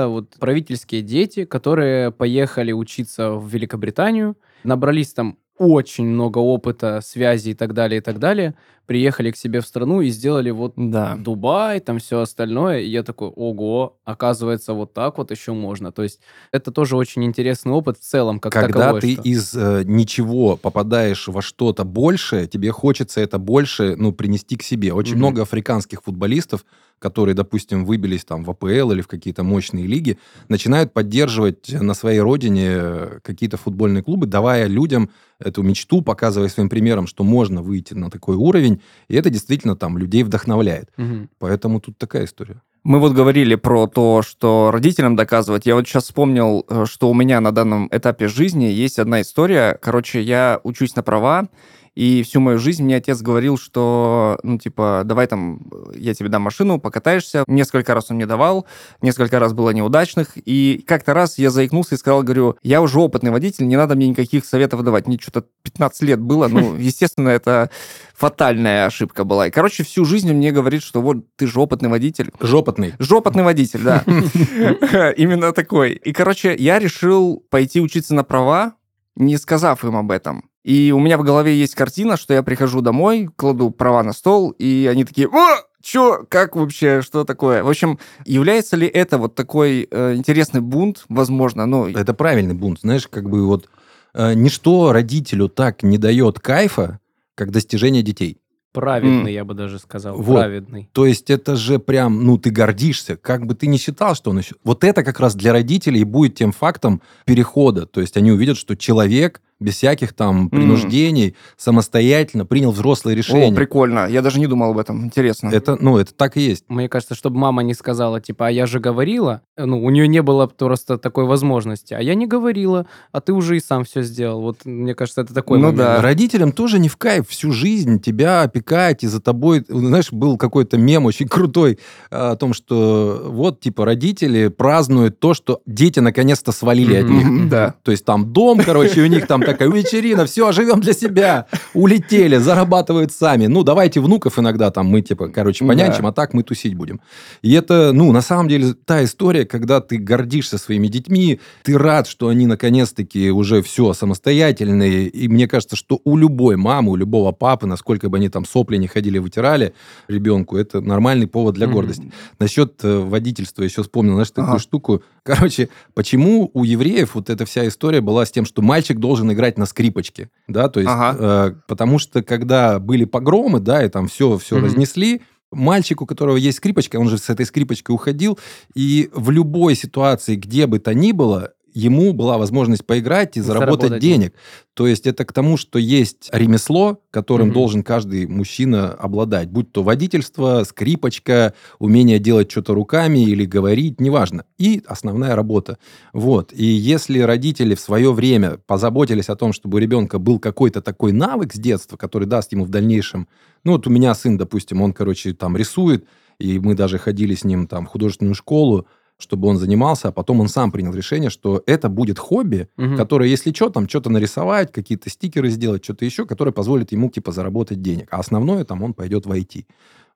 вот 0.09 0.37
правительские 0.39 1.03
дети, 1.03 1.45
которые 1.45 2.11
поехали 2.11 2.73
учиться 2.73 3.33
в 3.33 3.49
Великобританию, 3.49 4.37
набрались 4.65 5.13
там 5.13 5.39
очень 5.59 6.07
много 6.07 6.39
опыта, 6.39 7.01
связи 7.03 7.51
и 7.51 7.55
так 7.55 7.75
далее, 7.75 7.99
и 7.99 8.01
так 8.03 8.19
далее, 8.19 8.55
приехали 8.87 9.31
к 9.31 9.37
себе 9.37 9.61
в 9.61 9.67
страну 9.67 10.01
и 10.01 10.11
сделали 10.11 10.51
вот 10.51 10.75
да. 10.77 11.17
Дубай, 11.17 11.81
там 11.81 11.99
все 11.99 12.21
остальное. 12.21 12.81
И 12.81 12.89
я 12.89 13.03
такой, 13.03 13.29
ого, 13.29 13.99
оказывается, 14.05 14.73
вот 14.75 14.93
так 14.93 15.19
вот 15.19 15.31
еще 15.31 15.53
можно. 15.53 15.93
То 15.93 16.03
есть 16.03 16.21
это 16.51 16.71
тоже 16.73 16.97
очень 16.97 17.25
интересный 17.25 17.73
опыт 17.73 17.99
в 17.99 18.03
целом, 18.03 18.41
как 18.41 18.53
Когда 18.53 18.81
таковой, 18.81 19.01
ты 19.01 19.13
что... 19.15 19.23
из 19.23 19.55
э, 19.55 19.83
ничего 19.85 20.57
попадаешь 20.57 21.29
во 21.29 21.43
что-то 21.43 21.85
большее, 21.85 22.47
тебе 22.47 22.71
хочется 22.73 23.21
это 23.21 23.39
больше, 23.39 23.95
ну, 23.97 24.13
принести 24.13 24.57
к 24.57 24.63
себе. 24.63 24.93
Очень 24.93 25.15
mm-hmm. 25.15 25.17
много 25.19 25.43
африканских 25.43 26.03
футболистов, 26.03 26.65
которые, 26.99 27.35
допустим, 27.35 27.85
выбились 27.85 28.25
там 28.25 28.45
в 28.45 28.51
АПЛ 28.51 28.93
или 28.93 29.01
в 29.01 29.09
какие-то 29.09 29.43
мощные 29.43 29.87
лиги, 29.87 30.19
начинают 30.49 30.93
поддерживать 30.93 31.73
на 31.73 31.95
своей 31.95 32.21
родине 32.21 33.21
какие-то 33.23 33.57
футбольные 33.57 34.03
клубы, 34.03 34.27
давая 34.27 34.69
людям 34.69 35.11
эту 35.41 35.63
мечту, 35.63 36.01
показывая 36.03 36.49
своим 36.49 36.69
примером, 36.69 37.07
что 37.07 37.25
можно 37.25 37.61
выйти 37.61 37.95
на 37.95 38.11
такой 38.11 38.37
уровень, 38.37 38.72
и 39.09 39.17
это 39.17 39.31
действительно 39.31 39.77
там 39.77 39.99
людей 39.99 40.23
вдохновляет. 40.23 40.91
Угу. 40.97 41.29
Поэтому 41.39 41.81
тут 41.81 41.99
такая 41.99 42.25
история. 42.25 42.61
Мы 42.85 42.99
вот 42.99 43.13
говорили 43.13 43.55
про 43.55 43.87
то, 43.87 44.23
что 44.23 44.71
родителям 44.73 45.15
доказывать. 45.15 45.67
Я 45.67 45.77
вот 45.77 45.87
сейчас 45.87 46.05
вспомнил, 46.05 46.67
э, 46.69 46.85
что 46.87 47.11
у 47.11 47.15
меня 47.15 47.41
на 47.41 47.53
данном 47.53 47.89
этапе 47.93 48.27
жизни 48.27 48.65
есть 48.65 48.99
одна 48.99 49.21
история. 49.21 49.79
Короче, 49.81 50.21
я 50.21 50.61
учусь 50.65 50.97
на 50.97 51.05
права, 51.05 51.49
и 51.95 52.23
всю 52.23 52.41
мою 52.41 52.59
жизнь 52.59 52.83
мне 52.83 52.97
отец 52.97 53.21
говорил, 53.21 53.59
что, 53.59 54.39
ну, 54.43 54.59
типа, 54.59 55.03
давай 55.05 55.27
там, 55.27 55.61
я 55.95 56.15
тебе 56.15 56.31
дам 56.31 56.43
машину, 56.43 56.81
покатаешься. 56.81 57.45
Несколько 57.47 57.93
раз 57.93 58.11
он 58.11 58.17
мне 58.17 58.27
давал, 58.27 58.67
несколько 59.03 59.39
раз 59.39 59.53
было 59.53 59.71
неудачных. 59.71 60.31
И 60.37 60.83
как-то 60.87 61.13
раз 61.13 61.37
я 61.37 61.51
заикнулся 61.51 61.95
и 61.95 61.99
сказал, 61.99 62.23
говорю, 62.23 62.57
я 62.63 62.81
уже 62.81 62.99
опытный 62.99 63.31
водитель, 63.31 63.67
не 63.69 63.77
надо 63.77 63.95
мне 63.95 64.09
никаких 64.09 64.47
советов 64.47 64.83
давать. 64.83 65.07
Мне 65.07 65.19
что-то 65.21 65.45
15 65.65 66.03
лет 66.03 66.21
было. 66.21 66.49
Ну, 66.49 66.77
естественно, 66.79 67.29
это 67.29 67.71
фатальная 68.15 68.87
ошибка 68.87 69.25
была. 69.25 69.49
И, 69.49 69.51
короче, 69.51 69.85
всю 69.85 70.07
жизнь 70.07 70.31
он 70.31 70.37
мне 70.37 70.51
говорит, 70.51 70.83
что 70.83 71.03
вот 71.03 71.19
ты 71.37 71.47
же 71.47 71.61
опытный 71.61 71.91
водитель. 71.91 72.33
Жопотный. 72.41 72.95
Жопотный 72.99 73.43
водитель, 73.43 73.83
да. 73.83 74.03
Именно 75.17 75.53
такой. 75.53 75.93
И, 75.93 76.13
короче, 76.13 76.55
я 76.57 76.79
решил 76.79 77.45
пойти 77.51 77.83
учиться 77.83 78.15
на 78.15 78.25
права, 78.25 78.77
не 79.15 79.37
сказав 79.37 79.85
им 79.85 79.97
об 79.97 80.11
этом. 80.11 80.49
И 80.65 80.93
у 80.93 81.01
меня 81.01 81.19
в 81.19 81.25
голове 81.25 81.57
есть 81.57 81.75
картина, 81.75 82.17
что 82.17 82.35
я 82.35 82.43
прихожу 82.43 82.81
домой, 82.81 83.29
кладу 83.37 83.71
права 83.71 84.03
на 84.03 84.13
стол, 84.13 84.51
и 84.51 84.89
они 84.91 85.05
такие, 85.05 85.29
о, 85.29 85.63
Чё, 85.83 86.25
как 86.29 86.55
вообще, 86.55 87.03
что 87.03 87.25
такое? 87.25 87.65
В 87.65 87.69
общем, 87.69 87.99
является 88.25 88.77
ли 88.77 88.87
это 88.87 89.19
вот 89.19 89.35
такой 89.35 89.89
э, 89.91 90.15
интересный 90.15 90.61
бунт, 90.61 91.05
возможно? 91.09 91.67
Ну, 91.67 91.89
это 91.89 92.15
правильный 92.15 92.55
бунт, 92.55 92.81
знаешь, 92.83 93.09
как 93.09 93.29
бы 93.29 93.45
вот 93.47 93.69
э, 94.15 94.35
ничто 94.35 94.93
родителю 94.93 95.49
так 95.49 95.83
не 95.83 95.99
дает 95.99 96.39
кайфа, 96.39 97.01
как 97.35 97.51
достижение 97.51 98.05
детей. 98.05 98.39
Праведный, 98.73 99.33
mm. 99.33 99.35
я 99.35 99.45
бы 99.45 99.55
даже 99.55 99.79
сказал. 99.79 100.17
Вот. 100.17 100.37
Праведный. 100.37 100.89
То 100.93 101.05
есть 101.05 101.29
это 101.31 101.57
же 101.57 101.79
прям, 101.79 102.25
ну, 102.25 102.39
ты 102.39 102.51
гордишься, 102.51 103.17
как 103.17 103.45
бы 103.45 103.55
ты 103.55 103.67
не 103.67 103.77
считал, 103.77 104.15
что 104.15 104.31
он 104.31 104.39
еще... 104.39 104.55
Вот 104.65 104.83
это 104.85 105.03
как 105.03 105.21
раз 105.21 105.35
для 105.35 105.53
родителей 105.53 106.05
будет 106.05 106.37
тем 106.37 106.53
фактом 106.53 107.03
перехода. 107.27 107.87
То 107.87 108.01
есть 108.01 108.17
они 108.17 108.31
увидят, 108.31 108.57
что 108.57 108.75
человек 108.75 109.43
без 109.63 109.77
всяких 109.77 110.13
там 110.13 110.51
принуждений, 110.51 111.29
mm. 111.29 111.35
самостоятельно 111.57 112.45
принял 112.45 112.71
взрослое 112.71 113.15
решение. 113.15 113.53
О, 113.53 113.55
прикольно. 113.55 114.07
Я 114.07 114.23
даже 114.23 114.39
не 114.41 114.47
думал 114.47 114.73
об 114.73 114.79
этом. 114.79 115.05
Интересно. 115.05 115.49
Это, 115.49 115.77
ну, 115.81 115.99
это 115.99 116.13
так 116.15 116.37
и 116.37 116.41
есть. 116.41 116.65
Мне 116.69 116.89
кажется, 116.89 117.15
чтобы 117.15 117.39
мама 117.39 117.63
не 117.63 117.75
сказала, 117.75 118.21
типа, 118.21 118.49
а 118.49 118.51
я 118.51 118.67
же 118.67 118.81
говорила, 118.81 119.43
ну, 119.57 119.83
у 119.83 119.91
нее 119.91 120.09
не 120.09 120.23
было 120.23 120.47
просто 120.47 120.99
такой 120.99 121.25
возможности, 121.25 121.95
а 121.95 122.01
я 122.01 122.15
не 122.15 122.27
говорила, 122.27 122.87
а 123.13 123.21
ты 123.21 123.33
уже 123.33 123.57
и 123.57 123.61
сам 123.61 123.85
все 123.85 124.03
сделал. 124.03 124.41
Вот, 124.43 124.65
мне 124.65 124.95
кажется, 124.95 125.21
это 125.23 125.35
такой 125.35 125.59
Ну 125.59 125.67
момент. 125.67 125.79
да. 125.79 126.03
Родителям 126.03 126.53
тоже 126.53 126.79
не 126.79 126.89
в 126.89 126.97
кайф 126.97 127.29
всю 127.29 127.53
жизнь 127.53 128.01
тебя 128.01 128.43
опекать, 128.43 129.05
и 129.05 129.07
за 129.07 129.21
тобой... 129.21 129.65
Знаешь, 129.69 130.13
был 130.13 130.37
какой-то 130.37 130.79
мем 130.79 131.07
очень 131.07 131.29
крутой 131.29 131.79
о 132.11 132.37
том, 132.37 132.55
что 132.55 133.23
вот, 133.27 133.61
типа, 133.61 133.85
родители 133.85 134.49
празднуют 134.49 135.21
то, 135.21 135.35
что 135.35 135.61
дети 135.67 136.01
наконец-то 136.01 136.53
свалили 136.53 136.97
от 136.97 137.09
них. 137.09 137.49
Да. 137.49 137.75
То 137.83 137.91
есть 137.91 138.05
там 138.05 138.33
дом, 138.33 138.61
короче, 138.65 139.03
у 139.03 139.07
них 139.07 139.27
там 139.27 139.43
такая 139.53 139.69
вечерина, 139.71 140.27
все, 140.27 140.53
живем 140.53 140.81
для 140.81 140.93
себя. 140.93 141.47
Улетели, 141.75 142.37
зарабатывают 142.37 143.13
сами. 143.13 143.47
Ну, 143.47 143.63
давайте 143.63 144.01
внуков 144.01 144.39
иногда 144.39 144.71
там 144.71 144.87
мы, 144.87 145.03
типа, 145.03 145.29
короче, 145.29 145.65
понянчим, 145.65 146.03
да. 146.03 146.09
а 146.09 146.13
так 146.13 146.35
мы 146.35 146.43
тусить 146.43 146.75
будем. 146.75 147.01
И 147.43 147.53
это, 147.53 147.93
ну, 147.93 148.13
на 148.13 148.23
самом 148.23 148.49
деле, 148.49 148.75
та 148.75 149.05
история, 149.05 149.45
когда 149.45 149.81
ты 149.81 149.99
гордишься 149.99 150.59
своими 150.59 150.89
детьми, 150.89 151.41
ты 151.63 151.79
рад, 151.79 152.07
что 152.07 152.29
они 152.29 152.47
наконец-таки 152.47 153.31
уже 153.31 153.63
все 153.63 153.93
самостоятельные. 153.93 155.09
И 155.09 155.29
мне 155.29 155.47
кажется, 155.49 155.77
что 155.77 156.01
у 156.05 156.17
любой 156.17 156.57
мамы, 156.57 156.93
у 156.93 156.97
любого 156.97 157.33
папы, 157.33 157.67
насколько 157.67 158.09
бы 158.09 158.17
они 158.17 158.29
там 158.29 158.45
сопли 158.45 158.77
не 158.77 158.87
ходили, 158.87 159.19
вытирали 159.19 159.75
ребенку, 160.09 160.57
это 160.57 160.81
нормальный 160.81 161.27
повод 161.27 161.55
для 161.55 161.67
гордости. 161.67 162.13
Насчет 162.39 162.83
э, 162.83 162.99
водительства 162.99 163.63
еще 163.63 163.83
вспомнил, 163.83 164.15
знаешь, 164.15 164.31
такую 164.31 164.59
штуку. 164.59 165.03
Короче, 165.25 165.69
почему 165.95 166.51
у 166.53 166.65
евреев 166.65 167.15
вот 167.15 167.31
эта 167.31 167.45
вся 167.47 167.67
история 167.69 168.01
была 168.01 168.27
с 168.27 168.33
тем, 168.33 168.45
что 168.45 168.61
мальчик 168.61 168.99
должен 168.99 169.33
играть 169.33 169.57
на 169.57 169.67
скрипочке, 169.67 170.31
да, 170.49 170.69
то 170.69 170.81
есть, 170.81 170.91
ага. 170.93 171.17
э, 171.19 171.55
потому 171.69 171.99
что 171.99 172.23
когда 172.23 172.81
были 172.81 173.05
погромы, 173.05 173.61
да, 173.61 173.85
и 173.85 173.89
там 173.89 174.09
все, 174.09 174.37
все 174.39 174.59
mm 174.59 174.63
разнесли, 174.63 175.23
мальчик, 175.53 176.03
у 176.03 176.07
которого 176.07 176.37
есть 176.37 176.59
скрипочка, 176.59 176.97
он 176.97 177.09
же 177.09 177.19
с 177.19 177.31
этой 177.31 177.47
скрипочкой 177.47 177.95
уходил, 177.95 178.39
и 178.75 179.11
в 179.13 179.31
любой 179.31 179.77
ситуации, 179.77 180.35
где 180.35 180.67
бы 180.67 180.81
то 180.81 180.93
ни 180.93 181.13
было, 181.13 181.53
ему 181.75 182.13
была 182.13 182.39
возможность 182.39 182.85
поиграть 182.87 183.37
и 183.37 183.41
заработать, 183.41 183.83
заработать 183.83 184.03
денег. 184.03 184.35
То 184.75 184.87
есть 184.87 185.07
это 185.07 185.25
к 185.25 185.33
тому, 185.33 185.57
что 185.57 185.79
есть 185.79 186.31
ремесло, 186.33 187.01
которым 187.11 187.49
угу. 187.49 187.55
должен 187.55 187.83
каждый 187.83 188.27
мужчина 188.27 188.93
обладать. 188.93 189.51
Будь 189.51 189.71
то 189.73 189.83
водительство, 189.83 190.65
скрипочка, 190.65 191.55
умение 191.79 192.19
делать 192.19 192.51
что-то 192.51 192.75
руками 192.75 193.25
или 193.25 193.45
говорить, 193.45 194.01
неважно. 194.01 194.45
И 194.59 194.83
основная 194.87 195.37
работа. 195.37 195.79
Вот. 196.13 196.53
И 196.53 196.65
если 196.65 197.21
родители 197.21 197.75
в 197.75 197.81
свое 197.81 198.13
время 198.13 198.59
позаботились 198.67 199.29
о 199.29 199.37
том, 199.37 199.53
чтобы 199.53 199.77
у 199.77 199.81
ребенка 199.81 200.19
был 200.19 200.39
какой-то 200.39 200.81
такой 200.81 201.13
навык 201.13 201.53
с 201.53 201.59
детства, 201.59 201.97
который 201.97 202.27
даст 202.27 202.53
ему 202.53 202.65
в 202.65 202.71
дальнейшем... 202.71 203.29
Ну 203.65 203.73
вот 203.73 203.87
у 203.87 203.91
меня 203.91 204.15
сын, 204.15 204.37
допустим, 204.39 204.83
он, 204.83 204.93
короче, 204.93 205.35
там 205.35 205.57
рисует, 205.57 206.07
и 206.39 206.59
мы 206.59 206.75
даже 206.75 206.99
ходили 206.99 207.35
с 207.35 207.45
ним 207.45 207.67
там 207.67 207.87
в 207.87 207.91
художественную 207.91 208.35
школу, 208.35 208.87
чтобы 209.23 209.49
он 209.49 209.57
занимался, 209.57 210.09
а 210.09 210.13
потом 210.13 210.41
он 210.41 210.49
сам 210.49 210.71
принял 210.71 210.93
решение, 210.93 211.31
что 211.31 211.63
это 211.67 211.89
будет 211.89 212.19
хобби, 212.19 212.69
угу. 212.77 212.97
которое, 212.97 213.29
если 213.29 213.53
что, 213.53 213.71
там 213.71 213.89
что-то 213.89 214.11
нарисовать, 214.11 214.73
какие-то 214.73 215.09
стикеры 215.09 215.49
сделать, 215.51 215.85
что-то 215.85 216.05
еще, 216.05 216.27
которое 216.27 216.53
позволит 216.53 216.93
ему, 216.93 217.09
типа, 217.11 217.33
заработать 217.33 217.81
денег. 217.81 218.09
А 218.11 218.19
основное 218.19 218.65
там 218.65 218.83
он 218.83 218.93
пойдет 218.93 219.27
в 219.27 219.33
IT 219.33 219.65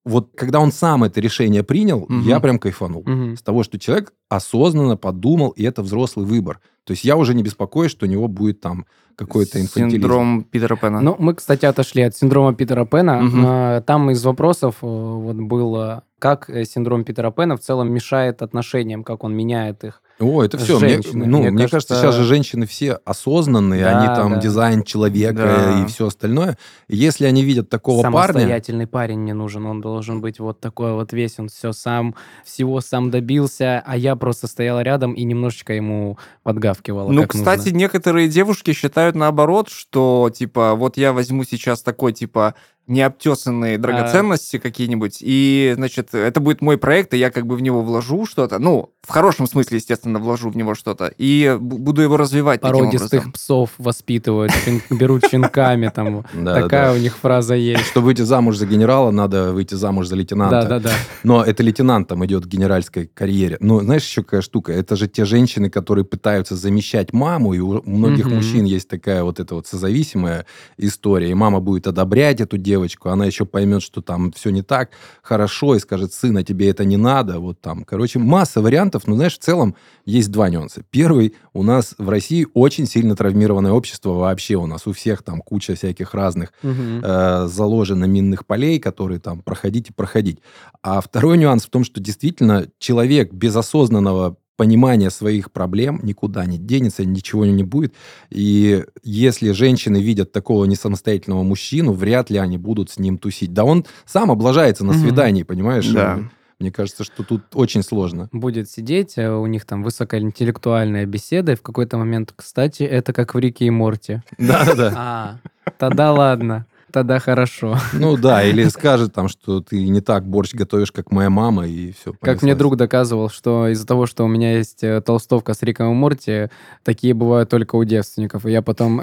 вот 0.07 0.31
когда 0.37 0.61
он 0.61 0.71
сам 0.71 1.03
это 1.03 1.21
решение 1.21 1.65
принял, 1.65 2.05
угу. 2.05 2.21
я 2.21 2.39
прям 2.39 2.61
кайфанул. 2.61 3.01
Угу. 3.01 3.37
С 3.37 3.43
того, 3.43 3.65
что 3.65 3.77
человек 3.79 4.13
осознанно 4.29 4.97
подумал, 4.97 5.51
и 5.51 5.65
это 5.65 5.83
взрослый 5.83 6.25
выбор. 6.25 6.61
То 6.85 6.93
есть 6.93 7.05
я 7.05 7.17
уже 7.17 7.35
не 7.35 7.43
беспокоюсь, 7.43 7.91
что 7.91 8.07
у 8.07 8.09
него 8.09 8.29
будет 8.29 8.61
там 8.61 8.87
какой-то 9.17 9.61
инфантилизм. 9.61 10.03
Синдром 10.03 10.45
Питера 10.45 10.77
Пэна. 10.77 11.01
Ну, 11.01 11.17
мы, 11.19 11.35
кстати, 11.35 11.67
отошли 11.67 12.03
от 12.03 12.17
синдрома 12.17 12.55
Питера 12.55 12.85
Пэна. 12.85 13.25
Угу. 13.25 13.85
Там 13.85 14.11
из 14.13 14.25
вопросов 14.25 14.77
э, 14.83 14.87
вот 14.87 15.37
было, 15.37 16.05
как 16.19 16.49
э, 16.49 16.65
синдром 16.65 17.05
Питера 17.05 17.31
Пэна 17.31 17.57
в 17.57 17.61
целом 17.61 17.93
мешает 17.93 18.43
отношениям, 18.43 19.05
как 19.05 19.25
он 19.25 19.35
меняет 19.35 19.85
их. 19.85 20.03
О, 20.19 20.43
это 20.43 20.57
все. 20.57 20.79
Мне, 20.79 21.01
ну, 21.13 21.41
мне, 21.41 21.51
мне 21.51 21.69
кажется, 21.69 21.95
сейчас 21.95 22.15
же 22.15 22.25
женщины 22.25 22.67
все 22.67 22.95
осознанные, 23.05 23.85
да, 23.85 23.99
они 23.99 24.07
там 24.17 24.35
да. 24.35 24.41
дизайн 24.41 24.83
человека 24.83 25.35
да. 25.35 25.83
и 25.83 25.87
все 25.87 26.07
остальное. 26.07 26.57
Если 26.89 27.27
они 27.27 27.45
видят 27.45 27.69
такого 27.69 28.03
парня... 28.03 28.33
Самостоятельный 28.33 28.87
парень 28.87 29.25
не 29.25 29.35
нужен, 29.35 29.67
он 29.67 29.83
должен 29.83 30.23
быть 30.23 30.41
вот 30.41 30.59
такой 30.59 30.95
вот 30.95 31.13
весь, 31.13 31.39
он 31.39 31.49
все 31.49 31.73
сам, 31.73 32.15
всего 32.45 32.81
сам 32.81 33.11
добился, 33.11 33.83
а 33.85 33.95
я 33.95 34.17
просто 34.17 34.47
стояла 34.47 34.81
рядом 34.81 35.13
и 35.13 35.23
немножечко 35.23 35.75
ему 35.75 36.19
подгавкивала. 36.43 37.13
Ну, 37.13 37.27
кстати, 37.27 37.67
нужно. 37.67 37.77
некоторые 37.77 38.29
девушки 38.29 38.73
считают 38.73 39.17
наоборот, 39.17 39.69
что 39.69 40.31
типа 40.35 40.77
вот 40.77 40.97
я 40.97 41.13
возьму 41.13 41.45
сейчас 41.45 41.83
такой 41.83 42.15
типа 42.15 42.55
необтесанные 42.87 43.79
драгоценности 43.79 44.57
а... 44.57 44.61
какие-нибудь, 44.61 45.19
и, 45.21 45.73
значит, 45.77 46.15
это 46.15 46.41
будет 46.41 46.61
мой 46.61 46.79
проект, 46.79 47.15
и 47.15 47.19
я 47.19 47.31
как 47.31 47.47
бы 47.47 47.57
в 47.57 47.63
него 47.63 47.83
вложу 47.83 48.27
что-то, 48.27 48.59
ну, 48.59 48.91
в 49.03 49.11
хорошем 49.11 49.47
смысле, 49.47 49.79
естественно, 49.79 50.19
вложу 50.19 50.51
в 50.51 50.57
него 50.57 50.75
что-то, 50.75 51.13
и 51.17 51.57
буду 51.61 52.03
его 52.03 52.17
развивать 52.17 52.61
Породистых 52.61 53.33
псов 53.33 53.71
воспитывают, 53.79 54.53
берут 54.91 55.25
щенками, 55.31 55.91
там, 55.95 56.25
такая 56.45 56.93
у 56.93 56.99
них 56.99 57.17
фраза 57.17 57.55
есть. 57.55 57.87
Чтобы 57.87 58.07
выйти 58.07 58.23
замуж 58.23 58.57
за 58.57 58.67
генерала, 58.67 59.11
надо 59.11 59.53
выйти 59.53 59.75
замуж 59.75 60.09
за 60.09 60.17
лейтенанта. 60.17 60.63
Да, 60.63 60.69
да, 60.69 60.81
да. 60.81 60.91
Но 61.23 61.45
это 61.45 61.63
лейтенант 61.63 62.09
там 62.09 62.25
идет 62.27 62.45
к 62.45 62.49
генеральской 62.49 63.07
карьере. 63.13 63.57
Но 63.61 63.81
знаешь, 63.81 64.05
еще 64.05 64.23
какая 64.23 64.43
штука? 64.43 64.73
Это 64.73 64.97
же 64.97 65.09
те 65.09 65.25
женщины, 65.25 65.71
которые 65.71 66.05
пытаются 66.05 66.57
замещать 66.57 67.13
маму, 67.13 67.55
и 67.55 67.59
у 67.61 67.83
многих 67.85 68.27
мужчин 68.27 68.65
есть 68.65 68.89
такая 68.89 69.23
вот 69.23 69.41
эта 69.41 69.55
вот 69.55 69.67
созависимая 69.67 70.47
история, 70.77 71.31
и 71.31 71.35
мама 71.35 71.61
будет 71.61 71.87
одобрять 71.87 72.41
эту 72.41 72.59
девушку, 72.59 72.76
девочку, 72.77 73.09
она 73.09 73.25
еще 73.25 73.47
поймет, 73.47 73.83
что 73.83 74.03
там 74.03 74.33
все 74.33 74.51
не 74.51 74.63
так 74.63 74.91
хорошо, 75.23 75.75
и 75.75 75.79
скажет, 75.79 76.13
сына, 76.13 76.43
тебе 76.43 76.69
это 76.69 76.85
не 76.85 76.99
надо, 76.99 77.41
вот 77.41 77.61
там. 77.61 77.85
Короче, 77.85 78.19
масса 78.19 78.61
вариантов, 78.61 79.07
но, 79.07 79.17
знаешь, 79.17 79.39
в 79.39 79.43
целом 79.43 79.75
есть 80.05 80.31
два 80.31 80.51
нюанса. 80.51 80.83
Первый, 80.91 81.35
у 81.55 81.63
нас 81.63 81.95
в 81.99 82.09
России 82.09 82.47
очень 82.53 82.87
сильно 82.87 83.17
травмированное 83.17 83.73
общество 83.73 84.11
вообще, 84.11 84.57
у 84.57 84.67
нас 84.67 84.87
у 84.87 84.93
всех 84.93 85.23
там 85.23 85.41
куча 85.41 85.75
всяких 85.75 86.13
разных 86.15 86.53
угу. 86.63 87.01
э, 87.03 87.47
заложено 87.49 88.05
минных 88.05 88.45
полей, 88.45 88.79
которые 88.79 89.21
там 89.21 89.41
проходить 89.41 89.91
и 89.91 89.93
проходить. 89.93 90.41
А 90.83 91.01
второй 91.01 91.39
нюанс 91.39 91.65
в 91.65 91.71
том, 91.71 91.83
что 91.85 92.01
действительно 92.01 92.67
человек 92.79 93.33
без 93.33 93.57
осознанного 93.57 94.37
понимание 94.57 95.11
своих 95.11 95.53
проблем 95.53 96.01
никуда 96.03 96.45
не 96.47 96.59
денется, 96.59 97.05
ничего 97.05 97.45
не 97.45 97.63
будет. 97.63 97.95
И 98.31 98.85
если 99.03 99.53
женщины 99.53 99.99
видят 99.99 100.33
такого 100.33 100.65
несамостоятельного 100.65 101.43
мужчину, 101.43 101.93
вряд 101.93 102.31
ли 102.31 102.39
они 102.39 102.59
будут 102.59 102.91
с 102.91 102.99
ним 102.99 103.19
тусить. 103.19 103.53
Да 103.53 103.65
он 103.65 103.85
сам 104.05 104.31
облажается 104.31 104.85
на 104.85 104.95
свидании, 104.95 105.43
mm-hmm. 105.43 105.47
понимаешь? 105.47 105.89
Да. 105.89 106.21
Мне 106.59 106.73
кажется, 106.73 107.05
что 107.05 107.23
тут 107.23 107.43
очень 107.53 107.83
сложно. 107.83 108.31
Будет 108.33 108.71
сидеть, 108.71 109.19
а 109.19 109.39
у 109.39 109.47
них 109.47 109.67
там 109.67 109.83
высокоинтеллектуальная 109.83 111.05
беседа, 111.05 111.53
и 111.53 111.57
в 111.57 111.61
какой-то 111.61 111.99
момент, 111.99 112.33
кстати, 112.35 112.83
это 112.83 113.13
как 113.13 113.35
в 113.35 113.39
Рике 113.39 113.67
и 113.67 113.71
Морте. 113.71 114.23
Да-да-да. 114.39 114.93
А, 114.97 115.39
тогда 115.79 116.13
ладно 116.13 116.67
тогда 116.97 117.19
хорошо. 117.19 117.77
Ну 117.93 118.17
да, 118.17 118.43
или 118.43 118.65
скажет 118.69 119.13
там, 119.13 119.29
что 119.29 119.61
ты 119.61 119.87
не 119.87 120.01
так 120.01 120.27
борщ 120.27 120.55
готовишь, 120.55 120.93
как 120.93 121.13
моя 121.13 121.29
мама, 121.29 121.67
и 121.67 121.93
все. 121.93 122.15
Понеслась. 122.15 122.21
Как 122.21 122.43
мне 122.43 122.55
друг 122.55 122.77
доказывал, 122.77 123.29
что 123.29 123.69
из-за 123.69 123.87
того, 123.87 124.07
что 124.07 124.25
у 124.25 124.29
меня 124.29 124.57
есть 124.57 124.83
э, 124.83 125.03
толстовка 125.03 125.53
с 125.53 125.63
Риком 125.63 125.93
и 125.93 125.95
Морти, 125.95 126.49
такие 126.85 127.13
бывают 127.13 127.51
только 127.51 127.77
у 127.77 127.85
девственников. 127.85 128.47
И 128.47 128.51
я 128.51 128.63
потом, 128.63 129.03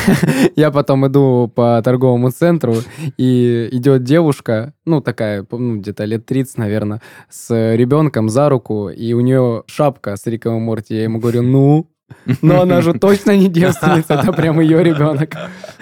я 0.56 0.70
потом 0.70 1.06
иду 1.06 1.50
по 1.54 1.80
торговому 1.82 2.30
центру, 2.30 2.74
и 3.16 3.70
идет 3.72 4.04
девушка, 4.04 4.74
ну 4.84 5.00
такая, 5.00 5.46
ну 5.50 5.78
где-то 5.78 6.04
лет 6.04 6.26
30, 6.26 6.58
наверное, 6.58 7.00
с 7.30 7.74
ребенком 7.74 8.28
за 8.28 8.50
руку, 8.50 8.90
и 8.90 9.14
у 9.14 9.20
нее 9.20 9.62
шапка 9.66 10.16
с 10.16 10.26
Риком 10.26 10.58
и 10.58 10.60
Морти. 10.60 10.94
Я 10.94 11.04
ему 11.04 11.20
говорю, 11.20 11.40
ну, 11.40 11.88
но 12.42 12.62
она 12.62 12.80
же 12.80 12.94
точно 12.94 13.36
не 13.36 13.48
девственница, 13.48 14.14
это 14.14 14.32
прям 14.32 14.60
ее 14.60 14.82
ребенок. 14.82 15.36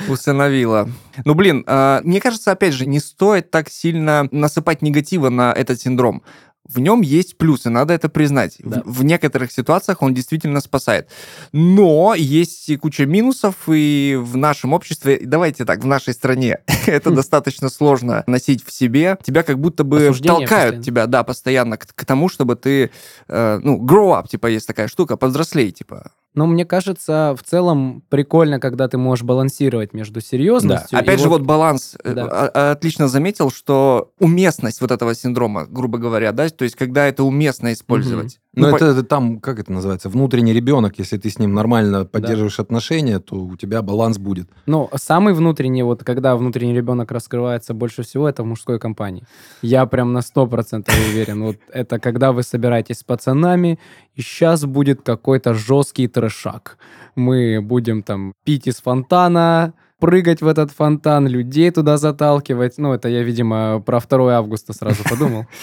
Усыновила. 0.09 0.89
Ну, 1.25 1.35
блин, 1.35 1.65
э, 1.67 2.01
мне 2.05 2.21
кажется, 2.21 2.53
опять 2.53 2.75
же, 2.75 2.87
не 2.87 3.01
стоит 3.01 3.51
так 3.51 3.69
сильно 3.69 4.29
насыпать 4.31 4.83
негатива 4.83 5.29
на 5.29 5.53
этот 5.53 5.81
синдром 5.81 6.23
в 6.69 6.81
нем 6.81 7.01
есть 7.01 7.39
плюсы, 7.39 7.71
надо 7.71 7.95
это 7.95 8.09
признать. 8.09 8.57
Да. 8.59 8.83
В, 8.85 8.99
в 8.99 9.05
некоторых 9.05 9.51
ситуациях 9.51 10.03
он 10.03 10.13
действительно 10.13 10.61
спасает. 10.61 11.09
Но 11.53 12.15
есть 12.15 12.69
и 12.69 12.77
куча 12.77 13.07
минусов, 13.07 13.55
и 13.69 14.19
в 14.21 14.37
нашем 14.37 14.75
обществе, 14.75 15.19
давайте 15.23 15.65
так, 15.65 15.83
в 15.83 15.87
нашей 15.87 16.13
стране 16.13 16.59
это 16.87 17.11
достаточно 17.11 17.71
сложно 17.71 18.23
носить 18.27 18.65
в 18.65 18.71
себе. 18.71 19.19
Тебя 19.23 19.43
как 19.43 19.59
будто 19.59 19.85
бы 19.85 20.13
толкают 20.23 20.85
тебя, 20.85 21.07
да, 21.07 21.25
постоянно 21.25 21.79
к, 21.79 21.87
к 21.95 22.05
тому, 22.05 22.29
чтобы 22.29 22.57
ты, 22.57 22.91
э, 23.29 23.61
ну, 23.63 23.83
grow 23.85 24.21
up, 24.21 24.29
типа, 24.29 24.49
есть 24.49 24.67
такая 24.67 24.89
штука, 24.89 25.17
повзрослей, 25.17 25.73
типа. 25.73 26.13
Но 26.39 26.47
мне 26.47 26.65
кажется, 26.65 27.35
в 27.37 27.43
целом 27.43 28.05
прикольно, 28.11 28.61
когда 28.61 28.87
ты 28.87 28.97
можешь 28.97 29.25
балансировать 29.25 29.93
между 29.93 30.21
серьезностью. 30.21 30.91
Да. 30.93 30.99
Опять 31.01 31.19
же, 31.19 31.29
вот, 31.29 31.41
вот 31.41 31.49
баланс. 31.49 31.97
Э, 32.05 32.15
да. 32.15 32.71
Отлично 32.71 33.09
заметил, 33.09 33.51
что 33.51 34.13
уместность 34.21 34.81
вот 34.81 34.93
этого 34.93 35.17
синдрома, 35.17 35.67
грубо 35.67 35.99
говоря, 35.99 36.31
да, 36.31 36.49
то 36.49 36.63
есть 36.63 36.77
когда 36.77 37.07
это 37.09 37.25
уместно 37.25 37.73
использовать. 37.73 38.37
Угу. 38.37 38.43
Ну, 38.55 38.69
ну 38.69 38.77
это, 38.77 38.87
это 38.87 39.03
там, 39.03 39.41
как 39.41 39.59
это 39.59 39.73
называется, 39.73 40.09
внутренний 40.09 40.53
ребенок. 40.53 40.99
Если 40.99 41.19
ты 41.19 41.29
с 41.31 41.39
ним 41.39 41.55
нормально 41.55 42.05
поддерживаешь 42.05 42.57
да. 42.57 42.63
отношения, 42.63 43.19
то 43.21 43.37
у 43.37 43.57
тебя 43.57 43.83
баланс 43.83 44.19
будет. 44.19 44.49
Ну, 44.67 44.89
самый 44.95 45.35
внутренний, 45.35 45.83
вот 45.83 46.03
когда 46.03 46.35
внутренний 46.35 46.75
ребенок 46.75 47.13
раскрывается 47.13 47.75
больше 47.75 48.03
всего, 48.03 48.29
это 48.29 48.43
в 48.43 48.47
мужской 48.47 48.79
компании. 48.79 49.25
Я 49.63 49.87
прям 49.87 50.13
на 50.13 50.21
100% 50.21 50.89
уверен. 51.11 51.43
Вот 51.43 51.57
это 51.73 51.99
когда 51.99 52.33
вы 52.33 52.43
собираетесь 52.43 52.99
с 52.99 53.05
пацанами, 53.05 53.79
и 54.15 54.23
сейчас 54.23 54.65
будет 54.65 55.03
какой-то 55.03 55.55
жесткий 55.55 56.09
трешак. 56.09 56.79
Мы 57.17 57.61
будем 57.61 58.03
там 58.03 58.33
пить 58.45 58.67
из 58.67 58.81
фонтана, 58.81 59.75
прыгать 59.99 60.41
в 60.41 60.47
этот 60.47 60.71
фонтан, 60.71 61.27
людей 61.27 61.71
туда 61.71 61.97
заталкивать. 61.97 62.79
Ну, 62.79 62.93
это 62.93 63.09
я, 63.09 63.23
видимо, 63.23 63.81
про 63.81 64.01
2 64.01 64.37
августа 64.37 64.73
сразу 64.73 65.03
подумал. 65.09 65.47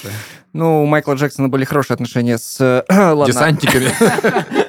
Ну, 0.54 0.84
у 0.84 0.86
Майкла 0.86 1.16
Джексона 1.16 1.50
были 1.50 1.66
хорошие 1.66 1.96
отношения 1.96 2.38
с... 2.38 2.86
Десантниками. 2.90 3.90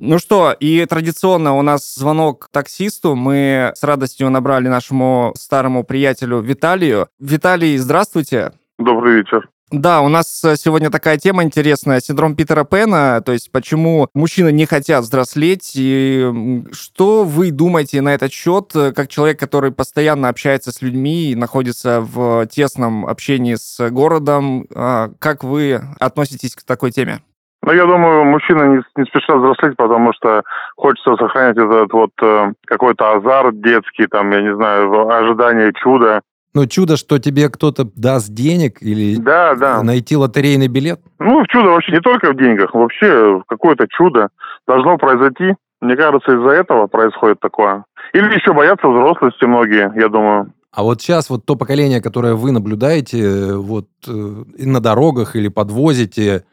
Ну 0.00 0.20
что, 0.20 0.52
и 0.52 0.86
традиционно 0.86 1.56
у 1.56 1.62
нас 1.62 1.96
звонок 1.96 2.48
таксисту. 2.52 3.16
Мы 3.16 3.72
с 3.74 3.82
радостью 3.82 4.30
набрали 4.30 4.68
нашему 4.68 5.32
старому 5.36 5.82
приятелю 5.82 6.38
Виталию. 6.38 7.08
Виталий, 7.18 7.76
здравствуйте. 7.78 8.52
Добрый 8.78 9.16
вечер. 9.16 9.48
Да, 9.70 10.00
у 10.00 10.08
нас 10.08 10.42
э, 10.44 10.56
сегодня 10.56 10.90
такая 10.90 11.18
тема 11.18 11.42
интересная, 11.42 12.00
синдром 12.00 12.34
Питера 12.34 12.64
Пэна, 12.64 13.20
то 13.20 13.32
есть 13.32 13.52
почему 13.52 14.08
мужчины 14.14 14.50
не 14.50 14.64
хотят 14.64 15.02
взрослеть, 15.02 15.72
и 15.74 16.64
что 16.72 17.24
вы 17.24 17.50
думаете 17.50 18.00
на 18.00 18.14
этот 18.14 18.32
счет, 18.32 18.74
э, 18.74 18.92
как 18.92 19.08
человек, 19.08 19.38
который 19.38 19.70
постоянно 19.70 20.30
общается 20.30 20.72
с 20.72 20.80
людьми 20.80 21.32
и 21.32 21.36
находится 21.36 22.00
в 22.00 22.46
тесном 22.46 23.04
общении 23.06 23.56
с 23.56 23.90
городом, 23.90 24.64
а, 24.74 25.10
как 25.18 25.44
вы 25.44 25.82
относитесь 26.00 26.56
к 26.56 26.64
такой 26.64 26.90
теме? 26.90 27.18
Ну, 27.62 27.72
я 27.72 27.84
думаю, 27.84 28.24
мужчины 28.24 28.62
не, 28.68 28.82
не 28.96 29.04
спешат 29.04 29.36
взрослеть, 29.36 29.76
потому 29.76 30.14
что 30.14 30.42
хочется 30.76 31.16
сохранять 31.16 31.58
этот 31.58 31.92
вот 31.92 32.12
э, 32.22 32.52
какой-то 32.64 33.16
азарт 33.16 33.60
детский, 33.60 34.06
там, 34.06 34.30
я 34.30 34.40
не 34.40 34.54
знаю, 34.54 35.10
ожидание 35.10 35.74
чуда. 35.74 36.22
Ну, 36.54 36.66
чудо, 36.66 36.96
что 36.96 37.18
тебе 37.18 37.48
кто-то 37.48 37.88
даст 37.94 38.32
денег 38.32 38.78
или 38.80 39.16
да, 39.16 39.54
да. 39.54 39.82
найти 39.82 40.16
лотерейный 40.16 40.68
билет? 40.68 41.00
Ну, 41.18 41.44
чудо 41.46 41.70
вообще 41.70 41.92
не 41.92 42.00
только 42.00 42.32
в 42.32 42.36
деньгах, 42.36 42.74
вообще 42.74 43.42
какое-то 43.46 43.86
чудо 43.88 44.28
должно 44.66 44.96
произойти. 44.96 45.54
Мне 45.80 45.96
кажется, 45.96 46.32
из-за 46.32 46.50
этого 46.50 46.86
происходит 46.86 47.38
такое. 47.40 47.84
Или 48.12 48.34
еще 48.34 48.52
боятся 48.52 48.88
взрослости 48.88 49.44
многие, 49.44 49.92
я 49.94 50.08
думаю. 50.08 50.52
А 50.72 50.82
вот 50.82 51.00
сейчас 51.00 51.30
вот 51.30 51.44
то 51.44 51.56
поколение, 51.56 52.00
которое 52.00 52.34
вы 52.34 52.52
наблюдаете 52.52 53.20
э, 53.20 53.56
вот 53.56 53.86
э, 54.06 54.10
на 54.10 54.80
дорогах 54.80 55.36
или 55.36 55.48
подвозите, 55.48 56.44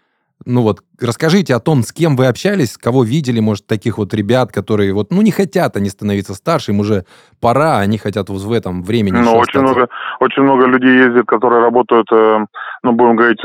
ну 0.45 0.61
вот, 0.61 0.79
расскажите 1.01 1.55
о 1.55 1.59
том, 1.59 1.81
с 1.81 1.91
кем 1.91 2.15
вы 2.15 2.27
общались, 2.27 2.77
кого 2.77 3.03
видели, 3.03 3.39
может, 3.39 3.67
таких 3.67 3.97
вот 3.97 4.13
ребят, 4.13 4.51
которые 4.51 4.93
вот, 4.93 5.11
ну, 5.11 5.21
не 5.21 5.31
хотят 5.31 5.75
они 5.75 5.89
становиться 5.89 6.33
старше, 6.33 6.71
им 6.71 6.79
уже 6.79 7.05
пора, 7.41 7.79
они 7.79 7.97
хотят 7.97 8.29
вот 8.29 8.41
в 8.41 8.51
этом 8.51 8.83
времени 8.83 9.17
Ну, 9.17 9.37
очень 9.37 9.61
много, 9.61 9.87
очень 10.19 10.43
много 10.43 10.65
людей 10.67 10.97
ездит, 10.97 11.25
которые 11.25 11.61
работают, 11.61 12.07
э, 12.11 12.45
ну, 12.83 12.91
будем 12.91 13.15
говорить, 13.15 13.39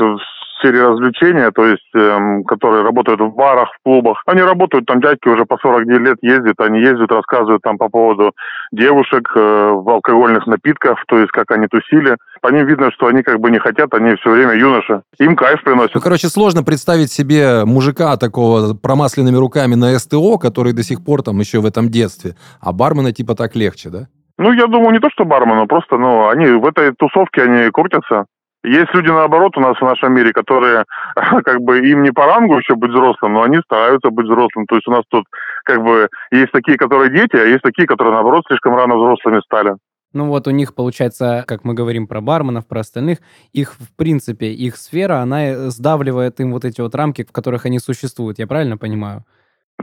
сфере 0.61 0.83
развлечения, 0.83 1.51
то 1.51 1.65
есть, 1.65 1.89
эм, 1.95 2.43
которые 2.43 2.83
работают 2.83 3.19
в 3.19 3.33
барах, 3.35 3.69
в 3.73 3.83
клубах. 3.83 4.21
Они 4.25 4.41
работают, 4.41 4.85
там 4.85 5.01
дядьки 5.01 5.27
уже 5.27 5.45
по 5.45 5.57
49 5.57 5.99
лет 5.99 6.17
ездят, 6.21 6.59
они 6.59 6.79
ездят, 6.79 7.11
рассказывают 7.11 7.61
там 7.61 7.77
по 7.77 7.89
поводу 7.89 8.33
девушек 8.71 9.31
э, 9.35 9.39
в 9.39 9.89
алкогольных 9.89 10.47
напитках, 10.47 11.03
то 11.07 11.17
есть, 11.17 11.31
как 11.31 11.51
они 11.51 11.67
тусили. 11.67 12.15
По 12.41 12.49
ним 12.49 12.65
видно, 12.65 12.91
что 12.91 13.07
они 13.07 13.23
как 13.23 13.39
бы 13.39 13.51
не 13.51 13.59
хотят, 13.59 13.93
они 13.93 14.15
все 14.15 14.31
время 14.31 14.53
юноши. 14.53 15.01
Им 15.19 15.35
кайф 15.35 15.63
приносят. 15.63 15.95
Ну, 15.95 16.01
короче, 16.01 16.27
сложно 16.27 16.63
представить 16.63 17.11
себе 17.11 17.65
мужика 17.65 18.15
такого 18.17 18.73
промасленными 18.73 19.37
руками 19.37 19.75
на 19.75 19.97
СТО, 19.97 20.37
который 20.37 20.73
до 20.73 20.83
сих 20.83 21.03
пор 21.03 21.23
там 21.23 21.39
еще 21.39 21.59
в 21.59 21.65
этом 21.65 21.89
детстве. 21.89 22.35
А 22.61 22.71
бармена 22.71 23.11
типа 23.11 23.35
так 23.35 23.55
легче, 23.55 23.89
да? 23.89 24.07
Ну, 24.37 24.51
я 24.53 24.65
думаю, 24.65 24.91
не 24.91 24.99
то, 24.99 25.09
что 25.11 25.23
бармену, 25.23 25.67
просто, 25.67 25.97
ну, 25.97 26.29
они 26.29 26.47
в 26.47 26.65
этой 26.65 26.93
тусовке, 26.93 27.43
они 27.43 27.69
крутятся. 27.69 28.25
Есть 28.63 28.93
люди, 28.93 29.07
наоборот, 29.07 29.57
у 29.57 29.59
нас 29.59 29.75
в 29.77 29.81
нашем 29.81 30.13
мире, 30.13 30.33
которые, 30.33 30.85
как 31.15 31.61
бы, 31.61 31.79
им 31.79 32.03
не 32.03 32.11
по 32.11 32.25
рангу 32.25 32.57
еще 32.57 32.75
быть 32.75 32.91
взрослым, 32.91 33.33
но 33.33 33.43
они 33.43 33.57
стараются 33.65 34.11
быть 34.11 34.27
взрослым. 34.27 34.65
То 34.67 34.75
есть 34.75 34.87
у 34.87 34.91
нас 34.91 35.03
тут, 35.09 35.25
как 35.63 35.83
бы, 35.83 36.09
есть 36.31 36.51
такие, 36.51 36.77
которые 36.77 37.09
дети, 37.09 37.35
а 37.35 37.45
есть 37.45 37.63
такие, 37.63 37.87
которые, 37.87 38.13
наоборот, 38.13 38.43
слишком 38.47 38.75
рано 38.75 38.95
взрослыми 38.95 39.41
стали. 39.41 39.73
Ну 40.13 40.27
вот 40.27 40.47
у 40.47 40.51
них, 40.51 40.75
получается, 40.75 41.43
как 41.47 41.63
мы 41.63 41.73
говорим 41.73 42.05
про 42.05 42.21
барменов, 42.21 42.67
про 42.67 42.81
остальных, 42.81 43.19
их, 43.53 43.73
в 43.73 43.95
принципе, 43.95 44.47
их 44.47 44.75
сфера, 44.75 45.19
она 45.19 45.69
сдавливает 45.69 46.39
им 46.41 46.51
вот 46.51 46.65
эти 46.65 46.81
вот 46.81 46.93
рамки, 46.95 47.23
в 47.23 47.31
которых 47.31 47.65
они 47.65 47.79
существуют. 47.79 48.37
Я 48.37 48.45
правильно 48.45 48.77
понимаю? 48.77 49.23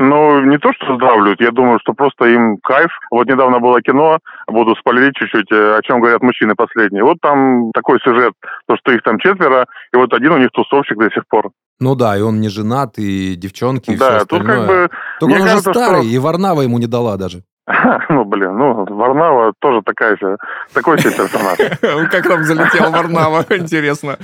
Ну, 0.01 0.41
не 0.45 0.59
то, 0.59 0.73
что 0.73 0.95
сдавливают, 0.95 1.41
я 1.41 1.51
думаю, 1.51 1.81
что 1.81 1.93
просто 1.93 2.27
им 2.27 2.59
кайф. 2.63 2.91
Вот 3.11 3.27
недавно 3.27 3.59
было 3.59 3.83
кино, 3.83 4.19
буду 4.47 4.77
спойлерить 4.77 5.17
чуть-чуть, 5.17 5.51
э, 5.51 5.77
о 5.77 5.83
чем 5.83 6.01
говорят 6.01 6.23
мужчины 6.23 6.55
последние. 6.55 7.03
Вот 7.03 7.17
там 7.21 7.73
такой 7.73 7.99
сюжет, 8.05 8.33
то, 8.69 8.77
что 8.77 8.93
их 8.93 9.03
там 9.03 9.19
четверо, 9.19 9.67
и 9.93 9.97
вот 9.97 10.15
один 10.15 10.33
у 10.33 10.39
них 10.39 10.51
тусовщик 10.53 10.99
до 10.99 11.11
сих 11.11 11.27
пор. 11.29 11.51
Ну 11.81 11.97
да, 11.97 12.17
и 12.17 12.21
он 12.21 12.41
не 12.41 12.49
женат, 12.49 12.97
и 12.99 13.35
девчонки, 13.35 13.91
и 13.91 13.97
да, 13.97 14.19
все 14.19 14.27
тут 14.27 14.45
как 14.45 14.67
бы... 14.69 14.89
Только 15.19 15.35
он 15.35 15.41
кажется, 15.41 15.71
уже 15.71 15.79
старый, 15.81 16.03
что... 16.03 16.11
и 16.11 16.19
Варнава 16.19 16.61
ему 16.63 16.79
не 16.79 16.87
дала 16.87 17.17
даже. 17.17 17.43
Ну, 18.09 18.25
блин, 18.25 18.57
ну, 18.57 18.85
Варнава 18.85 19.53
тоже 19.59 19.83
такая 19.85 20.17
же, 20.17 20.37
такой 20.73 20.99
себе 21.01 21.13
персонаж. 21.13 21.59
Как 22.11 22.27
там 22.27 22.45
залетел 22.45 22.93
Варнава, 22.93 23.45
интересно. 23.51 24.17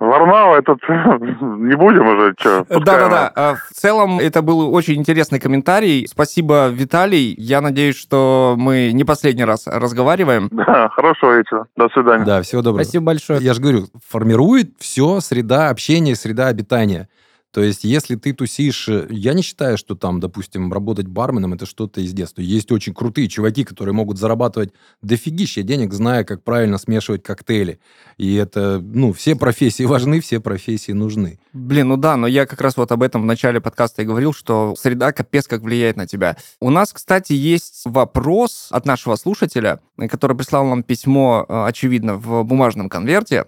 Варнава 0.00 0.56
этот 0.56 0.78
не 0.88 1.76
будем 1.76 2.06
уже, 2.06 2.34
что. 2.38 2.64
Да-да-да. 2.68 3.32
А, 3.34 3.54
в 3.54 3.72
целом, 3.72 4.18
это 4.18 4.42
был 4.42 4.74
очень 4.74 4.94
интересный 4.96 5.38
комментарий. 5.38 6.06
Спасибо, 6.08 6.68
Виталий. 6.68 7.34
Я 7.38 7.60
надеюсь, 7.60 7.96
что 7.96 8.54
мы 8.58 8.90
не 8.92 9.04
последний 9.04 9.44
раз 9.44 9.66
разговариваем. 9.66 10.50
Да, 10.64 10.88
хорошего 10.88 11.36
вечера. 11.36 11.66
До 11.76 11.88
свидания. 11.90 12.24
Да, 12.24 12.42
всего 12.42 12.62
доброго. 12.62 12.82
Спасибо 12.82 13.04
большое. 13.04 13.38
Я 13.40 13.54
же 13.54 13.60
говорю, 13.60 13.86
формирует 14.08 14.70
все 14.78 15.20
среда 15.20 15.68
общения, 15.68 16.16
среда 16.16 16.48
обитания. 16.48 17.08
То 17.54 17.62
есть, 17.62 17.84
если 17.84 18.16
ты 18.16 18.32
тусишь... 18.32 18.88
Э, 18.88 19.06
я 19.10 19.32
не 19.32 19.42
считаю, 19.42 19.78
что 19.78 19.94
там, 19.94 20.18
допустим, 20.18 20.72
работать 20.72 21.06
барменом— 21.06 21.52
это 21.54 21.66
что-то 21.66 22.00
из 22.00 22.12
детства. 22.12 22.40
Есть 22.40 22.72
очень 22.72 22.92
крутые 22.92 23.28
чуваки, 23.28 23.62
которые 23.62 23.94
могут 23.94 24.18
зарабатывать 24.18 24.72
дофигища 25.02 25.62
денег, 25.62 25.92
зная, 25.92 26.24
как 26.24 26.42
правильно 26.42 26.78
смешивать 26.78 27.22
коктейли. 27.22 27.78
И 28.18 28.34
это, 28.34 28.80
ну, 28.80 29.12
все 29.12 29.36
профессии 29.36 29.84
важны, 29.84 30.20
все 30.20 30.40
профессии 30.40 30.90
нужны. 30.90 31.38
Блин, 31.52 31.88
ну 31.88 31.96
да, 31.96 32.16
но 32.16 32.26
я 32.26 32.44
как 32.46 32.60
раз 32.60 32.76
вот 32.76 32.90
об 32.90 33.04
этом 33.04 33.22
в 33.22 33.26
начале 33.26 33.60
подкаста 33.60 34.02
и 34.02 34.04
говорил, 34.04 34.32
что 34.32 34.74
среда 34.76 35.12
капец 35.12 35.46
как 35.46 35.62
влияет 35.62 35.96
на 35.96 36.08
тебя. 36.08 36.36
У 36.58 36.70
нас, 36.70 36.92
кстати, 36.92 37.34
есть 37.34 37.82
вопрос 37.84 38.66
от 38.72 38.84
нашего 38.84 39.14
слушателя, 39.14 39.78
который 40.10 40.36
прислал 40.36 40.66
нам 40.66 40.82
письмо, 40.82 41.46
э, 41.48 41.66
очевидно, 41.66 42.16
в 42.16 42.42
бумажном 42.42 42.88
конверте 42.88 43.44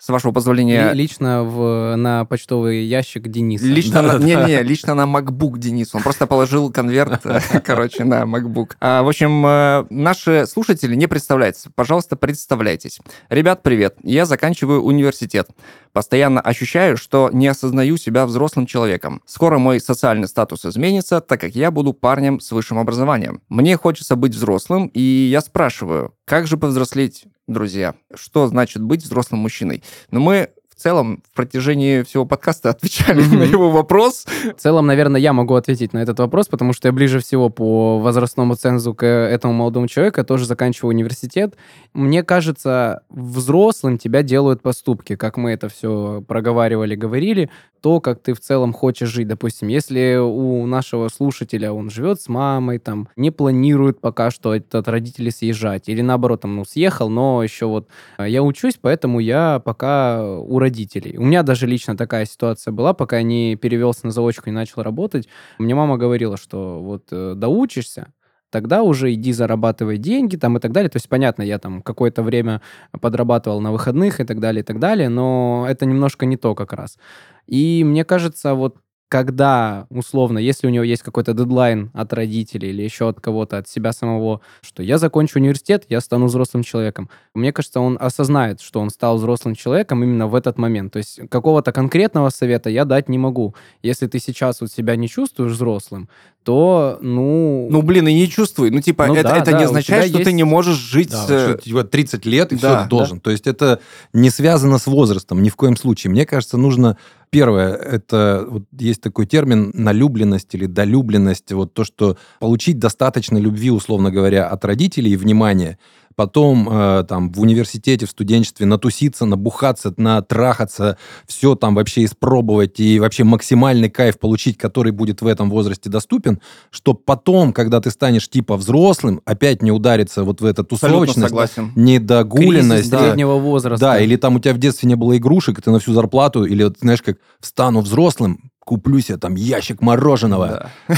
с 0.00 0.08
вашего 0.08 0.32
позволения... 0.32 0.92
Лично 0.92 1.44
в, 1.44 1.94
на 1.94 2.24
почтовый 2.24 2.84
ящик 2.84 3.28
Дениса. 3.28 3.66
Лично 3.66 4.00
на, 4.00 4.18
не, 4.18 4.34
не, 4.34 4.62
лично 4.62 4.94
на 4.94 5.02
MacBook 5.02 5.58
Денис. 5.58 5.94
Он 5.94 6.02
просто 6.02 6.26
положил 6.26 6.72
конверт, 6.72 7.22
короче, 7.64 8.04
на 8.04 8.22
MacBook. 8.22 8.70
А, 8.80 9.02
в 9.02 9.08
общем, 9.08 9.44
э, 9.44 9.84
наши 9.90 10.46
слушатели 10.46 10.94
не 10.94 11.06
представляются. 11.06 11.70
Пожалуйста, 11.74 12.16
представляйтесь. 12.16 12.98
Ребят, 13.28 13.62
привет. 13.62 13.96
Я 14.02 14.24
заканчиваю 14.24 14.82
университет. 14.82 15.50
Постоянно 15.92 16.40
ощущаю, 16.40 16.96
что 16.96 17.28
не 17.32 17.48
осознаю 17.48 17.98
себя 17.98 18.24
взрослым 18.24 18.64
человеком. 18.64 19.20
Скоро 19.26 19.58
мой 19.58 19.80
социальный 19.80 20.28
статус 20.28 20.64
изменится, 20.64 21.20
так 21.20 21.40
как 21.40 21.54
я 21.54 21.70
буду 21.70 21.92
парнем 21.92 22.40
с 22.40 22.52
высшим 22.52 22.78
образованием. 22.78 23.42
Мне 23.50 23.76
хочется 23.76 24.16
быть 24.16 24.34
взрослым, 24.34 24.86
и 24.86 25.00
я 25.00 25.42
спрашиваю, 25.42 26.14
как 26.30 26.46
же 26.46 26.56
повзрослеть 26.56 27.24
друзья, 27.48 27.96
что 28.14 28.46
значит 28.46 28.82
быть 28.82 29.02
взрослым 29.02 29.40
мужчиной. 29.40 29.82
Но 30.12 30.20
мы 30.20 30.50
в 30.68 30.80
целом 30.80 31.24
в 31.28 31.34
протяжении 31.34 32.04
всего 32.04 32.24
подкаста 32.24 32.70
отвечали 32.70 33.20
на 33.20 33.42
его 33.42 33.68
вопрос. 33.68 34.26
В 34.56 34.60
целом, 34.60 34.86
наверное, 34.86 35.20
я 35.20 35.32
могу 35.32 35.54
ответить 35.54 35.92
на 35.92 35.98
этот 35.98 36.20
вопрос, 36.20 36.46
потому 36.46 36.72
что 36.72 36.86
я 36.86 36.92
ближе 36.92 37.18
всего 37.18 37.50
по 37.50 37.98
возрастному 37.98 38.54
цензу 38.54 38.94
к 38.94 39.04
этому 39.04 39.54
молодому 39.54 39.88
человеку, 39.88 40.20
я 40.20 40.24
тоже 40.24 40.46
заканчиваю 40.46 40.90
университет. 40.94 41.56
Мне 41.94 42.22
кажется, 42.22 43.02
взрослым 43.10 43.98
тебя 43.98 44.22
делают 44.22 44.62
поступки, 44.62 45.16
как 45.16 45.36
мы 45.36 45.50
это 45.50 45.68
все 45.68 46.22
проговаривали, 46.28 46.94
говорили 46.94 47.50
то, 47.80 48.00
как 48.00 48.20
ты 48.20 48.34
в 48.34 48.40
целом 48.40 48.72
хочешь 48.72 49.08
жить. 49.08 49.28
Допустим, 49.28 49.68
если 49.68 50.16
у 50.16 50.66
нашего 50.66 51.08
слушателя 51.08 51.72
он 51.72 51.90
живет 51.90 52.20
с 52.20 52.28
мамой, 52.28 52.78
там, 52.78 53.08
не 53.16 53.30
планирует 53.30 54.00
пока 54.00 54.30
что 54.30 54.52
от 54.52 54.88
родителей 54.88 55.30
съезжать, 55.30 55.88
или 55.88 56.00
наоборот, 56.00 56.42
там, 56.42 56.56
ну, 56.56 56.64
съехал, 56.64 57.08
но 57.08 57.42
еще 57.42 57.66
вот 57.66 57.88
а, 58.16 58.28
я 58.28 58.42
учусь, 58.42 58.78
поэтому 58.80 59.20
я 59.20 59.60
пока 59.64 60.24
у 60.24 60.58
родителей. 60.58 61.16
У 61.18 61.24
меня 61.24 61.42
даже 61.42 61.66
лично 61.66 61.96
такая 61.96 62.26
ситуация 62.26 62.72
была, 62.72 62.92
пока 62.92 63.18
я 63.18 63.22
не 63.22 63.56
перевелся 63.56 64.06
на 64.06 64.12
заочку 64.12 64.48
и 64.48 64.52
начал 64.52 64.82
работать. 64.82 65.28
Мне 65.58 65.74
мама 65.74 65.96
говорила, 65.96 66.36
что 66.36 66.80
вот 66.80 67.04
э, 67.10 67.34
доучишься, 67.36 68.12
тогда 68.50 68.82
уже 68.82 69.12
иди 69.14 69.32
зарабатывай 69.32 69.98
деньги 69.98 70.36
там 70.36 70.56
и 70.56 70.60
так 70.60 70.72
далее. 70.72 70.90
То 70.90 70.96
есть, 70.96 71.08
понятно, 71.08 71.42
я 71.42 71.58
там 71.58 71.82
какое-то 71.82 72.22
время 72.22 72.60
подрабатывал 73.00 73.60
на 73.60 73.72
выходных 73.72 74.20
и 74.20 74.24
так 74.24 74.40
далее, 74.40 74.62
и 74.62 74.64
так 74.64 74.78
далее, 74.78 75.08
но 75.08 75.66
это 75.68 75.86
немножко 75.86 76.26
не 76.26 76.36
то 76.36 76.54
как 76.54 76.72
раз. 76.72 76.98
И 77.46 77.82
мне 77.84 78.04
кажется, 78.04 78.54
вот 78.54 78.76
когда, 79.10 79.88
условно, 79.90 80.38
если 80.38 80.68
у 80.68 80.70
него 80.70 80.84
есть 80.84 81.02
какой-то 81.02 81.32
дедлайн 81.32 81.90
от 81.94 82.12
родителей 82.12 82.70
или 82.70 82.82
еще 82.82 83.08
от 83.08 83.20
кого-то, 83.20 83.58
от 83.58 83.68
себя 83.68 83.92
самого, 83.92 84.40
что 84.60 84.84
я 84.84 84.98
закончу 84.98 85.40
университет, 85.40 85.84
я 85.88 86.00
стану 86.00 86.26
взрослым 86.26 86.62
человеком. 86.62 87.10
Мне 87.34 87.52
кажется, 87.52 87.80
он 87.80 87.98
осознает, 88.00 88.60
что 88.60 88.78
он 88.78 88.88
стал 88.88 89.16
взрослым 89.16 89.56
человеком 89.56 90.04
именно 90.04 90.28
в 90.28 90.34
этот 90.36 90.58
момент. 90.58 90.92
То 90.92 90.98
есть 90.98 91.28
какого-то 91.28 91.72
конкретного 91.72 92.28
совета 92.30 92.70
я 92.70 92.84
дать 92.84 93.08
не 93.08 93.18
могу. 93.18 93.56
Если 93.82 94.06
ты 94.06 94.20
сейчас 94.20 94.60
вот 94.60 94.70
себя 94.70 94.94
не 94.94 95.08
чувствуешь 95.08 95.52
взрослым, 95.54 96.08
то, 96.50 96.98
ну... 97.00 97.68
Ну, 97.70 97.82
блин, 97.82 98.08
и 98.08 98.12
не 98.12 98.28
чувствуй. 98.28 98.72
Ну, 98.72 98.80
типа, 98.80 99.06
ну, 99.06 99.14
это, 99.14 99.28
да, 99.28 99.36
это 99.36 99.52
да, 99.52 99.58
не 99.58 99.64
означает, 99.66 100.08
что 100.08 100.18
есть... 100.18 100.28
ты 100.28 100.32
не 100.32 100.42
можешь 100.42 100.78
жить... 100.78 101.10
Да, 101.10 101.22
что, 101.22 101.58
типа, 101.58 101.84
30 101.84 102.26
лет, 102.26 102.52
и 102.52 102.56
да, 102.56 102.58
все, 102.58 102.82
ты 102.82 102.90
должен. 102.90 103.18
Да. 103.18 103.22
То 103.22 103.30
есть 103.30 103.46
это 103.46 103.78
не 104.12 104.30
связано 104.30 104.78
с 104.78 104.88
возрастом 104.88 105.44
ни 105.44 105.48
в 105.48 105.54
коем 105.54 105.76
случае. 105.76 106.10
Мне 106.10 106.26
кажется, 106.26 106.56
нужно 106.56 106.96
Первое, 107.30 107.74
это 107.74 108.44
вот 108.48 108.64
есть 108.76 109.00
такой 109.00 109.24
термин 109.24 109.70
налюбленность 109.72 110.52
или 110.56 110.66
долюбленность, 110.66 111.52
вот 111.52 111.72
то, 111.72 111.84
что 111.84 112.16
получить 112.40 112.80
достаточно 112.80 113.38
любви, 113.38 113.70
условно 113.70 114.10
говоря, 114.10 114.48
от 114.48 114.64
родителей 114.64 115.12
и 115.12 115.16
внимания, 115.16 115.78
потом 116.20 116.68
э, 116.70 117.04
там 117.08 117.32
в 117.32 117.40
университете, 117.40 118.04
в 118.04 118.10
студенчестве 118.10 118.66
натуситься, 118.66 119.24
набухаться, 119.24 119.94
натрахаться, 119.96 120.98
все 121.26 121.54
там 121.54 121.74
вообще 121.74 122.04
испробовать 122.04 122.78
и 122.78 123.00
вообще 123.00 123.24
максимальный 123.24 123.88
кайф 123.88 124.18
получить, 124.18 124.58
который 124.58 124.92
будет 124.92 125.22
в 125.22 125.26
этом 125.26 125.48
возрасте 125.48 125.88
доступен, 125.88 126.38
что 126.70 126.92
потом, 126.92 127.54
когда 127.54 127.80
ты 127.80 127.90
станешь 127.90 128.28
типа 128.28 128.58
взрослым, 128.58 129.22
опять 129.24 129.62
не 129.62 129.72
удариться 129.72 130.22
вот 130.22 130.42
в 130.42 130.44
эту 130.44 130.62
тусовочность, 130.62 131.32
недогуленность. 131.74 132.90
Кризис 132.90 133.06
среднего 133.06 133.36
возраста. 133.36 133.86
Да, 133.86 133.98
или 133.98 134.16
там 134.16 134.36
у 134.36 134.40
тебя 134.40 134.52
в 134.52 134.58
детстве 134.58 134.90
не 134.90 134.96
было 134.96 135.16
игрушек, 135.16 135.58
и 135.58 135.62
ты 135.62 135.70
на 135.70 135.78
всю 135.78 135.94
зарплату, 135.94 136.44
или, 136.44 136.70
знаешь, 136.82 137.00
как 137.00 137.16
встану 137.40 137.80
взрослым, 137.80 138.50
куплю 138.58 139.00
себе 139.00 139.16
там 139.16 139.36
ящик 139.36 139.80
мороженого. 139.80 140.70
Да 140.88 140.94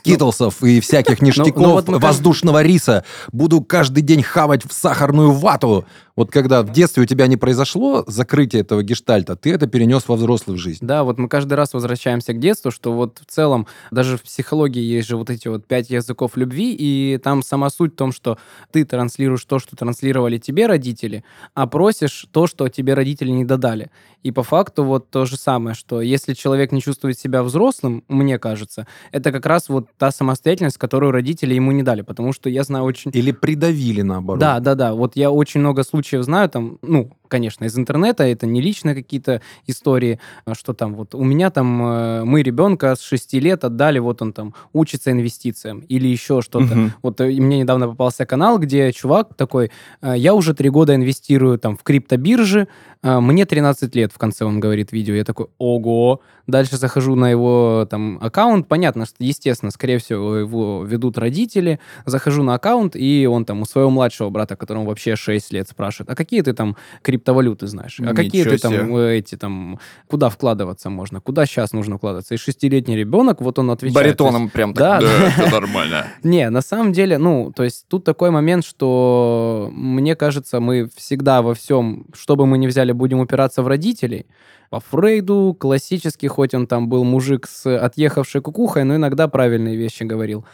скитлсов 0.00 0.62
и 0.62 0.80
всяких 0.80 1.22
ништяков, 1.22 1.56
ну, 1.56 1.62
ну, 1.62 1.72
вот 1.72 1.88
воздушного 1.88 2.62
риса. 2.62 3.04
Буду 3.32 3.60
каждый 3.60 4.02
день 4.02 4.22
хавать 4.22 4.64
в 4.64 4.72
сахарную 4.72 5.32
вату. 5.32 5.84
Вот 6.16 6.30
когда 6.30 6.62
в 6.62 6.70
детстве 6.70 7.02
у 7.02 7.06
тебя 7.06 7.26
не 7.26 7.36
произошло 7.36 8.04
закрытие 8.06 8.62
этого 8.62 8.82
гештальта, 8.82 9.36
ты 9.36 9.52
это 9.52 9.66
перенес 9.66 10.08
во 10.08 10.16
взрослую 10.16 10.58
жизнь. 10.58 10.84
Да, 10.84 11.04
вот 11.04 11.18
мы 11.18 11.28
каждый 11.28 11.54
раз 11.54 11.72
возвращаемся 11.72 12.32
к 12.32 12.38
детству, 12.38 12.70
что 12.70 12.92
вот 12.92 13.20
в 13.26 13.30
целом 13.30 13.66
даже 13.90 14.16
в 14.16 14.22
психологии 14.22 14.82
есть 14.82 15.08
же 15.08 15.16
вот 15.16 15.30
эти 15.30 15.48
вот 15.48 15.66
пять 15.66 15.90
языков 15.90 16.32
любви, 16.36 16.74
и 16.78 17.18
там 17.18 17.42
сама 17.42 17.70
суть 17.70 17.92
в 17.92 17.96
том, 17.96 18.12
что 18.12 18.38
ты 18.70 18.84
транслируешь 18.84 19.44
то, 19.44 19.58
что 19.58 19.76
транслировали 19.76 20.38
тебе 20.38 20.66
родители, 20.66 21.24
а 21.54 21.66
просишь 21.66 22.26
то, 22.30 22.46
что 22.46 22.68
тебе 22.68 22.94
родители 22.94 23.30
не 23.30 23.44
додали. 23.44 23.90
И 24.22 24.32
по 24.32 24.42
факту 24.42 24.84
вот 24.84 25.08
то 25.10 25.24
же 25.24 25.36
самое, 25.38 25.74
что 25.74 26.02
если 26.02 26.34
человек 26.34 26.72
не 26.72 26.82
чувствует 26.82 27.18
себя 27.18 27.42
взрослым, 27.42 28.04
мне 28.08 28.38
кажется, 28.38 28.86
это 29.12 29.32
как 29.32 29.46
раз 29.46 29.68
вот 29.68 29.88
та 29.96 30.10
самостоятельность, 30.10 30.76
которую 30.76 31.12
родители 31.12 31.54
ему 31.54 31.72
не 31.72 31.82
дали, 31.82 32.02
потому 32.02 32.34
что 32.34 32.50
я 32.50 32.62
знаю 32.64 32.84
очень... 32.84 33.10
Или 33.14 33.32
придавили 33.32 34.02
наоборот. 34.02 34.40
Да, 34.40 34.60
да, 34.60 34.74
да. 34.74 34.94
Вот 34.94 35.16
я 35.16 35.30
очень 35.30 35.60
много 35.60 35.82
случаев 35.84 35.99
знаю, 36.22 36.48
там, 36.48 36.78
ну, 36.82 37.10
конечно, 37.30 37.64
из 37.64 37.78
интернета, 37.78 38.24
это 38.24 38.46
не 38.46 38.60
личные 38.60 38.94
какие-то 38.94 39.40
истории, 39.66 40.20
а 40.44 40.54
что 40.54 40.74
там 40.74 40.94
вот 40.94 41.14
у 41.14 41.24
меня 41.24 41.50
там, 41.50 41.82
э, 41.82 42.24
мы 42.24 42.42
ребенка 42.42 42.94
с 42.94 43.00
6 43.00 43.34
лет 43.34 43.64
отдали, 43.64 43.98
вот 43.98 44.20
он 44.20 44.32
там 44.32 44.54
учится 44.72 45.10
инвестициям 45.10 45.80
или 45.80 46.08
еще 46.08 46.42
что-то. 46.42 46.74
Угу. 46.74 46.90
Вот 47.02 47.20
э, 47.20 47.26
мне 47.26 47.60
недавно 47.60 47.88
попался 47.88 48.26
канал, 48.26 48.58
где 48.58 48.92
чувак 48.92 49.34
такой, 49.34 49.70
«Э, 50.02 50.14
я 50.16 50.34
уже 50.34 50.52
три 50.54 50.68
года 50.68 50.94
инвестирую 50.94 51.58
там 51.58 51.76
в 51.76 51.82
криптобиржи, 51.82 52.68
мне 53.02 53.46
13 53.46 53.94
лет, 53.94 54.12
в 54.12 54.18
конце 54.18 54.44
он 54.44 54.60
говорит 54.60 54.92
видео, 54.92 55.14
я 55.14 55.24
такой, 55.24 55.46
ого, 55.56 56.20
дальше 56.46 56.76
захожу 56.76 57.14
на 57.14 57.30
его 57.30 57.86
там 57.88 58.18
аккаунт, 58.20 58.68
понятно, 58.68 59.06
что, 59.06 59.16
естественно, 59.20 59.70
скорее 59.70 59.98
всего, 59.98 60.36
его 60.36 60.84
ведут 60.84 61.16
родители, 61.16 61.80
захожу 62.04 62.42
на 62.42 62.54
аккаунт, 62.54 62.96
и 62.96 63.26
он 63.26 63.46
там 63.46 63.62
у 63.62 63.64
своего 63.64 63.88
младшего 63.88 64.28
брата, 64.28 64.56
которому 64.56 64.84
вообще 64.84 65.16
6 65.16 65.52
лет, 65.52 65.68
спрашивает, 65.68 66.10
а 66.10 66.14
какие 66.14 66.42
ты 66.42 66.52
там 66.52 66.76
криптовалюты 67.20 67.66
знаешь? 67.66 68.00
А 68.00 68.02
Ничего 68.02 68.16
какие 68.16 68.44
ты 68.44 68.58
там 68.58 68.72
себе. 68.72 69.18
эти 69.18 69.36
там, 69.36 69.78
куда 70.08 70.28
вкладываться 70.28 70.90
можно? 70.90 71.20
Куда 71.20 71.46
сейчас 71.46 71.72
нужно 71.72 71.98
вкладываться? 71.98 72.34
И 72.34 72.38
шестилетний 72.38 72.96
ребенок, 72.96 73.40
вот 73.40 73.58
он 73.58 73.70
отвечает. 73.70 73.94
Баритоном 73.94 74.42
есть, 74.42 74.54
прям 74.54 74.74
так. 74.74 75.02
Да, 75.02 75.28
это 75.36 75.50
нормально. 75.60 76.06
Не, 76.22 76.50
на 76.50 76.62
самом 76.62 76.92
деле, 76.92 77.18
ну, 77.18 77.52
то 77.54 77.64
есть 77.64 77.86
тут 77.88 78.04
такой 78.04 78.30
момент, 78.30 78.64
что 78.64 79.70
мне 79.72 80.16
кажется, 80.16 80.60
мы 80.60 80.88
всегда 80.96 81.42
во 81.42 81.54
всем, 81.54 82.06
что 82.14 82.36
бы 82.36 82.46
мы 82.46 82.58
ни 82.58 82.66
взяли, 82.66 82.92
будем 82.92 83.20
упираться 83.20 83.62
в 83.62 83.68
родителей. 83.68 84.26
По 84.70 84.80
Фрейду 84.80 85.56
классический, 85.58 86.28
хоть 86.28 86.54
он 86.54 86.66
там 86.66 86.88
был 86.88 87.04
мужик 87.04 87.48
с 87.48 87.66
отъехавшей 87.66 88.40
кукухой, 88.40 88.84
но 88.84 88.96
иногда 88.96 89.28
правильные 89.28 89.76
вещи 89.76 90.04
говорил. 90.04 90.44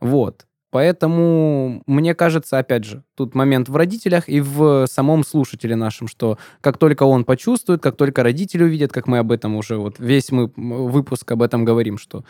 Вот. 0.00 0.46
Поэтому, 0.70 1.82
мне 1.86 2.14
кажется, 2.14 2.58
опять 2.58 2.84
же, 2.84 3.04
тут 3.14 3.34
момент 3.34 3.68
в 3.68 3.76
родителях 3.76 4.28
и 4.28 4.40
в 4.40 4.86
самом 4.86 5.24
слушателе 5.24 5.76
нашем, 5.76 6.08
что 6.08 6.38
как 6.60 6.76
только 6.76 7.04
он 7.04 7.24
почувствует, 7.24 7.82
как 7.82 7.96
только 7.96 8.22
родители 8.22 8.64
увидят, 8.64 8.92
как 8.92 9.06
мы 9.06 9.18
об 9.18 9.32
этом 9.32 9.54
уже, 9.56 9.76
вот 9.76 9.98
весь 9.98 10.30
мы 10.32 10.52
выпуск 10.56 11.30
об 11.30 11.42
этом 11.42 11.64
говорим, 11.64 11.98
что 11.98 12.24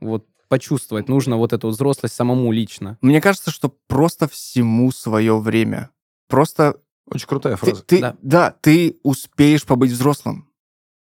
вот 0.00 0.26
почувствовать 0.48 1.08
нужно 1.08 1.36
вот 1.36 1.52
эту 1.52 1.68
взрослость 1.68 2.14
самому 2.14 2.52
лично. 2.52 2.98
Мне 3.00 3.20
кажется, 3.20 3.50
что 3.50 3.74
просто 3.86 4.28
всему 4.28 4.90
свое 4.92 5.38
время. 5.38 5.90
Просто... 6.28 6.80
Очень 7.10 7.26
крутая 7.26 7.56
фраза. 7.56 7.82
Ты, 7.82 7.96
ты, 7.96 8.00
да. 8.00 8.16
да, 8.22 8.56
ты 8.60 8.98
успеешь 9.02 9.64
побыть 9.64 9.90
взрослым. 9.90 10.48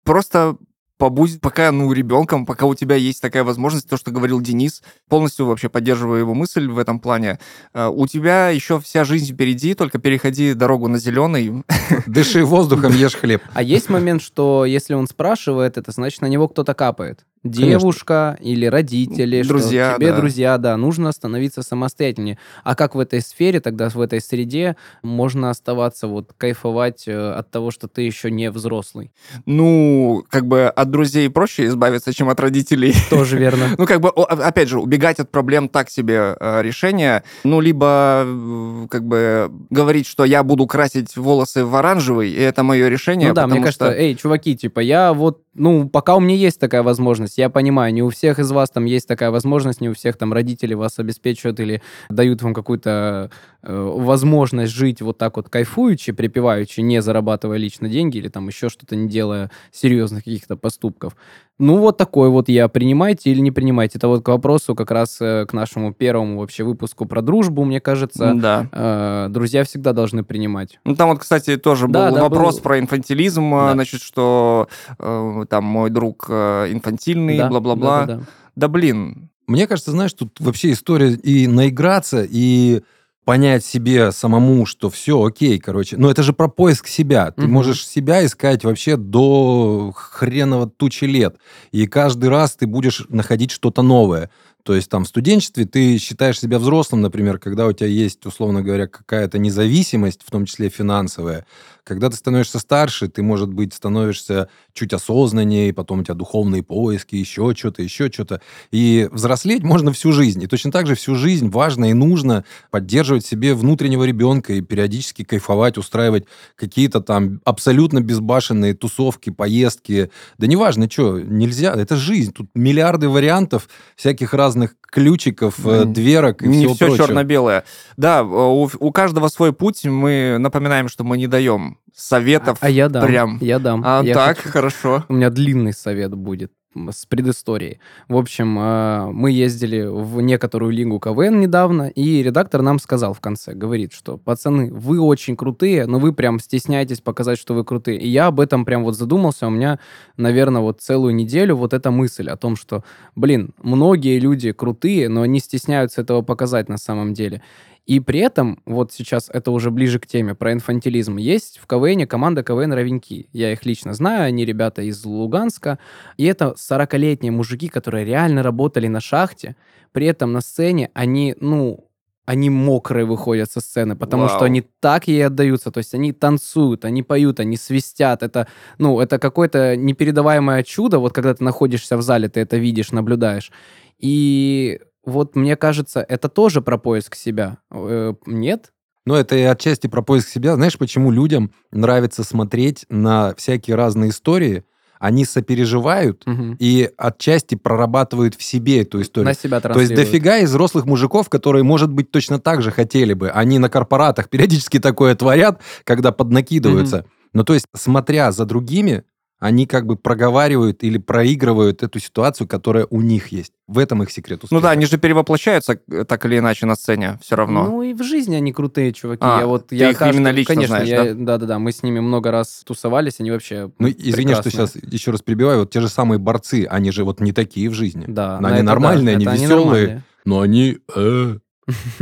Просто 0.05 0.57
побудь 0.99 1.41
пока, 1.41 1.73
ну, 1.73 1.91
ребенком, 1.93 2.45
пока 2.45 2.67
у 2.67 2.75
тебя 2.75 2.97
есть 2.97 3.23
такая 3.23 3.45
возможность, 3.45 3.89
то, 3.89 3.97
что 3.97 4.11
говорил 4.11 4.41
Денис, 4.41 4.83
полностью 5.09 5.47
вообще 5.47 5.69
поддерживаю 5.69 6.21
его 6.21 6.35
мысль 6.35 6.69
в 6.69 6.79
этом 6.79 7.01
плане. 7.01 7.39
А, 7.73 7.89
у 7.89 8.07
тебя 8.07 8.51
еще 8.51 8.81
вся 8.81 9.05
жизнь 9.05 9.33
впереди, 9.33 9.75
только 9.75 9.99
переходи 9.99 10.55
дорогу 10.55 10.89
на 10.89 10.99
зеленый. 10.99 11.65
Дыши 12.07 12.45
воздухом, 12.45 12.93
ешь 12.93 13.15
хлеб. 13.15 13.43
А 13.55 13.63
есть 13.63 13.89
момент, 13.89 14.21
что 14.21 14.65
если 14.65 14.95
он 14.95 15.07
спрашивает 15.07 15.79
это, 15.79 15.93
значит, 15.93 16.21
на 16.21 16.27
него 16.27 16.49
кто-то 16.49 16.75
капает 16.75 17.25
девушка 17.45 18.35
Конечно. 18.37 18.53
или 18.53 18.67
родители, 18.67 19.43
друзья, 19.43 19.91
что 19.91 19.99
тебе 19.99 20.11
да. 20.11 20.17
друзья, 20.17 20.59
да, 20.59 20.77
нужно 20.77 21.13
становиться 21.13 21.63
самостоятельнее. 21.63 22.39
А 22.65 22.75
как 22.75 22.95
в 22.95 23.01
этой 23.01 23.21
сфере, 23.21 23.61
тогда 23.61 23.89
в 23.89 24.01
этой 24.01 24.21
среде 24.21 24.77
можно 25.03 25.51
оставаться, 25.51 26.07
вот, 26.07 26.33
кайфовать 26.37 27.05
э, 27.07 27.33
от 27.33 27.51
того, 27.51 27.71
что 27.71 27.89
ты 27.89 28.03
еще 28.03 28.31
не 28.31 28.51
взрослый? 28.51 29.13
Ну, 29.47 30.25
как 30.31 30.47
бы 30.47 30.67
от 30.67 30.91
друзей 30.91 31.29
проще 31.31 31.67
избавиться, 31.67 32.13
чем 32.13 32.29
от 32.29 32.41
родителей. 32.41 32.95
Тоже 33.11 33.39
верно. 33.39 33.75
Ну, 33.77 33.87
как 33.87 34.01
бы, 34.01 34.09
опять 34.09 34.69
же, 34.69 34.81
убегать 34.81 35.19
от 35.21 35.31
проблем 35.31 35.69
так 35.69 35.91
себе 35.91 36.37
э, 36.39 36.63
решение. 36.63 37.23
Ну, 37.45 37.61
либо, 37.61 38.25
э, 38.25 38.87
как 38.91 39.05
бы, 39.05 39.51
говорить, 39.71 40.07
что 40.07 40.25
я 40.25 40.43
буду 40.43 40.67
красить 40.67 41.17
волосы 41.17 41.65
в 41.65 41.75
оранжевый, 41.77 42.31
и 42.31 42.41
это 42.41 42.63
мое 42.63 42.89
решение. 42.89 43.29
Ну 43.29 43.35
да, 43.35 43.47
мне 43.47 43.61
кажется, 43.61 43.93
эй, 43.93 44.15
чуваки, 44.15 44.57
типа, 44.57 44.81
я 44.81 45.13
вот, 45.13 45.43
ну, 45.55 45.89
пока 45.89 46.17
у 46.17 46.21
меня 46.21 46.35
есть 46.35 46.59
такая 46.59 46.83
возможность, 46.83 47.28
возможность. 47.29 47.39
Я 47.39 47.51
понимаю, 47.51 47.93
не 47.93 48.03
у 48.03 48.09
всех 48.09 48.39
из 48.39 48.51
вас 48.51 48.71
там 48.71 48.87
есть 48.87 49.09
такая 49.09 49.31
возможность, 49.31 49.81
не 49.81 49.89
у 49.89 49.95
всех 49.95 50.17
там 50.17 50.33
родители 50.33 50.75
вас 50.75 50.99
обеспечивают 50.99 51.61
или 51.61 51.83
дают 52.11 52.43
вам 52.43 52.55
какую-то 52.55 53.31
возможность 53.69 54.73
жить 54.73 55.03
вот 55.03 55.19
так 55.19 55.37
вот 55.37 55.49
кайфуючи, 55.49 56.13
припеваючи, 56.13 56.81
не 56.81 57.03
зарабатывая 57.03 57.59
лично 57.59 57.89
деньги 57.89 58.19
или 58.19 58.29
там 58.29 58.49
еще 58.49 58.69
что-то 58.69 58.97
не 58.97 59.09
делая 59.09 59.51
серьезных 59.73 60.25
каких-то 60.25 60.57
поступков. 60.57 61.15
Ну, 61.59 61.79
вот 61.79 61.97
такой 61.97 62.31
вот 62.31 62.49
я. 62.49 62.69
Принимайте 62.69 63.31
или 63.31 63.41
не 63.41 63.51
принимайте. 63.51 63.99
Это 63.99 64.07
вот 64.07 64.25
к 64.25 64.29
вопросу 64.29 64.77
как 64.77 64.93
раз 64.93 65.19
э, 65.21 65.45
к 65.45 65.53
нашему 65.53 65.93
первому 65.93 66.39
вообще 66.39 66.63
выпуску 66.63 67.05
про 67.05 67.21
дружбу, 67.21 67.65
мне 67.65 67.81
кажется. 67.81 68.33
Да. 68.35 68.69
Э, 68.71 69.27
друзья 69.29 69.65
всегда 69.65 69.93
должны 69.93 70.23
принимать. 70.23 70.79
Ну, 70.85 70.95
там 70.95 71.09
вот, 71.09 71.19
кстати, 71.19 71.57
тоже 71.57 71.87
был 71.87 71.95
да, 71.95 72.13
вопрос 72.13 72.57
был... 72.57 72.63
про 72.63 72.79
инфантилизм, 72.79 73.51
да. 73.51 73.73
значит, 73.73 74.03
что 74.03 74.69
э, 74.99 75.45
там 75.49 75.65
мой 75.65 75.91
друг 75.91 76.27
э, 76.29 76.69
инфантильный, 76.71 77.39
да, 77.39 77.49
бла-бла-бла. 77.49 78.01
Да, 78.01 78.07
да, 78.07 78.17
да. 78.21 78.27
да, 78.55 78.69
блин. 78.69 79.29
Мне 79.49 79.67
кажется, 79.67 79.91
знаешь, 79.91 80.13
тут 80.13 80.39
вообще 80.39 80.73
история 80.73 81.13
и 81.13 81.47
наиграться, 81.49 82.25
и 82.29 82.83
понять 83.29 83.63
себе 83.63 84.11
самому, 84.11 84.65
что 84.65 84.89
все 84.89 85.23
окей, 85.23 85.59
короче. 85.59 85.99
Но 85.99 86.11
это 86.11 86.23
же 86.23 86.33
про 86.33 86.49
поиск 86.49 86.89
себя. 86.89 87.31
Ты 87.31 87.43
угу. 87.43 87.51
можешь 87.51 87.87
себя 87.87 88.25
искать 88.25 88.65
вообще 88.65 88.97
до 88.97 89.93
хреново 89.95 90.67
тучи 90.67 91.05
лет. 91.05 91.37
И 91.71 91.87
каждый 91.87 92.31
раз 92.31 92.57
ты 92.57 92.67
будешь 92.67 93.05
находить 93.11 93.51
что-то 93.51 93.83
новое. 93.83 94.31
То 94.63 94.75
есть 94.75 94.89
там 94.89 95.05
в 95.05 95.09
студенчестве 95.09 95.67
ты 95.67 95.99
считаешь 95.99 96.41
себя 96.41 96.59
взрослым, 96.59 97.03
например, 97.03 97.39
когда 97.39 97.67
у 97.67 97.73
тебя 97.73 97.89
есть, 97.89 98.25
условно 98.25 98.63
говоря, 98.63 98.87
какая-то 98.87 99.39
независимость, 99.39 100.23
в 100.25 100.31
том 100.31 100.47
числе 100.47 100.71
финансовая. 100.71 101.45
Когда 101.89 102.11
ты 102.11 102.17
становишься 102.17 102.59
старше, 102.59 103.09
ты, 103.09 103.23
может 103.23 103.49
быть, 103.49 103.73
становишься 103.73 104.51
чуть 104.75 104.93
осознаннее, 104.93 105.73
потом 105.73 106.01
у 106.01 106.03
тебя 106.05 106.15
духовные 106.15 106.63
поиски, 106.63 107.17
еще 107.17 107.55
что-то, 107.57 107.83
еще 107.83 108.11
что-то. 108.13 108.43
И 108.71 109.09
взрослеть 109.11 109.63
можно 109.63 109.91
всю 109.93 110.13
жизнь. 110.13 110.43
И 110.43 110.47
точно 110.47 110.71
так 110.71 110.87
же 110.87 110.95
всю 110.95 111.15
жизнь 111.15 111.49
важно 111.49 111.91
и 111.91 111.95
нужно 111.95 112.45
поддерживать 112.71 113.25
себе 113.25 113.55
внутреннего 113.55 114.05
ребенка 114.05 114.53
и 114.53 114.61
периодически 114.61 115.25
кайфовать, 115.25 115.79
устраивать 115.79 116.27
какие-то 116.57 117.01
там 117.01 117.41
абсолютно 117.47 118.03
безбашенные 118.03 118.75
тусовки, 118.75 119.31
поездки. 119.31 120.11
Да 120.37 120.47
неважно, 120.47 120.91
что, 120.91 121.19
нельзя, 121.19 121.73
это 121.73 121.97
жизнь. 121.97 122.35
Тут 122.35 122.51
миллиарды 122.55 123.09
вариантов 123.09 123.67
всяких 123.97 124.35
разных 124.35 124.78
ключиков, 124.91 125.59
mm. 125.59 125.85
дверок 125.87 126.43
и 126.43 126.49
не 126.49 126.59
всего 126.59 126.75
все 126.75 126.87
прочего. 126.87 127.07
черно-белое. 127.07 127.65
Да, 127.97 128.23
у, 128.25 128.69
у 128.79 128.93
каждого 128.93 129.29
свой 129.29 129.53
путь. 129.53 129.85
Мы 129.85 130.37
напоминаем, 130.39 130.89
что 130.89 131.05
мы 131.05 131.19
не 131.19 131.27
даем 131.27 131.79
советов. 131.95 132.59
А, 132.61 132.67
а 132.67 132.71
я 132.71 132.89
дам. 132.89 133.07
Прям. 133.07 133.39
Я 133.41 133.59
дам. 133.59 133.83
А, 133.85 134.03
я 134.03 134.15
так, 134.15 134.39
хочу... 134.39 134.51
хорошо. 134.51 135.05
У 135.09 135.15
меня 135.15 135.31
длинный 135.31 135.73
совет 135.73 136.15
будет 136.15 136.53
с 136.93 137.07
предысторией. 137.07 137.79
В 138.09 138.17
общем, 138.17 138.59
э, 138.59 139.11
мы 139.13 139.31
ездили 139.31 139.87
в 139.87 140.21
некоторую 140.21 140.73
лигу 140.73 140.99
КВН 140.99 141.41
недавно, 141.41 141.89
и 141.89 142.23
редактор 142.23 142.63
нам 142.63 142.79
сказал 142.79 143.13
в 143.15 143.21
конце, 143.21 143.55
говорит, 143.55 143.93
что, 143.93 144.17
пацаны, 144.17 144.73
вы 144.73 145.01
очень 145.01 145.37
крутые, 145.37 145.87
но 145.87 145.99
вы 145.99 146.13
прям 146.13 146.41
стесняетесь 146.41 147.01
показать, 147.01 147.39
что 147.39 147.55
вы 147.55 147.65
крутые. 147.65 147.99
И 147.99 148.09
я 148.09 148.27
об 148.27 148.41
этом 148.41 148.65
прям 148.65 148.85
вот 148.85 148.97
задумался, 148.97 149.47
у 149.47 149.51
меня, 149.51 149.79
наверное, 150.17 150.63
вот 150.63 150.81
целую 150.81 151.15
неделю 151.15 151.57
вот 151.57 151.73
эта 151.73 151.91
мысль 151.91 152.29
о 152.29 152.37
том, 152.37 152.57
что, 152.57 152.85
блин, 153.15 153.51
многие 153.63 154.19
люди 154.19 154.53
крутые, 154.53 155.09
но 155.09 155.23
они 155.23 155.41
стесняются 155.41 156.03
этого 156.03 156.23
показать 156.23 156.69
на 156.69 156.79
самом 156.79 157.15
деле. 157.15 157.43
И 157.89 158.01
при 158.01 158.21
этом, 158.21 158.61
вот 158.67 158.93
сейчас 158.93 159.31
это 159.33 159.51
уже 159.51 159.71
ближе 159.71 159.99
к 159.99 160.07
теме 160.07 160.35
про 160.35 160.53
инфантилизм, 160.53 161.17
есть 161.17 161.59
в 161.59 161.67
КВН 161.67 162.07
команда 162.07 162.43
КВН 162.43 162.75
«Ровеньки». 162.75 163.31
Я 163.33 163.51
их 163.51 163.65
лично 163.65 163.95
знаю, 163.95 164.27
они 164.27 164.45
ребята 164.45 164.83
из 164.83 165.03
Луганска. 165.07 165.79
И 166.19 166.25
это 166.27 166.55
40-летние 166.59 167.33
мужики, 167.33 167.69
которые 167.69 168.05
реально 168.05 168.43
работали 168.43 168.89
на 168.89 169.01
шахте. 169.01 169.57
При 169.93 170.05
этом 170.05 170.35
на 170.35 170.43
сцене 170.43 170.91
они, 170.93 171.35
ну, 171.41 171.89
они 172.27 172.51
мокрые 172.51 173.07
выходят 173.07 173.51
со 173.51 173.61
сцены, 173.61 173.97
потому 173.97 174.25
Вау. 174.25 174.37
что 174.37 174.45
они 174.45 174.63
так 174.81 175.09
ей 175.09 175.25
отдаются, 175.25 175.71
то 175.71 175.79
есть 175.79 175.95
они 175.95 176.13
танцуют, 176.13 176.85
они 176.85 177.03
поют, 177.03 177.41
они 177.41 177.57
свистят, 177.57 178.23
это, 178.23 178.49
ну, 178.77 179.01
это 179.01 179.19
какое-то 179.19 179.77
непередаваемое 179.77 180.63
чудо, 180.63 180.99
вот 180.99 181.15
когда 181.15 181.33
ты 181.33 181.43
находишься 181.43 181.97
в 181.97 182.03
зале, 182.03 182.29
ты 182.29 182.41
это 182.41 182.59
видишь, 182.59 182.93
наблюдаешь. 182.93 183.51
И 183.99 184.79
вот 185.09 185.35
мне 185.37 185.57
кажется, 185.57 186.05
это 186.07 186.29
тоже 186.29 186.61
про 186.61 186.79
поиск 186.79 187.15
себя. 187.15 187.59
Э, 187.71 188.15
нет? 188.27 188.73
Ну, 189.07 189.15
это 189.15 189.37
и 189.37 189.43
отчасти 189.43 189.87
про 189.87 190.03
поиск 190.03 190.29
себя. 190.29 190.55
Знаешь, 190.55 190.77
почему 190.77 191.11
людям 191.11 191.53
нравится 191.71 192.25
смотреть 192.25 192.85
на 192.91 193.35
всякие 193.37 193.75
разные 193.75 194.11
истории? 194.11 194.65
Они 195.01 195.25
сопереживают 195.25 196.27
угу. 196.27 196.57
и 196.59 196.91
отчасти 196.97 197.55
прорабатывают 197.55 198.35
в 198.35 198.43
себе 198.43 198.83
эту 198.83 199.01
историю. 199.01 199.29
На 199.29 199.35
себя 199.35 199.61
То 199.61 199.81
есть 199.81 199.95
дофига 199.95 200.39
из 200.39 200.51
взрослых 200.51 200.87
мужиков, 200.87 201.29
которые, 201.29 201.63
может 201.63 201.91
быть, 201.93 202.11
точно 202.11 202.41
так 202.41 202.63
же 202.63 202.73
хотели 202.73 203.15
бы. 203.15 203.31
Они 203.31 203.59
на 203.59 203.71
корпоратах 203.71 204.29
периодически 204.29 204.81
такое 204.81 205.15
творят, 205.15 205.61
когда 205.85 206.11
поднакидываются. 206.11 206.99
Угу. 206.99 207.07
Ну, 207.35 207.45
то 207.45 207.55
есть, 207.55 207.67
смотря 207.75 208.33
за 208.33 208.45
другими, 208.45 209.05
Они 209.41 209.67
как 209.67 209.87
бы 209.87 209.95
проговаривают 209.97 210.83
или 210.83 210.99
проигрывают 210.99 211.83
эту 211.85 212.01
ситуацию, 212.01 212.49
которая 212.49 212.87
у 212.91 213.01
них 213.03 213.29
есть. 213.29 213.53
В 213.69 213.79
этом 213.79 214.03
их 214.03 214.11
секрет 214.11 214.43
успеха. 214.43 214.55
Ну 214.55 214.61
да, 214.61 214.71
они 214.71 214.87
же 214.87 214.99
перевоплощаются 214.99 215.79
э, 215.91 216.05
так 216.05 216.25
или 216.27 216.39
иначе 216.39 216.67
на 216.67 216.75
сцене 216.75 217.19
все 217.23 217.37
равно. 217.37 217.65
Ну 217.65 217.83
и 217.83 217.95
в 217.95 218.03
жизни 218.03 218.35
они 218.35 218.53
крутые 218.53 218.93
чуваки. 218.93 219.21
А, 219.23 219.41
я 219.41 219.47
вот, 219.47 219.69
ты 219.69 219.77
я 219.77 219.91
их 219.91 220.03
именно 220.03 220.31
лично 220.33 220.55
конечно, 220.55 220.77
знаешь, 220.77 220.89
я, 220.89 221.05
да? 221.05 221.15
Да-да-да, 221.15 221.59
мы 221.61 221.71
с 221.71 221.83
ними 221.85 222.01
много 222.01 222.31
раз 222.33 222.63
тусовались, 222.65 223.21
они 223.21 223.31
вообще 223.31 223.71
Ну, 223.79 223.89
извини, 223.89 224.33
что 224.35 224.43
прекрасные. 224.43 224.83
сейчас 224.83 224.93
еще 224.93 225.11
раз 225.13 225.23
перебиваю. 225.23 225.61
Вот 225.61 225.71
те 225.71 225.81
же 225.81 225.89
самые 225.89 226.19
борцы, 226.19 226.67
они 226.69 226.91
же 226.91 227.05
вот 227.05 227.21
не 227.21 227.33
такие 227.33 227.69
в 227.71 227.75
жизни. 227.75 228.07
Да, 228.09 228.37
Но 228.41 228.43
на 228.43 228.49
они 228.49 228.57
это 228.57 228.67
да, 228.67 228.73
нормальные, 228.73 229.15
они 229.17 229.25
это 229.25 229.35
веселые. 229.35 229.57
нормальные. 229.59 230.03
Но 230.25 230.41
они... 230.41 230.79
э, 230.97 231.37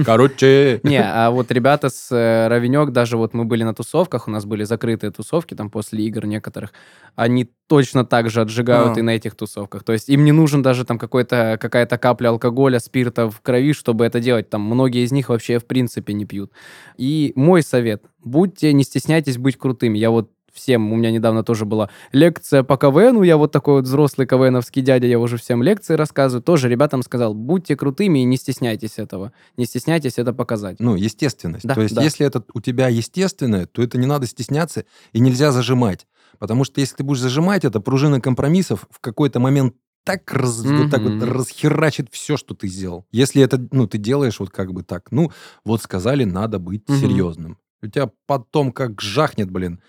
Короче... 0.05 0.81
Не, 0.83 1.03
а 1.03 1.31
вот 1.31 1.51
ребята 1.51 1.89
с 1.89 2.13
э, 2.13 2.49
Равенек, 2.49 2.91
даже 2.91 3.17
вот 3.17 3.35
мы 3.35 3.45
были 3.45 3.65
на 3.65 3.75
тусовках, 3.75 4.29
у 4.29 4.31
нас 4.31 4.45
были 4.45 4.65
закрытые 4.65 5.11
тусовки 5.11 5.55
там 5.55 5.71
после 5.71 6.05
игр 6.05 6.27
некоторых, 6.27 6.73
они 7.15 7.51
точно 7.67 8.05
так 8.05 8.31
же 8.31 8.43
отжигают 8.43 8.97
А. 8.97 9.01
и 9.01 9.03
на 9.03 9.11
этих 9.11 9.35
тусовках. 9.35 9.83
То 9.83 9.93
есть 9.93 10.09
им 10.09 10.25
не 10.25 10.33
нужен 10.33 10.63
даже 10.63 10.85
там 10.85 10.99
какой-то, 10.99 11.59
какая-то 11.61 11.99
капля 11.99 12.29
алкоголя, 12.29 12.79
спирта 12.79 13.29
в 13.31 13.41
крови, 13.41 13.73
чтобы 13.73 14.05
это 14.05 14.21
делать. 14.21 14.49
Там 14.51 14.63
многие 14.63 15.05
из 15.05 15.13
них 15.13 15.29
вообще 15.29 15.59
в 15.59 15.67
принципе 15.67 16.13
не 16.13 16.25
пьют. 16.25 16.53
И 16.97 17.33
мой 17.35 17.63
совет, 17.63 18.05
будьте, 18.25 18.73
не 18.73 18.85
стесняйтесь 18.85 19.39
быть 19.39 19.59
крутыми. 19.59 19.99
Я 19.99 20.11
вот 20.11 20.31
всем, 20.57 20.93
у 20.93 20.97
меня 20.97 21.11
недавно 21.13 21.45
тоже 21.45 21.65
была 21.65 21.91
лекция 22.13 22.65
по 22.65 22.77
КВНу, 22.77 23.23
я 23.23 23.37
вот 23.37 23.53
такой 23.53 23.75
вот 23.75 23.85
взрослый 23.85 24.27
КВНовский 24.27 24.83
дядя, 24.83 25.07
я 25.07 25.19
уже 25.21 25.37
всем 25.37 25.63
лекции 25.63 25.95
рассказываю, 25.95 26.43
тоже 26.43 26.69
ребятам 26.69 27.03
сказал, 27.03 27.35
будьте 27.35 27.77
крутыми 27.77 28.21
и 28.21 28.25
не 28.25 28.37
стесняйтесь 28.37 28.99
этого, 28.99 29.33
не 29.57 29.67
стесняйтесь 29.67 30.19
это 30.19 30.33
показать. 30.33 30.81
Ну, 30.81 30.97
естественность. 30.97 31.67
Да, 31.67 31.75
То 31.75 31.83
есть, 31.83 31.95
да. 31.95 32.03
если 32.03 32.27
это 32.27 32.43
у 32.55 32.61
тебя 32.61 32.89
естественное, 32.89 33.67
то 33.67 33.83
это 33.83 33.99
не 33.99 34.07
надо 34.07 34.27
стесняться 34.27 34.85
и 35.13 35.21
нельзя 35.21 35.53
зажимать. 35.53 36.07
Потому 36.39 36.65
что 36.65 36.81
если 36.81 36.97
ты 36.97 37.05
будешь 37.05 37.21
зажимать, 37.21 37.65
это 37.65 37.81
пружина 37.81 38.21
компромиссов 38.21 38.87
в 38.91 39.01
какой-то 39.01 39.39
момент 39.41 39.75
так, 40.05 40.33
раз, 40.33 40.63
вот 40.63 40.89
так 40.89 41.03
вот 41.03 41.21
расхерачит 41.21 42.09
все, 42.13 42.37
что 42.37 42.55
ты 42.55 42.69
сделал. 42.69 43.07
Если 43.11 43.43
это, 43.43 43.67
ну, 43.73 43.89
ты 43.89 43.99
делаешь 43.99 44.39
вот 44.39 44.51
как 44.51 44.73
бы 44.73 44.85
так, 44.85 45.11
ну, 45.11 45.33
вот 45.65 45.83
сказали, 45.83 46.23
надо 46.23 46.61
быть 46.61 46.89
Мгм. 46.89 46.99
серьезным. 46.99 47.59
У 47.83 47.89
тебя 47.89 48.11
потом 48.27 48.71
как 48.71 49.01
жахнет, 49.01 49.51
блин, 49.51 49.81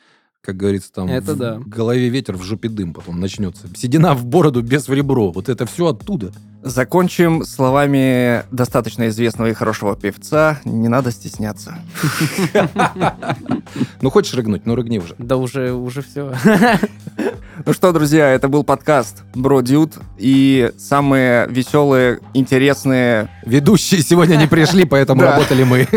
как 0.48 0.56
говорится, 0.56 0.94
там 0.94 1.10
Это 1.10 1.34
в 1.34 1.38
да. 1.38 1.60
голове 1.66 2.08
ветер, 2.08 2.38
в 2.38 2.42
жопе 2.42 2.70
дым 2.70 2.94
потом 2.94 3.20
начнется. 3.20 3.68
Седина 3.76 4.14
в 4.14 4.26
бороду 4.26 4.62
без 4.62 4.88
в 4.88 4.94
ребро. 4.94 5.30
Вот 5.34 5.50
это 5.50 5.66
все 5.66 5.88
оттуда. 5.88 6.32
Закончим 6.64 7.44
словами 7.44 8.46
достаточно 8.50 9.10
известного 9.10 9.50
и 9.50 9.54
хорошего 9.54 9.98
певца 9.98 10.62
«Не 10.64 10.88
надо 10.88 11.12
стесняться». 11.12 11.76
Ну, 14.00 14.10
хочешь 14.10 14.34
рыгнуть? 14.34 14.66
Ну, 14.66 14.76
рыгни 14.76 15.00
уже. 15.00 15.16
Да 15.18 15.36
уже, 15.36 15.74
уже 15.74 16.02
все. 16.02 16.34
Ну 17.66 17.74
что, 17.74 17.92
друзья, 17.92 18.30
это 18.30 18.48
был 18.48 18.64
подкаст 18.64 19.24
Бро 19.34 19.62
Дюд 19.62 19.96
и 20.18 20.72
самые 20.78 21.48
веселые, 21.50 22.20
интересные... 22.34 23.30
Ведущие 23.44 24.02
сегодня 24.02 24.36
не 24.36 24.48
пришли, 24.48 24.86
поэтому 24.86 25.22
работали 25.24 25.64
мы. 25.64 25.88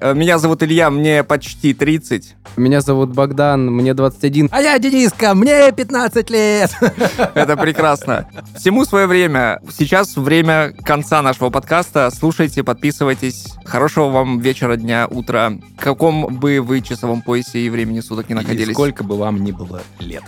Э, 0.00 0.14
Меня 0.14 0.38
зовут 0.38 0.62
Илья, 0.62 0.90
мне 0.90 1.24
почти 1.24 1.74
30. 1.74 2.34
Меня 2.56 2.80
зовут 2.80 3.10
Богдан, 3.10 3.66
мне 3.66 3.94
21. 3.94 4.48
А 4.52 4.60
я 4.60 4.78
Дениска, 4.78 5.34
мне 5.34 5.72
15 5.72 6.30
лет. 6.30 6.70
Это 7.34 7.56
прекрасно. 7.56 8.28
Всему 8.56 8.84
свое 8.84 9.06
время. 9.06 9.60
Сейчас 9.76 10.16
время 10.16 10.72
конца 10.84 11.22
нашего 11.22 11.50
подкаста. 11.50 12.10
Слушайте, 12.10 12.62
подписывайтесь. 12.64 13.46
Хорошего 13.64 14.08
вам 14.10 14.40
вечера, 14.40 14.76
дня, 14.76 15.06
утра. 15.10 15.52
В 15.78 15.82
каком 15.82 16.36
бы 16.38 16.60
вы 16.60 16.80
часовом 16.80 17.22
поясе 17.22 17.58
и 17.60 17.68
времени 17.70 18.00
суток 18.00 18.28
не 18.28 18.32
И 18.32 18.36
находились. 18.36 18.74
сколько 18.74 19.04
бы 19.04 19.16
вам 19.16 19.42
ни 19.44 19.52
было 19.52 19.82
лет. 20.00 20.22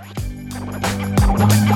Thank 1.39 1.73